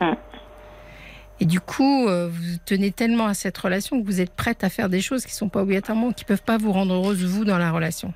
[0.00, 0.12] Mm.
[1.42, 4.68] Et du coup, euh, vous tenez tellement à cette relation que vous êtes prête à
[4.68, 7.58] faire des choses qui sont pas obligatoirement, qui peuvent pas vous rendre heureuse vous dans
[7.58, 8.14] la relation.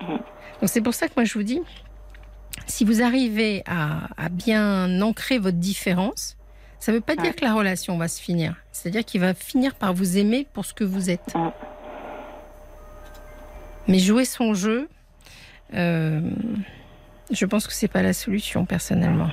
[0.00, 1.60] Donc c'est pour ça que moi je vous dis,
[2.66, 6.38] si vous arrivez à, à bien ancrer votre différence,
[6.78, 8.56] ça ne veut pas dire que la relation va se finir.
[8.72, 11.34] C'est-à-dire qu'il va finir par vous aimer pour ce que vous êtes.
[11.34, 11.52] Ouais.
[13.88, 14.88] Mais jouer son jeu,
[15.74, 16.22] euh,
[17.30, 19.28] je pense que c'est pas la solution personnellement.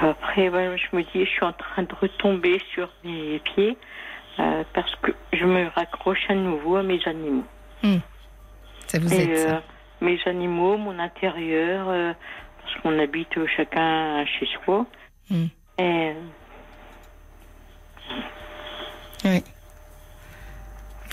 [0.00, 3.76] Après, je me dis, je suis en train de retomber sur mes pieds
[4.38, 7.44] euh, parce que je me raccroche à nouveau à mes animaux.
[8.88, 9.48] Ça vous aide, ça.
[9.56, 9.60] euh,
[10.00, 12.12] mes animaux, mon intérieur, euh,
[12.62, 14.86] parce qu'on habite chacun chez soi.
[15.30, 15.44] Mm.
[15.78, 16.12] Et
[19.24, 19.42] Oui.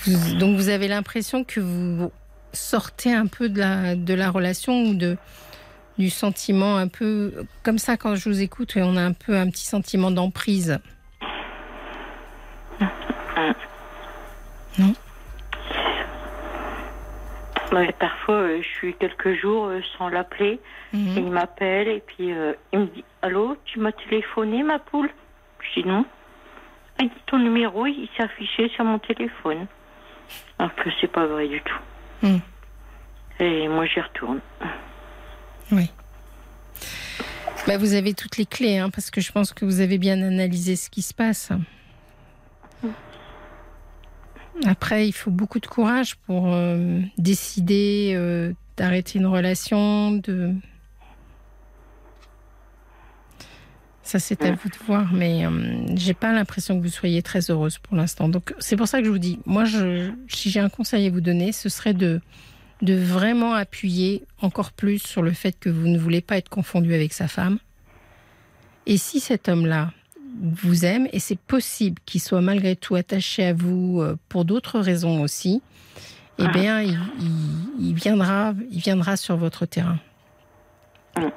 [0.05, 2.11] Vous- donc vous avez l'impression que vous
[2.51, 5.17] sortez un peu de la, de la relation ou de,
[5.97, 7.33] du sentiment un peu
[7.63, 10.79] comme ça quand je vous écoute, et on a un peu un petit sentiment d'emprise.
[17.71, 20.59] ouais, parfois, euh, je suis quelques jours euh, sans l'appeler.
[20.93, 21.17] Et Mhm.
[21.17, 25.09] il m'appelle et puis euh, il me dit Allô, tu m'as téléphoné, ma poule?
[25.59, 26.05] Je dis non.
[26.99, 29.65] Il dit Ton numéro, il s'est affiché sur mon téléphone.
[30.59, 32.27] Alors que c'est pas vrai du tout.
[32.27, 32.37] Mm.
[33.39, 34.39] Et moi, j'y retourne.
[35.73, 35.89] Oui.
[37.67, 40.21] Bah, vous avez toutes les clés, hein, parce que je pense que vous avez bien
[40.21, 41.49] analysé ce qui se passe.
[44.65, 50.53] Après, il faut beaucoup de courage pour euh, décider euh, d'arrêter une relation, de...
[54.03, 57.49] Ça, c'est à vous de voir, mais euh, j'ai pas l'impression que vous soyez très
[57.49, 58.27] heureuse pour l'instant.
[58.27, 61.09] Donc, c'est pour ça que je vous dis, moi, je, si j'ai un conseil à
[61.09, 62.19] vous donner, ce serait de,
[62.83, 66.93] de vraiment appuyer encore plus sur le fait que vous ne voulez pas être confondu
[66.93, 67.57] avec sa femme.
[68.85, 69.91] Et si cet homme-là
[70.41, 74.79] vous aime, et c'est possible qu'il soit malgré tout attaché à vous euh, pour d'autres
[74.79, 75.61] raisons aussi,
[76.39, 79.97] eh bien, il, il- il viendra, il viendra sur votre terrain.
[81.17, 81.27] Mm.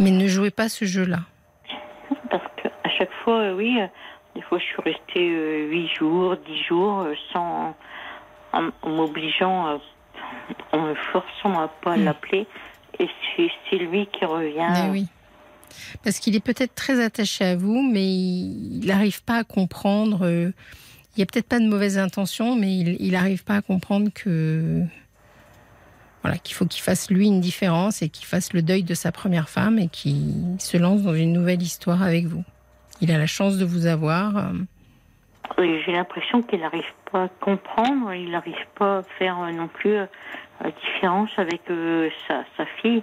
[0.00, 1.20] Mais ne jouez pas ce jeu-là.
[2.30, 3.86] Parce que à chaque fois, euh, oui, euh,
[4.34, 7.76] des fois je suis restée euh, huit jours, dix jours sans
[8.52, 9.78] en, en m'obligeant,
[10.72, 12.04] en me forçant à pas Mm.
[12.04, 12.46] l'appeler.
[12.98, 13.08] Et
[13.70, 14.68] c'est lui qui revient.
[14.72, 15.06] Mais oui.
[16.02, 20.24] Parce qu'il est peut-être très attaché à vous, mais il n'arrive pas à comprendre.
[20.24, 20.50] euh,
[21.14, 24.82] il n'y a peut-être pas de mauvaises intentions, mais il n'arrive pas à comprendre que.
[26.22, 29.12] Voilà, qu'il faut qu'il fasse lui une différence et qu'il fasse le deuil de sa
[29.12, 32.44] première femme et qu'il se lance dans une nouvelle histoire avec vous.
[33.00, 34.36] Il a la chance de vous avoir.
[34.36, 34.52] euh,
[35.58, 39.94] J'ai l'impression qu'il n'arrive pas à comprendre, il n'arrive pas à faire euh, non plus
[39.94, 40.06] euh,
[40.62, 43.02] la différence avec euh, sa, sa fille,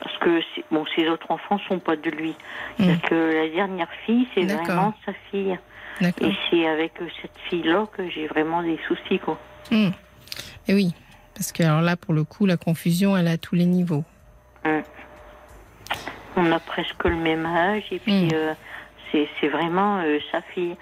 [0.00, 0.40] parce que
[0.70, 2.34] bon, ses autres enfants sont pas de lui.
[2.78, 2.84] Mm.
[2.84, 5.58] C'est que la dernière fille, c'est vraiment sa fille.
[6.00, 9.38] Et c'est avec euh, cette fille-là que j'ai vraiment des soucis, quoi.
[9.70, 9.90] Hmm.
[10.66, 10.92] Et oui,
[11.34, 14.04] parce que alors là, pour le coup, la confusion, elle est à tous les niveaux.
[16.36, 18.30] On a presque le même âge, et puis Mm.
[18.34, 18.54] euh,
[19.40, 20.02] c'est vraiment
[20.32, 20.74] sa fille.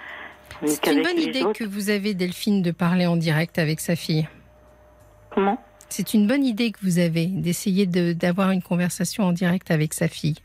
[0.65, 3.95] C'est une bonne idée autres- que vous avez, Delphine, de parler en direct avec sa
[3.95, 4.27] fille.
[5.31, 5.57] Comment?
[5.89, 9.93] C'est une bonne idée que vous avez d'essayer de- d'avoir une conversation en direct avec
[9.93, 10.35] sa fille.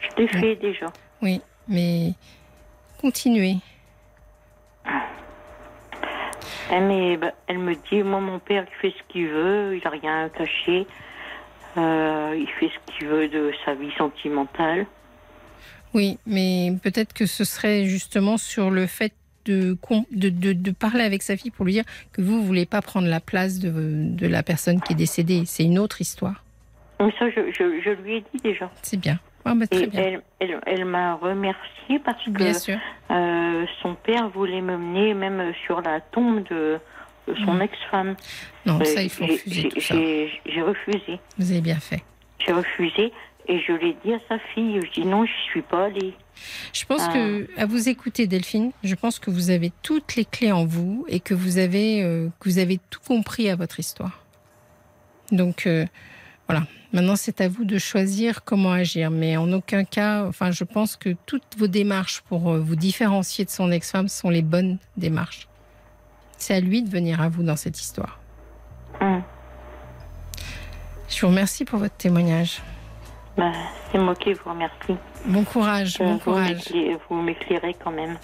[0.00, 0.86] Je l'ai fait déjà.
[1.22, 2.12] Oui, mais
[3.00, 3.56] continuez.
[6.72, 9.86] Eh, mais bah, elle me dit, moi mon père il fait ce qu'il veut, il
[9.86, 10.86] a rien à cacher,
[11.76, 14.86] Euh, il fait ce qu'il veut de sa vie sentimentale.
[15.94, 19.12] Oui, mais peut-être que ce serait justement sur le fait
[19.46, 19.76] de,
[20.12, 23.08] de, de- parler avec sa fille pour lui dire que vous ne voulez pas prendre
[23.08, 25.42] la place de, de la personne qui est décédée.
[25.46, 26.44] C'est une autre histoire.
[27.00, 28.70] Mais ça, je, je, je lui ai dit déjà.
[28.82, 29.18] C'est bien.
[29.44, 30.00] Ah, bah, très Et bien.
[30.02, 32.78] elle, elle, elle m'a remercié parce que Bien sûr.
[33.10, 36.78] euh, son père voulait me mener même sur la tombe de,
[37.44, 37.62] son Mm.
[37.62, 38.16] ex-femme.
[38.66, 39.68] Non, Euh, ça, il faut refuser
[40.46, 41.18] j'ai refusé.
[41.38, 42.02] Vous avez bien fait.
[42.46, 43.12] J'ai refusé
[43.48, 44.80] et je l'ai dit à sa fille.
[44.84, 46.14] Je dis non, je suis pas allée.
[46.72, 47.12] Je pense Ah.
[47.12, 51.04] que, à vous écouter, Delphine, je pense que vous avez toutes les clés en vous
[51.08, 54.24] et que vous avez, euh, que vous avez tout compris à votre histoire.
[55.32, 55.86] Donc, euh,
[56.48, 56.66] voilà.
[56.92, 59.10] Maintenant, c'est à vous de choisir comment agir.
[59.12, 63.44] Mais en aucun cas, enfin, je pense que toutes vos démarches pour euh, vous différencier
[63.44, 65.46] de son ex-femme sont les bonnes démarches.
[66.36, 68.18] C'est à lui de venir à vous dans cette histoire.
[69.00, 69.22] Hum.
[71.08, 72.60] Je vous remercie pour votre témoignage.
[73.40, 73.52] Bah,
[73.90, 74.96] C'est moi qui vous remercie.
[75.24, 76.62] Bon courage, Euh, bon vous courage.
[77.08, 78.18] Vous m'éclairez quand même.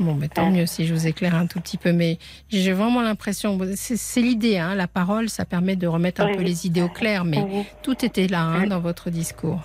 [0.00, 0.50] Bon, mais tant Ouais.
[0.50, 2.18] mieux si je vous éclaire un tout petit peu, mais
[2.48, 6.36] j'ai vraiment l'impression, c'est l'idée, hein, la parole, ça permet de remettre un Oui.
[6.36, 7.64] peu les idées au clair, mais Oui.
[7.82, 9.60] tout était là hein, dans votre discours.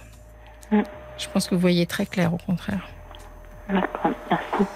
[0.71, 2.88] Je pense que vous voyez très clair, au contraire.
[3.69, 4.69] D'accord, merci.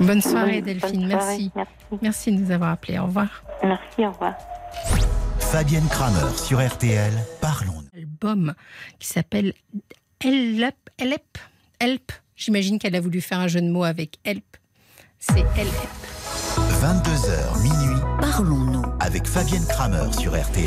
[0.00, 1.52] Bonne soirée, Delphine, bonne soirée, merci.
[1.54, 1.72] Merci.
[2.00, 3.42] Merci de nous avoir appelés, au revoir.
[3.62, 4.34] Merci, au revoir.
[5.54, 7.84] Fabienne Kramer sur RTL, parlons.
[7.96, 8.54] Album
[8.98, 9.54] qui s'appelle
[10.20, 11.38] Help, Help,
[11.78, 12.10] Help.
[12.34, 14.42] J'imagine qu'elle a voulu faire un jeu de mots avec Help.
[15.20, 15.72] C'est Help.
[16.82, 18.82] 22h minuit Parlons-nous.
[18.98, 20.66] avec Fabienne Kramer sur RTL.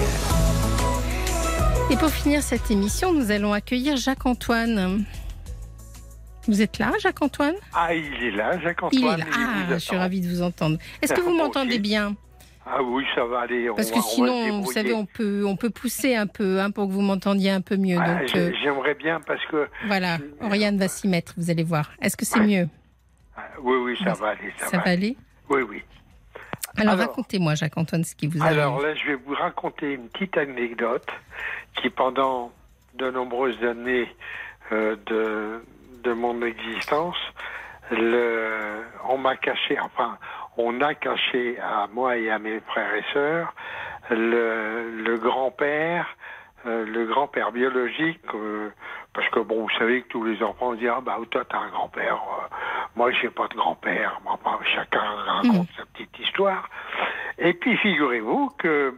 [1.91, 5.03] Et pour finir cette émission, nous allons accueillir Jacques-Antoine.
[6.47, 7.55] Vous êtes là, Jacques-Antoine?
[7.73, 9.19] Ah, il est là, Il Jacques-Antoine.
[9.19, 9.27] est là.
[9.35, 10.77] il Ah, je suis ravie de vous entendre.
[11.01, 12.15] Est-ce que vous m'entendez bien?
[12.69, 13.69] Ah oui, ça va aller.
[13.69, 16.71] on Parce que va sinon, vous savez, on peut, on peut pousser un peu hein,
[16.71, 17.97] pour que vous m'entendiez un peu mieux.
[17.99, 19.67] Ah, euh, J'aimerais bien parce que.
[19.87, 21.91] voilà, Oriane va s'y mettre, vous allez voir.
[22.01, 22.67] Est-ce que c'est mieux
[23.37, 24.53] ah, Oui, oui, ça va aller.
[24.57, 25.15] Ça, Ça va aller
[25.49, 25.81] Oui, oui.
[26.75, 28.87] Alors, Alors- racontez-moi, Jacques-Antoine, ce qui vous Alors arrive.
[28.87, 31.07] là, je vais vous raconter une petite anecdote
[31.81, 32.51] qui, pendant
[32.95, 34.07] de nombreuses années
[34.71, 35.63] euh, de,
[36.03, 37.15] de mon existence,
[37.91, 40.17] le, on m'a caché, enfin,
[40.57, 43.53] on a caché à moi et à mes frères et sœurs
[44.09, 46.07] le, le grand-père,
[46.65, 48.69] euh, le grand-père biologique, euh,
[49.13, 51.69] parce que bon, vous savez que tous les enfants disent ah bah toi t'as un
[51.69, 52.55] grand-père, euh,
[52.95, 56.69] moi j'ai pas de grand-père, Bon, enfin, chacun raconte sa petite histoire.
[57.37, 58.95] Et puis figurez-vous que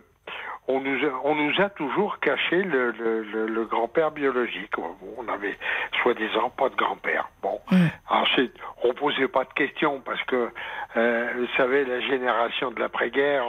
[0.71, 4.73] on nous a, on nous a toujours caché le, le, le- le grand-père biologique.
[5.17, 5.57] On avait
[6.03, 7.27] soi-disant pas de grand-père.
[7.41, 7.87] Bon, Mm.
[8.09, 10.49] ensuite, on posait pas de questions parce que,
[10.95, 13.45] euh, vous savez, la génération de l'après-guerre,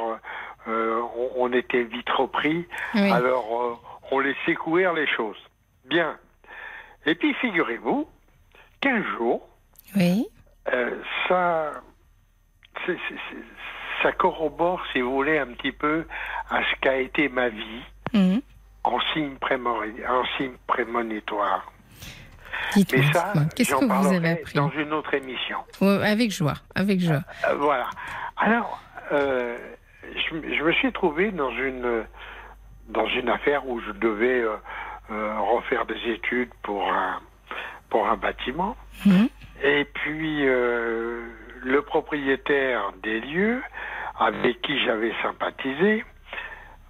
[0.69, 2.67] euh, on, on était vite repris.
[2.95, 3.11] Oui.
[3.11, 3.75] Alors, euh,
[4.13, 5.39] on laissait courir les choses.
[5.85, 6.17] Bien.
[7.07, 8.09] Et puis, figurez-vous
[8.81, 9.47] qu'un jour,
[9.97, 10.27] Oui.
[11.29, 11.73] ça,
[12.87, 13.37] c'est- c'est- c'est-
[14.03, 16.07] ça corrobore, si vous voulez, un petit peu
[16.51, 17.83] à ce qu'a été ma vie
[18.13, 18.41] Mhm.
[18.85, 21.71] en signe, prémoni- en signe prémonitoire.
[22.75, 25.59] Dites-moi, Mais ça, qu'est-ce que vous avez appris dans une autre émission.
[25.81, 27.23] Ouais, Avec joie, avec joie.
[27.49, 27.89] Euh, voilà.
[28.37, 28.81] Alors,
[29.13, 29.57] euh,
[30.31, 32.05] je, me suis trouvé dans une
[32.89, 34.57] dans une affaire où je devais euh,
[35.13, 37.21] euh, refaire des études pour un
[37.89, 38.77] pour un bâtiment.
[39.07, 39.29] Mhm.
[39.63, 41.25] Et puis euh,
[41.63, 43.63] le propriétaire des lieux,
[44.21, 46.05] avec qui j'avais sympathisé,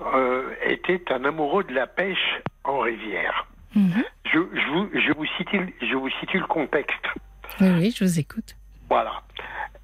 [0.00, 3.46] euh, était un amoureux de la pêche en rivière.
[3.74, 4.04] Mhm.
[4.24, 7.06] Je, je vous, je, vous situe, je vous situe le contexte.
[7.60, 8.56] Oui, oui, je vous écoute.
[8.88, 9.22] Voilà.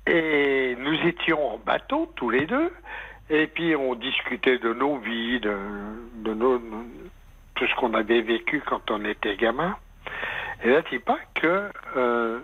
[0.07, 2.73] Et nous étions en bateau, tous les deux,
[3.31, 5.57] et puis on discutait de nos vies, de,
[6.25, 6.59] de nos,
[7.55, 9.77] tout ce qu'on avait vécu quand on était gamin.
[10.65, 12.41] Et là, dis pas que euh,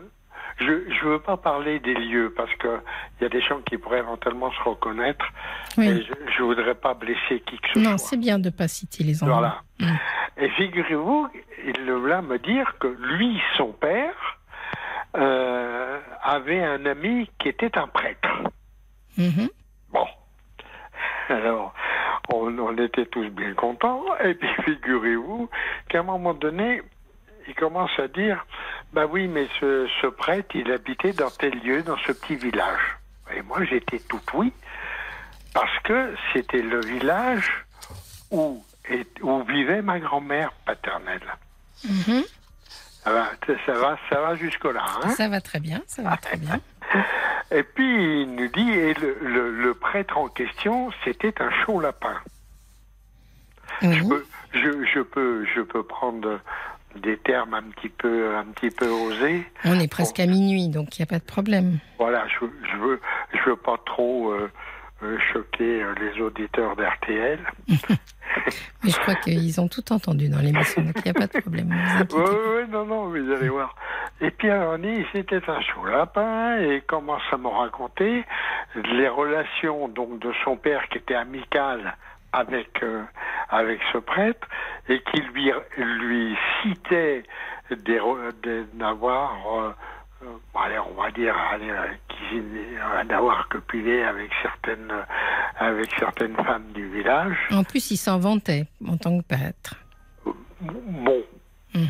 [0.59, 2.81] je ne veux pas parler des lieux parce que
[3.21, 5.25] il y a des gens qui pourraient éventuellement se reconnaître
[5.79, 5.89] Oui.
[5.89, 8.09] et je, je voudrais pas blesser qui que ce Non, soit.
[8.11, 9.63] c'est bien de ne pas citer les endroits.
[9.79, 9.93] Voilà.
[9.93, 9.97] Mm.
[10.45, 11.29] Et figurez-vous,
[11.65, 14.15] il va me dire que lui, son père,
[15.17, 18.29] euh, avait un ami qui était un prêtre.
[19.19, 19.49] Mhm.
[19.93, 20.07] Bon.
[21.29, 21.75] Alors,
[22.33, 24.03] on, on était tous bien contents.
[24.25, 25.51] Et puis, figurez-vous
[25.89, 26.81] qu'à un moment donné,
[27.49, 28.45] il commence à dire,
[28.93, 32.81] bah oui, mais ce, ce prêtre, il habitait dans tel lieu, dans ce petit village.
[33.35, 34.53] Et moi, j'étais tout oui,
[35.55, 37.65] parce que c'était le village
[38.31, 41.23] où, et- où vivait ma grand-mère paternelle.
[41.89, 42.23] Mhm.
[43.05, 43.31] Ça va,
[43.67, 44.85] ça va, ça va jusque-là.
[45.03, 46.61] Hein Ça va très bien, ça va très bien.
[47.51, 51.81] et puis, il nous dit, et le, le- le prêtre en question, c'était un chaud
[51.81, 52.17] lapin.
[53.81, 54.25] Je peux,
[54.55, 56.39] je, je peux, je peux prendre
[57.01, 59.47] des termes un petit peu, un petit peu osés.
[59.65, 61.79] On est presque à minuit, donc il n'y a pas de problème.
[61.99, 63.01] Voilà, je, je veux,
[63.33, 64.51] je veux pas trop euh,
[65.03, 67.39] euh, choquer euh, les auditeurs d'RTL.
[68.83, 71.41] Mais je crois qu'ils ont tout entendu dans l'émission, donc il n'y a pas de
[71.41, 71.75] problème.
[72.13, 73.75] Oui, oui, non, non, vous allez voir.
[74.21, 74.79] Et puis alors,
[75.13, 78.25] c'était un chaud lapin, et commence à me raconter
[78.75, 81.97] les relations donc de son père qui était amical
[82.33, 83.03] avec euh,
[83.49, 84.47] avec ce prêtre
[84.89, 87.23] et qui lui lui citait
[87.71, 89.75] d'avoir euh,
[90.23, 91.87] euh, on va dire euh,
[92.35, 95.03] euh, d'avoir copulé avec certaines euh,
[95.59, 97.37] avec certaines femmes du village.
[97.51, 99.77] En plus, il s'en vantait en tant que prêtre.
[100.61, 101.23] Bon.
[101.75, 101.87] Hmm.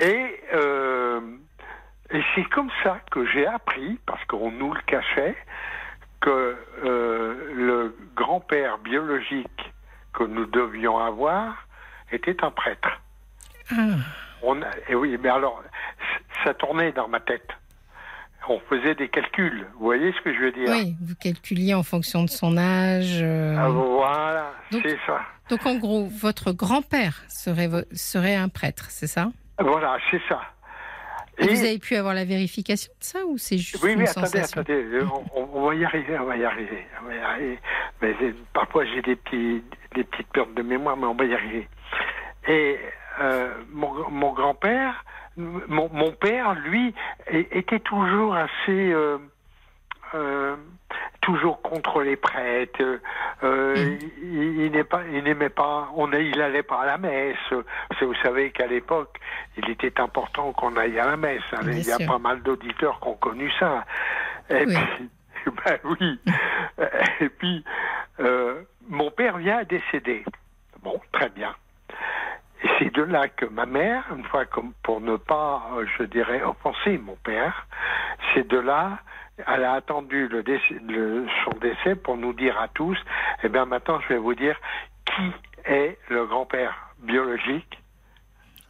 [0.00, 1.20] Et, euh,
[2.10, 5.36] et c'est comme ça que j'ai appris, parce qu'on nous le cachait,
[6.22, 9.72] que euh, le grand-père biologique
[10.14, 11.66] que nous devions avoir
[12.10, 12.88] était un prêtre.
[13.70, 13.96] Ah,
[14.42, 15.62] On et oui, mais alors,
[16.44, 17.48] ça tournait dans ma tête.
[18.48, 19.66] On faisait des calculs.
[19.74, 20.68] Vous voyez ce que je veux dire?
[20.70, 23.20] Oui, vous calculiez en fonction de son âge.
[23.22, 23.56] euh.
[23.58, 25.20] Ah, Voilà, c'est ça.
[25.48, 29.30] Donc en gros, votre grand-père serait un prêtre, c'est ça?
[29.58, 30.40] Voilà, c'est ça.
[31.42, 34.08] Et vous avez pu avoir la vérification de ça ou c'est juste Oui, une oui,
[34.08, 34.84] attendez, sensation attendez,
[35.34, 37.58] on, on va y arriver, on va y arriver, on va y arriver.
[38.00, 39.62] Mais euh, parfois j'ai des petits,
[39.94, 41.68] des petites pertes de mémoire, mais on va y arriver.
[42.48, 42.78] Et
[43.20, 45.04] euh, mon, mon grand-père,
[45.36, 46.94] mon, mon père, lui,
[47.30, 48.50] était toujours assez,
[48.92, 49.18] euh,
[50.14, 50.56] euh,
[51.20, 52.80] toujours contre les prêtres.
[52.82, 52.98] Euh,
[53.74, 53.98] Mm.
[54.22, 57.36] Il, il n'est pas, il n'aimait pas, on il allait pas à la messe.
[58.00, 59.18] Vous savez qu'à l'époque,
[59.56, 61.42] il était important qu'on aille à la messe.
[61.52, 61.60] hein.
[61.66, 62.06] Il y a sûr.
[62.06, 63.84] pas mal d'auditeurs qui ont connu ça.
[64.50, 64.74] Et Oui.
[64.96, 65.10] puis,
[65.64, 66.20] ben oui.
[67.20, 67.64] Et puis,
[68.20, 70.24] euh, mon père vient à décéder.
[70.82, 71.54] Bon, très bien.
[72.62, 75.62] Et c'est de là que ma mère, une fois comme pour ne pas,
[75.98, 77.66] je dirais, offenser mon père,
[78.34, 78.98] c'est de là,
[79.46, 82.98] elle a attendu le décès- le- son décès pour nous dire à tous,
[83.42, 84.56] eh bien maintenant je vais vous dire
[85.06, 85.32] qui
[85.64, 87.78] est le grand-père biologique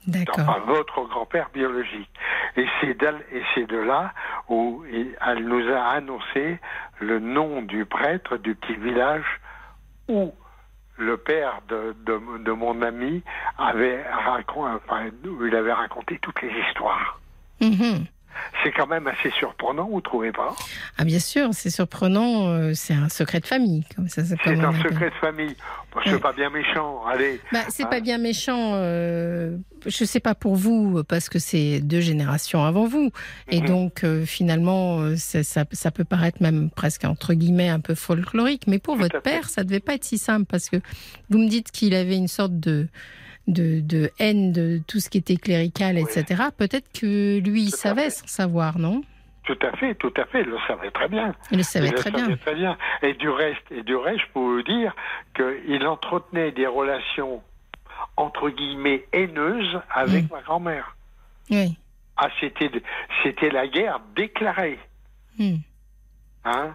[0.07, 0.61] D'accord.
[0.66, 2.11] votre grand-père biologique.
[2.57, 4.12] Et c'est et c'est de là
[4.49, 4.85] où
[5.24, 6.59] elle nous a annoncé
[7.01, 9.24] le nom du prêtre du petit village
[10.09, 10.35] où
[10.99, 13.23] le père de, de, de mon ami
[13.59, 17.20] avait raconté, enfin, il avait raconté toutes les histoires.
[17.61, 18.07] Mhm.
[18.63, 20.55] C'est quand même assez surprenant, vous trouvez pas?
[20.99, 24.25] Ah bien sûr, c'est surprenant, euh, c'est un secret de famille, comme ça.
[24.25, 24.83] C'est un appelle.
[24.83, 25.57] secret de famille.
[25.93, 26.19] Bon, c'est Ouais.
[26.21, 27.03] pas bien méchant.
[27.07, 27.41] Allez.
[27.53, 28.73] Bah, c'est Hein pas bien méchant.
[28.75, 29.57] euh,
[29.87, 33.11] je sais pas pour vous parce que c'est deux générations avant vous
[33.51, 33.67] et Mhm.
[33.67, 38.67] donc euh, finalement euh, ça, ça peut paraître même presque entre guillemets un peu folklorique.
[38.69, 39.31] Mais pour Tout votre à fait.
[39.31, 40.77] père, ça devait pas être si simple parce que
[41.31, 42.87] vous me dites qu'il avait une sorte de
[43.48, 46.02] de, de haine de tout ce qui était clérical, Oui.
[46.02, 46.43] etc.
[46.56, 49.02] Peut-être que lui il savait sans savoir, non?
[49.44, 50.43] Tout à fait, tout à fait.
[50.43, 51.35] Il le savait très bien.
[51.51, 52.36] Il le savait il très le savait bien.
[52.36, 52.78] très bien.
[53.02, 54.94] Et du reste, et du reste, je peux vous dire
[55.35, 57.43] qu'il entretenait des relations
[58.16, 60.97] entre guillemets haineuses avec ma grand-mère.
[61.51, 61.77] Oui.
[62.16, 62.70] Ah, c'était
[63.24, 64.78] c'était la guerre déclarée.
[65.39, 65.56] Hmm.
[66.44, 66.74] Hein?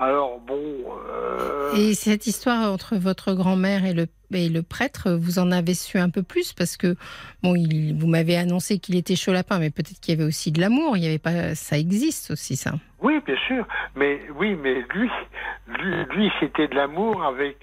[0.00, 0.62] Alors bon.
[1.10, 5.74] euh, Et cette histoire entre votre grand-mère et le, et le prêtre, vous en avez
[5.74, 6.96] su un peu plus parce que
[7.42, 10.52] bon, il, vous m'avez annoncé qu'il était chaud lapin, mais peut-être qu'il y avait aussi
[10.52, 10.96] de l'amour.
[10.96, 12.72] Il y avait pas, ça existe aussi ça.
[13.02, 13.68] Oui, bien sûr.
[13.94, 15.10] Mais oui, mais lui,
[15.68, 17.58] lui, lui, c'était de l'amour avec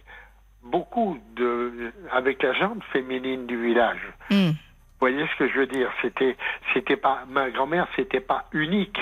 [0.61, 4.01] beaucoup de, avec la jambe féminine du village.
[4.29, 4.49] Hmm.
[4.99, 6.37] Vous voyez ce que je veux dire C'était,
[6.73, 8.99] c'était pas ma grand-mère, c'était pas unique.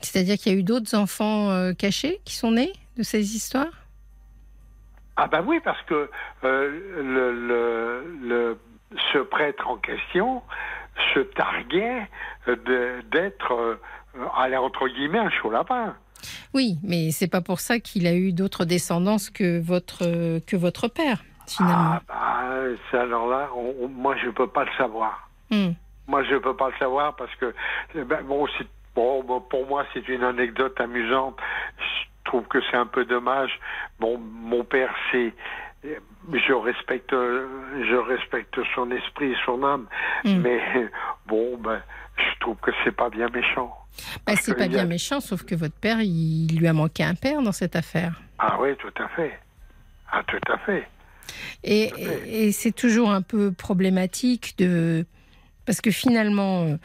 [0.00, 3.72] C'est-à-dire qu'il y a eu d'autres enfants euh, cachés qui sont nés de ces histoires?
[5.16, 6.08] Ah ben oui, parce que
[6.44, 8.58] euh, le, le, le-
[9.12, 10.42] ce prêtre en question
[11.14, 12.06] se targuait
[13.10, 13.76] d'être, euh,
[14.36, 15.94] allez, entre guillemets, un chaud lapin.
[16.54, 20.88] Oui, mais c'est pas pour ça qu'il a eu d'autres descendances que votre que votre
[20.88, 21.98] père finalement.
[22.08, 25.28] Ah bah, alors là, on- on- moi je peux pas le savoir.
[25.50, 25.70] Hmm.
[26.06, 27.54] Moi je peux pas le savoir parce que
[27.94, 28.66] eh ben, bon, c'est-
[28.98, 31.36] bon, bon, pour moi c'est une anecdote amusante.
[31.78, 33.52] Je trouve que c'est un peu dommage.
[34.00, 35.32] Bon, mon père c'est
[35.84, 39.86] je respecte je respecte son esprit et son âme,
[40.24, 40.40] Hmm.
[40.44, 40.60] mais
[41.26, 41.80] bon ben
[42.16, 43.70] je trouve que c'est pas bien méchant.
[44.26, 47.14] Parce c'est pas a- bien méchant, sauf que votre père, il lui a manqué un
[47.14, 48.12] père dans cette affaire.
[48.38, 49.38] Ah oui, tout à fait.
[50.10, 50.88] Ah tout à fait.
[51.62, 52.28] Et, Tout à fait.
[52.30, 55.04] et c'est toujours un peu problématique de
[55.68, 56.76] parce que finalement, euh,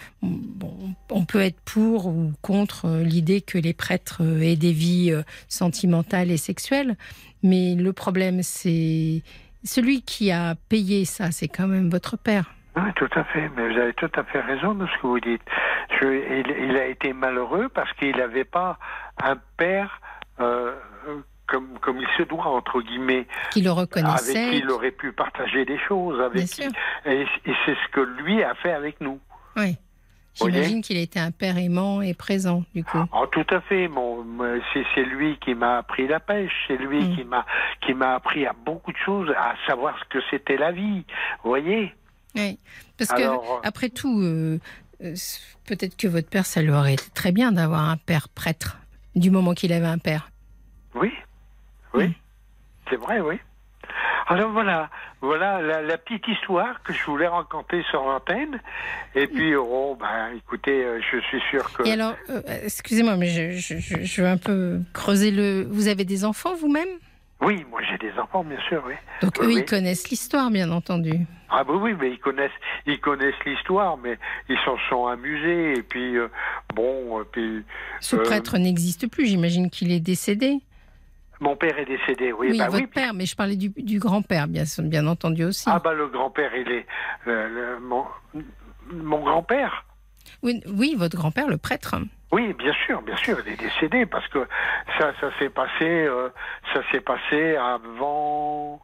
[1.10, 5.14] on peut être pour ou contre euh, l'idée que les prêtres euh, aient des vies
[5.48, 6.98] sentimentales et sexuelles,
[7.44, 9.22] mais le problème c'est
[9.64, 12.52] celui qui a payé ça, c'est quand même votre père.
[12.76, 13.50] Oui, tout à fait.
[13.56, 15.42] Mais vous avez tout à fait raison de ce que vous dites.
[16.02, 18.78] Il, a été malheureux parce qu'il n'avait pas
[19.24, 20.02] un père
[21.48, 24.50] comme, comme il se doit, entre guillemets, Qui le avec reconnaissait.
[24.52, 26.20] qui il aurait pu partager des choses.
[26.22, 26.64] Avec qui,
[27.06, 29.20] et et c'est ce que lui a fait avec nous.
[29.56, 29.78] Oui.
[30.36, 32.98] J'imagine qu'il été un père aimant et présent, du coup.
[33.14, 33.88] Oh, tout à fait.
[34.96, 36.52] C'est, lui qui m'a appris la pêche.
[36.68, 37.16] C'est lui Mm.
[37.16, 37.46] qui m'a
[37.86, 41.06] qui m'a appris à beaucoup de choses, à savoir ce que c'était la vie.
[41.44, 41.94] Vous voyez
[42.36, 42.58] Oui.
[42.98, 44.60] Parce Alors, que, euh, après tout, euh,
[45.04, 45.14] euh,
[45.68, 48.78] peut-être que votre père, ça lui aurait été très bien d'avoir un père prêtre,
[49.16, 50.32] du moment qu'il avait un père.
[50.96, 51.12] Oui,
[51.94, 52.14] oui, Mm.
[52.90, 53.40] c'est vrai, oui.
[54.28, 54.90] Alors voilà,
[55.22, 58.60] voilà la, la petite histoire que je voulais raconter sur l'antenne.
[59.16, 61.84] Et puis, oh, ben, écoutez, euh, je suis sûr que.
[61.86, 65.64] Et alors, euh, excusez-moi, mais je, je- je- je veux un peu creuser le.
[65.70, 66.88] Vous avez des enfants vous-même?
[67.42, 68.94] Oui, moi j'ai des enfants, bien sûr, oui.
[69.22, 69.56] Donc eux, oui.
[69.58, 71.12] ils connaissent l'histoire, bien entendu.
[71.50, 72.52] Ah bah oui, mais ils connaissent,
[72.86, 74.18] ils connaissent l'histoire, mais
[74.48, 75.74] ils s'en sont amusés.
[75.78, 76.30] Et puis, euh,
[76.74, 77.66] bon, et puis,
[78.00, 80.60] Ce Euh, prêtre n'existe plus, j'imagine qu'il est décédé.
[81.40, 82.58] Mon père est décédé, oui.
[82.58, 82.88] bah votre oui.
[82.88, 85.66] père, mais je parlais du, du grand-père, bien, bien entendu aussi.
[85.68, 86.86] Ah bah le grand-père, il est,
[87.26, 88.06] le- mon,
[88.92, 89.86] mon grand-père.
[90.44, 91.96] Oui, oui, votre grand-père, le prêtre.
[92.34, 94.40] Oui, bien sûr, bien sûr, il est décédé parce que
[94.98, 96.30] ça, ça s'est passé, euh,
[96.74, 98.82] ça s'est passé avant,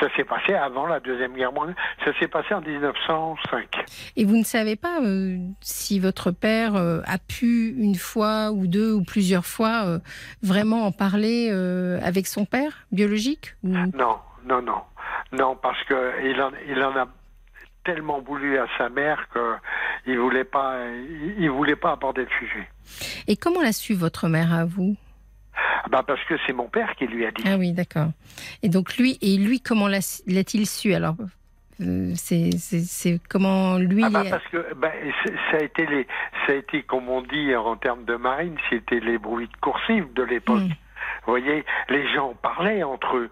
[0.00, 1.76] ça s'est passé avant la deuxième guerre mondiale.
[2.04, 3.84] Ça s'est passé en 1905.
[4.14, 8.68] Et vous ne savez pas euh, si votre père euh, a pu une fois ou
[8.68, 9.98] deux ou plusieurs fois
[10.42, 11.50] vraiment en parler
[12.02, 13.70] avec son père biologique ou...
[13.70, 14.80] Non, non, non,
[15.32, 17.08] non, parce que il en, il en a
[17.84, 19.54] tellement voulu à sa mère que
[20.06, 22.68] il voulait pas, il, il voulait pas aborder le sujet.
[23.26, 24.96] Et comment l'a su votre mère à vous?
[25.90, 27.42] Bah parce que c'est mon père qui lui a dit.
[27.46, 28.08] Ah oui, d'accord.
[28.62, 30.94] Et donc lui, et lui, comment l'a- l'a-t-il su?
[30.94, 31.16] Alors
[31.80, 34.04] euh, c'est, comment lui.
[34.04, 34.92] Ah bah parce que bah,
[35.50, 36.06] ça a été les,
[36.46, 40.12] ça a été comme on dit en termes de marine, c'était les bruits de coursive
[40.14, 40.60] de l'époque.
[40.60, 40.68] Hmm.
[41.26, 43.30] Vous voyez, les gens parlaient entre eux.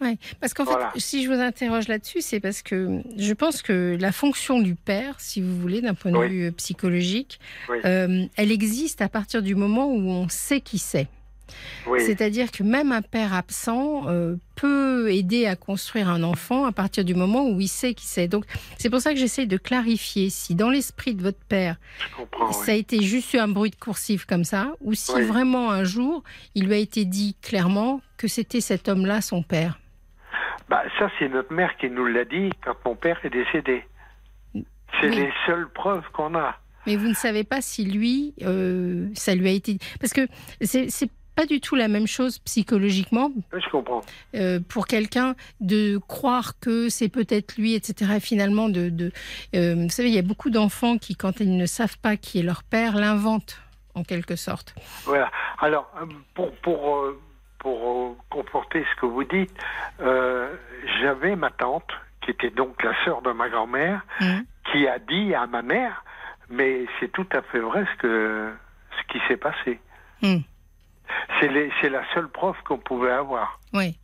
[0.00, 0.90] Ouais, parce qu'en Voilà.
[0.90, 4.74] fait, si je vous interroge là-dessus, c'est parce que je pense que la fonction du
[4.74, 6.28] père, si vous voulez, d'un point de Oui.
[6.28, 7.40] vue euh, psychologique,
[7.70, 7.78] Oui.
[7.86, 11.08] euh, elle existe à partir du moment où on sait qui c'est.
[11.86, 12.00] Oui.
[12.04, 17.04] C'est-à-dire que même un père absent euh, peut aider à construire un enfant à partir
[17.04, 18.26] du moment où il sait qui c'est.
[18.26, 18.44] Donc
[18.78, 21.76] c'est pour ça que j'essaie de clarifier si dans l'esprit de votre père,
[22.64, 25.22] ça a été juste un bruit de coursive comme ça, ou si Oui.
[25.22, 26.24] vraiment un jour
[26.56, 29.78] il lui a été dit clairement que c'était cet homme-là son père.
[30.68, 33.84] Bah, ça, c'est notre mère qui nous l'a dit quand mon père est décédé.
[35.00, 35.16] C'est Oui.
[35.16, 36.56] les seules preuves qu'on a.
[36.86, 39.78] Mais vous ne savez pas si lui, euh, ça lui a été...
[40.00, 40.26] Parce que
[40.60, 44.00] c'est c'est pas du tout la même chose psychologiquement Je comprends.
[44.36, 48.12] euh, pour quelqu'un de croire que c'est peut-être lui, etc.
[48.16, 49.12] Et finalement, de, de
[49.54, 52.38] euh, vous savez, il y a beaucoup d'enfants qui, quand ils ne savent pas qui
[52.38, 53.60] est leur père, l'inventent
[53.94, 54.74] en quelque sorte.
[55.04, 55.30] Voilà.
[55.58, 57.20] Alors, euh, pour, pour, euh,
[57.58, 59.52] pour euh, conforter ce que vous dites,
[60.00, 60.54] euh,
[61.00, 61.90] j'avais ma tante,
[62.22, 64.44] qui était donc la sœur de ma grand-mère, Mhm.
[64.72, 66.04] qui a dit à ma mère,
[66.50, 68.52] mais c'est tout à fait vrai ce, que,
[68.98, 69.80] ce qui s'est passé.
[70.22, 70.42] Mhm.
[71.40, 73.60] C'est la seule preuve qu'on pouvait avoir.
[73.72, 73.96] Oui.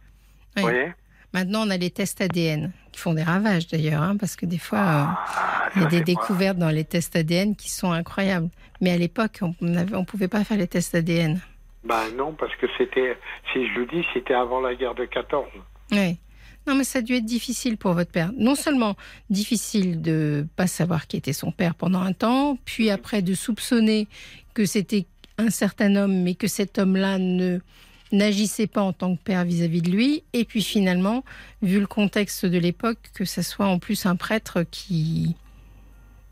[0.56, 0.70] Vous Oui.
[0.70, 0.92] voyez?
[1.34, 4.58] Maintenant, on a les tests ADN qui font des ravages d'ailleurs, hein, parce que des
[4.58, 8.50] fois, euh, Ah, il y a des découvertes dans les tests ADN qui sont incroyables.
[8.82, 11.40] Mais à l'époque, on ne pouvait pas faire les tests ADN.
[11.84, 13.18] Ben non, parce que c'était,
[13.52, 15.46] si je le dis, c'était avant la guerre de 14.
[15.90, 16.18] Oui.
[16.66, 18.30] Non, mais ça a dû être difficile pour votre père.
[18.36, 18.96] Non seulement
[19.30, 24.06] difficile de pas savoir qui était son père pendant un temps, puis après de soupçonner
[24.54, 25.06] que c'était
[25.38, 27.58] un certain homme, mais que cet homme-là ne
[28.12, 31.24] n'agissait pas en tant que père vis-à-vis de lui, et puis finalement,
[31.62, 35.34] vu le contexte de l'époque, que ce soit en plus un prêtre qui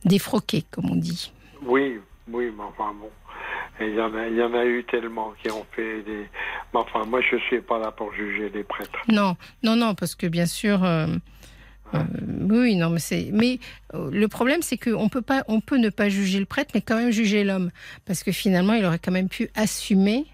[0.05, 1.33] défroquait, comme on dit.
[1.63, 1.99] Oui,
[2.29, 3.11] oui, mais enfin bon.
[3.81, 6.29] Il y, en a, il y en a eu tellement qui ont fait des.
[6.75, 8.99] Mais enfin, moi, je suis pas là pour juger les prêtres.
[9.09, 11.07] Non, non, non, parce que bien sûr, euh,
[11.95, 11.99] euh,
[12.51, 13.59] oui, non, mais c'est, mais
[13.95, 16.83] euh, le problème, c'est qu'on peut pas, on peut ne pas juger le prêtre, mais
[16.83, 17.71] quand même juger l'homme,
[18.05, 20.27] parce que finalement, il aurait quand même pu assumer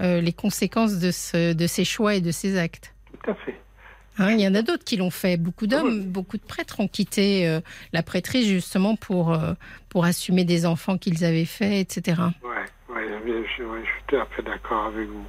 [0.00, 2.92] les conséquences de, ce, de ses choix et de ses actes.
[3.22, 3.54] Tout à fait.
[4.18, 5.36] Hein, il y en a d'autres qui l'ont fait.
[5.36, 7.60] Beaucoup d'hommes, beaucoup de prêtres ont quitté
[7.92, 9.38] la prêtrise justement pour
[9.88, 12.22] pour assumer des enfants qu'ils avaient faits, etc.
[12.42, 12.64] Ouais,
[13.08, 15.24] je, suis tout à fait d'accord avec vous.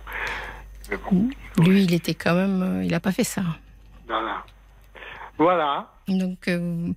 [0.89, 1.29] Mais bon,
[1.63, 3.43] Lui, il était quand même, euh, il n'a pas fait ça.
[4.07, 4.43] voilà.
[5.37, 5.91] Voilà.
[6.07, 6.89] Donc, euh,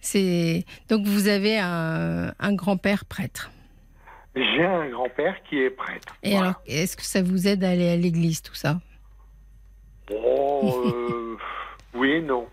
[0.00, 3.50] c'est donc vous avez un, un grand-père prêtre.
[4.34, 6.16] J'ai un grand-père qui est prêtre.
[6.22, 6.46] Et Voilà.
[6.48, 8.80] alors, est-ce que ça vous aide à aller à l'église, tout ça?
[10.12, 11.36] Oh, euh,
[11.94, 12.48] oui et non.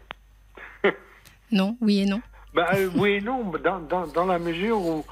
[1.51, 2.21] Non, oui et non?
[2.55, 5.03] Euh, oui et non, dans, dans, dans la mesure où,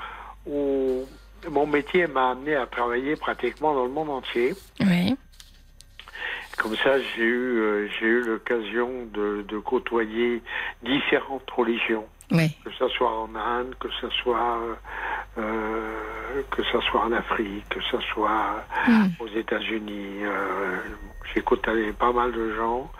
[0.45, 1.05] où
[1.47, 4.55] mon métier m'a amené à travailler pratiquement dans le monde entier.
[4.79, 5.15] Oui.
[6.57, 10.41] Comme ça, j'ai eu, euh, j'ai eu l'occasion de, de côtoyer
[10.83, 12.51] différentes religions, Oui.
[12.65, 14.59] que ce soit en Inde, que ce soit,
[15.37, 19.07] euh, que soit en Afrique, que ce soit Hmm.
[19.19, 20.23] aux États-Unis.
[20.23, 20.77] Euh,
[21.33, 22.91] j'ai côtoyé pas mal de gens,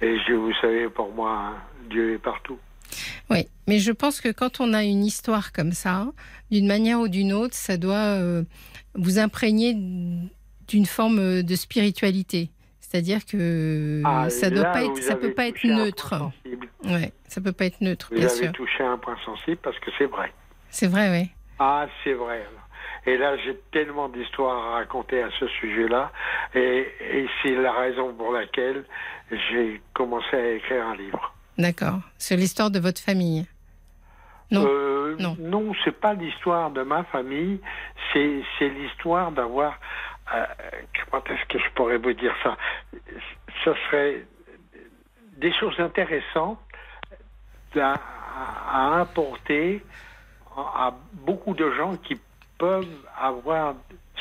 [0.00, 1.52] et je, vous savez, pour moi,
[1.88, 2.58] Dieu est partout.
[3.30, 6.06] Oui, mais je pense que quand on a une histoire comme ça,
[6.50, 8.42] d'une manière ou d'une autre, ça doit euh,
[8.94, 9.74] vous imprégner
[10.68, 12.50] d'une forme de spiritualité.
[12.80, 16.14] C'est-à-dire que Ah, ça ça peut pas être neutre.
[16.84, 18.52] Ouais, ça peut pas être neutre, Vous bien avez sûr.
[18.52, 20.32] touché un point sensible parce que c'est vrai.
[20.70, 21.30] C'est vrai, oui.
[21.58, 22.46] Ah, c'est vrai.
[23.06, 26.12] Et là, j'ai tellement d'histoires à raconter à ce sujet-là.
[26.54, 28.84] Et, et c'est la raison pour laquelle
[29.30, 31.34] j'ai commencé à écrire un livre.
[31.58, 32.00] D'accord.
[32.18, 33.46] Sur l'histoire de votre famille.
[34.50, 34.64] Non.
[34.66, 35.36] Euh, Non.
[35.38, 37.60] non, c'est pas l'histoire de ma famille.
[38.12, 39.78] C'est, c'est l'histoire d'avoir.
[40.34, 40.44] euh,
[41.10, 42.56] comment est-ce que je pourrais vous dire ça?
[43.64, 44.24] Ça serait
[45.38, 46.58] des choses intéressantes
[47.74, 47.94] à,
[48.70, 49.82] à apporter
[50.56, 52.18] à beaucoup de gens qui
[52.58, 52.86] peuvent
[53.18, 53.74] avoir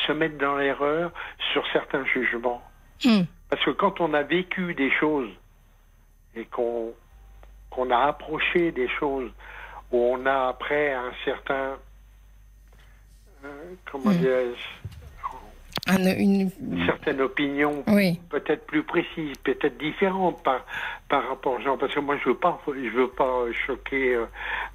[0.05, 1.11] se mettre dans l'erreur
[1.53, 2.61] sur certains jugements.
[3.03, 3.23] Hmm.
[3.49, 5.29] Parce que quand on a vécu des choses
[6.35, 6.93] et qu'on
[7.75, 9.29] qu'on a approché des choses
[9.91, 11.77] où on a après un certain
[13.43, 14.17] euh, comment Mm.
[14.17, 16.49] dirais-je Un- une...
[16.61, 18.19] une certaine opinion Oui.
[18.29, 20.65] peut-être plus précise, peut-être différente par
[21.09, 21.77] par rapport aux gens.
[21.77, 24.25] Parce que moi je veux pas je veux pas choquer euh,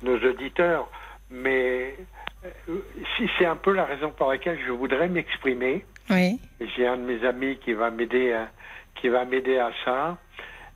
[0.03, 0.89] nos auditeurs,
[1.31, 1.97] mais
[2.45, 2.79] euh,
[3.17, 5.85] si c'est un peu la raison pour laquelle je voudrais m'exprimer.
[6.11, 6.39] Oui.
[6.77, 8.49] J'ai un de mes amis qui va m'aider à,
[8.97, 10.17] qui va m'aider à ça.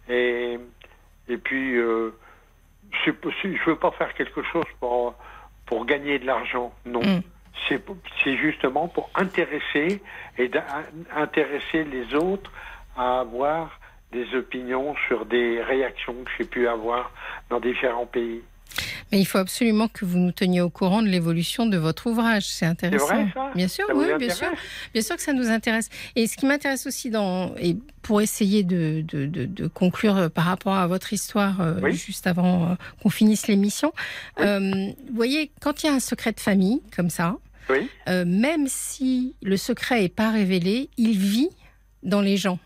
[0.09, 0.59] Et,
[1.29, 2.11] et puis, euh,
[3.05, 5.15] je ne veux pas faire quelque chose pour,
[5.67, 6.73] pour gagner de l'argent.
[6.85, 7.01] Non.
[7.01, 7.23] Mm.
[7.69, 10.03] C'est justement pour intéresser
[10.39, 10.51] et
[11.15, 12.53] intéresser les autres
[12.97, 13.81] à avoir
[14.13, 17.11] des opinions sur des réactions que j'ai pu avoir
[17.49, 18.43] dans différents pays.
[19.13, 22.47] Mais il faut absolument que vous nous teniez au courant de l'évolution de votre ouvrage.
[22.47, 23.07] C'est intéressant.
[23.07, 24.49] vrai, ça bien sûr, Ça oui, bien sûr.
[24.93, 25.89] Bien sûr que ça nous intéresse.
[26.17, 30.29] Et ce qui m'intéresse aussi dans, et pour essayer de, de, de- de conclure euh,
[30.29, 31.93] par rapport à votre histoire euh, Oui.
[31.95, 33.93] juste avant euh, qu'on finisse l'émission,
[34.41, 34.71] euh,
[35.09, 37.37] vous voyez, quand il y a un secret de famille comme ça,
[37.71, 37.89] Oui.
[38.27, 41.49] même si le secret n'est pas révélé, il vit
[42.03, 42.59] dans les gens.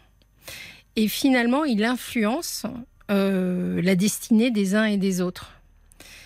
[0.97, 2.64] Et finalement, il influence
[3.09, 5.52] la destinée des uns et des autres.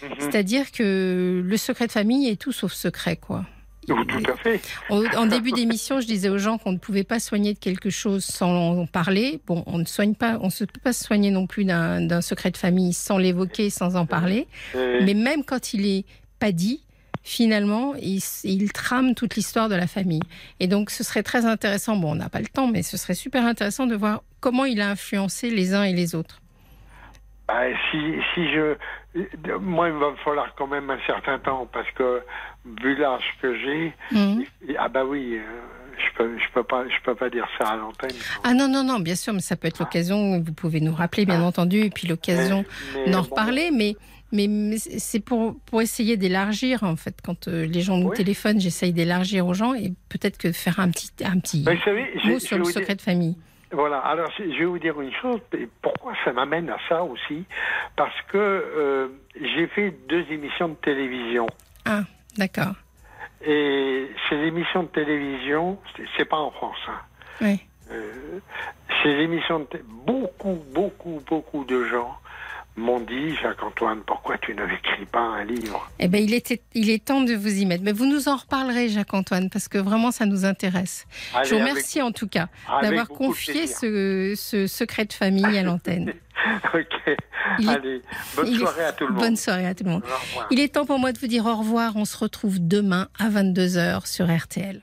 [0.03, 0.15] Mhm.
[0.19, 3.45] C'est-à-dire que le secret de famille est tout sauf secret, quoi.
[3.91, 4.61] Oh, Tout à fait.
[4.91, 7.91] Au- En début d'émission, je disais aux gens qu'on ne pouvait pas soigner de quelque
[7.91, 9.41] chose sans en parler.
[9.47, 12.53] Bon, on ne soigne pas, on ne peut pas se soigner non plus d'un secret
[12.53, 14.47] de famille sans l'évoquer, sans en parler.
[14.77, 16.05] Euh, Mais même quand il est
[16.39, 16.81] pas dit,
[17.25, 20.23] finalement, il, il trame toute l'histoire de la famille.
[20.61, 21.97] Et donc, ce serait très intéressant.
[21.97, 24.81] Bon, on n'a pas le temps, mais ce serait super intéressant de voir comment il
[24.81, 26.41] a influencé les uns et les autres.
[27.53, 27.99] Bah, si,
[28.35, 28.77] si je.
[29.61, 32.23] Moi, il va me falloir quand même un certain temps parce que,
[32.83, 34.45] vu l'âge que j'ai, Mhm.
[34.79, 35.41] ah bah oui, euh,
[35.99, 38.17] je peux, je peux pas, je peux pas dire ça à l'antenne.
[38.43, 41.27] Ah non, non, non, bien sûr, mais ça peut être l'occasion, vous pouvez nous rappeler,
[41.27, 42.65] bien entendu, et puis l'occasion
[43.07, 43.97] d'en bon, reparler, mais,
[44.33, 47.17] mais, mais c'est pour, pour essayer d'élargir, en fait.
[47.23, 48.17] Quand euh, les gens nous Oui.
[48.17, 52.39] téléphonent, j'essaye d'élargir aux gens et peut-être que faire un petit, un petit savez, mot
[52.39, 53.37] sur le secret dire- de famille.
[53.73, 57.45] Voilà, alors je vais vous dire une chose, et pourquoi ça m'amène à ça aussi
[57.97, 59.09] Parce que euh,
[59.41, 61.47] j'ai fait deux émissions de télévision.
[61.87, 62.03] Ah,
[62.37, 62.75] d'accord.
[63.45, 65.79] Et ces émissions de télévision,
[66.17, 66.77] c'est- pas en France.
[66.89, 67.01] hein.
[67.41, 67.61] Oui.
[67.91, 68.39] Euh,
[69.03, 72.15] ces émissions de beaucoup, beaucoup, beaucoup de gens
[72.77, 75.91] m'ont dit, Jacques-Antoine, pourquoi tu n'écris pas un livre?
[75.99, 77.85] Eh ben, il, était, il est temps de vous y mettre.
[77.85, 81.07] Mais vous nous en reparlerez, Jacques-Antoine, parce que vraiment, ça nous intéresse.
[81.35, 82.49] Allez, Je vous avec- remercie en tout cas
[82.83, 86.15] d'avoir confié ce, ce secret de famille à l'antenne.
[86.75, 87.17] ok,
[87.59, 88.03] Il est- allez,
[88.37, 89.23] bonne est- soirée à tout le monde.
[89.23, 90.03] Bonne soirée à tout le monde.
[90.51, 91.97] Il est temps pour moi de vous dire au revoir.
[91.97, 94.83] On se retrouve demain à 22h sur RTL.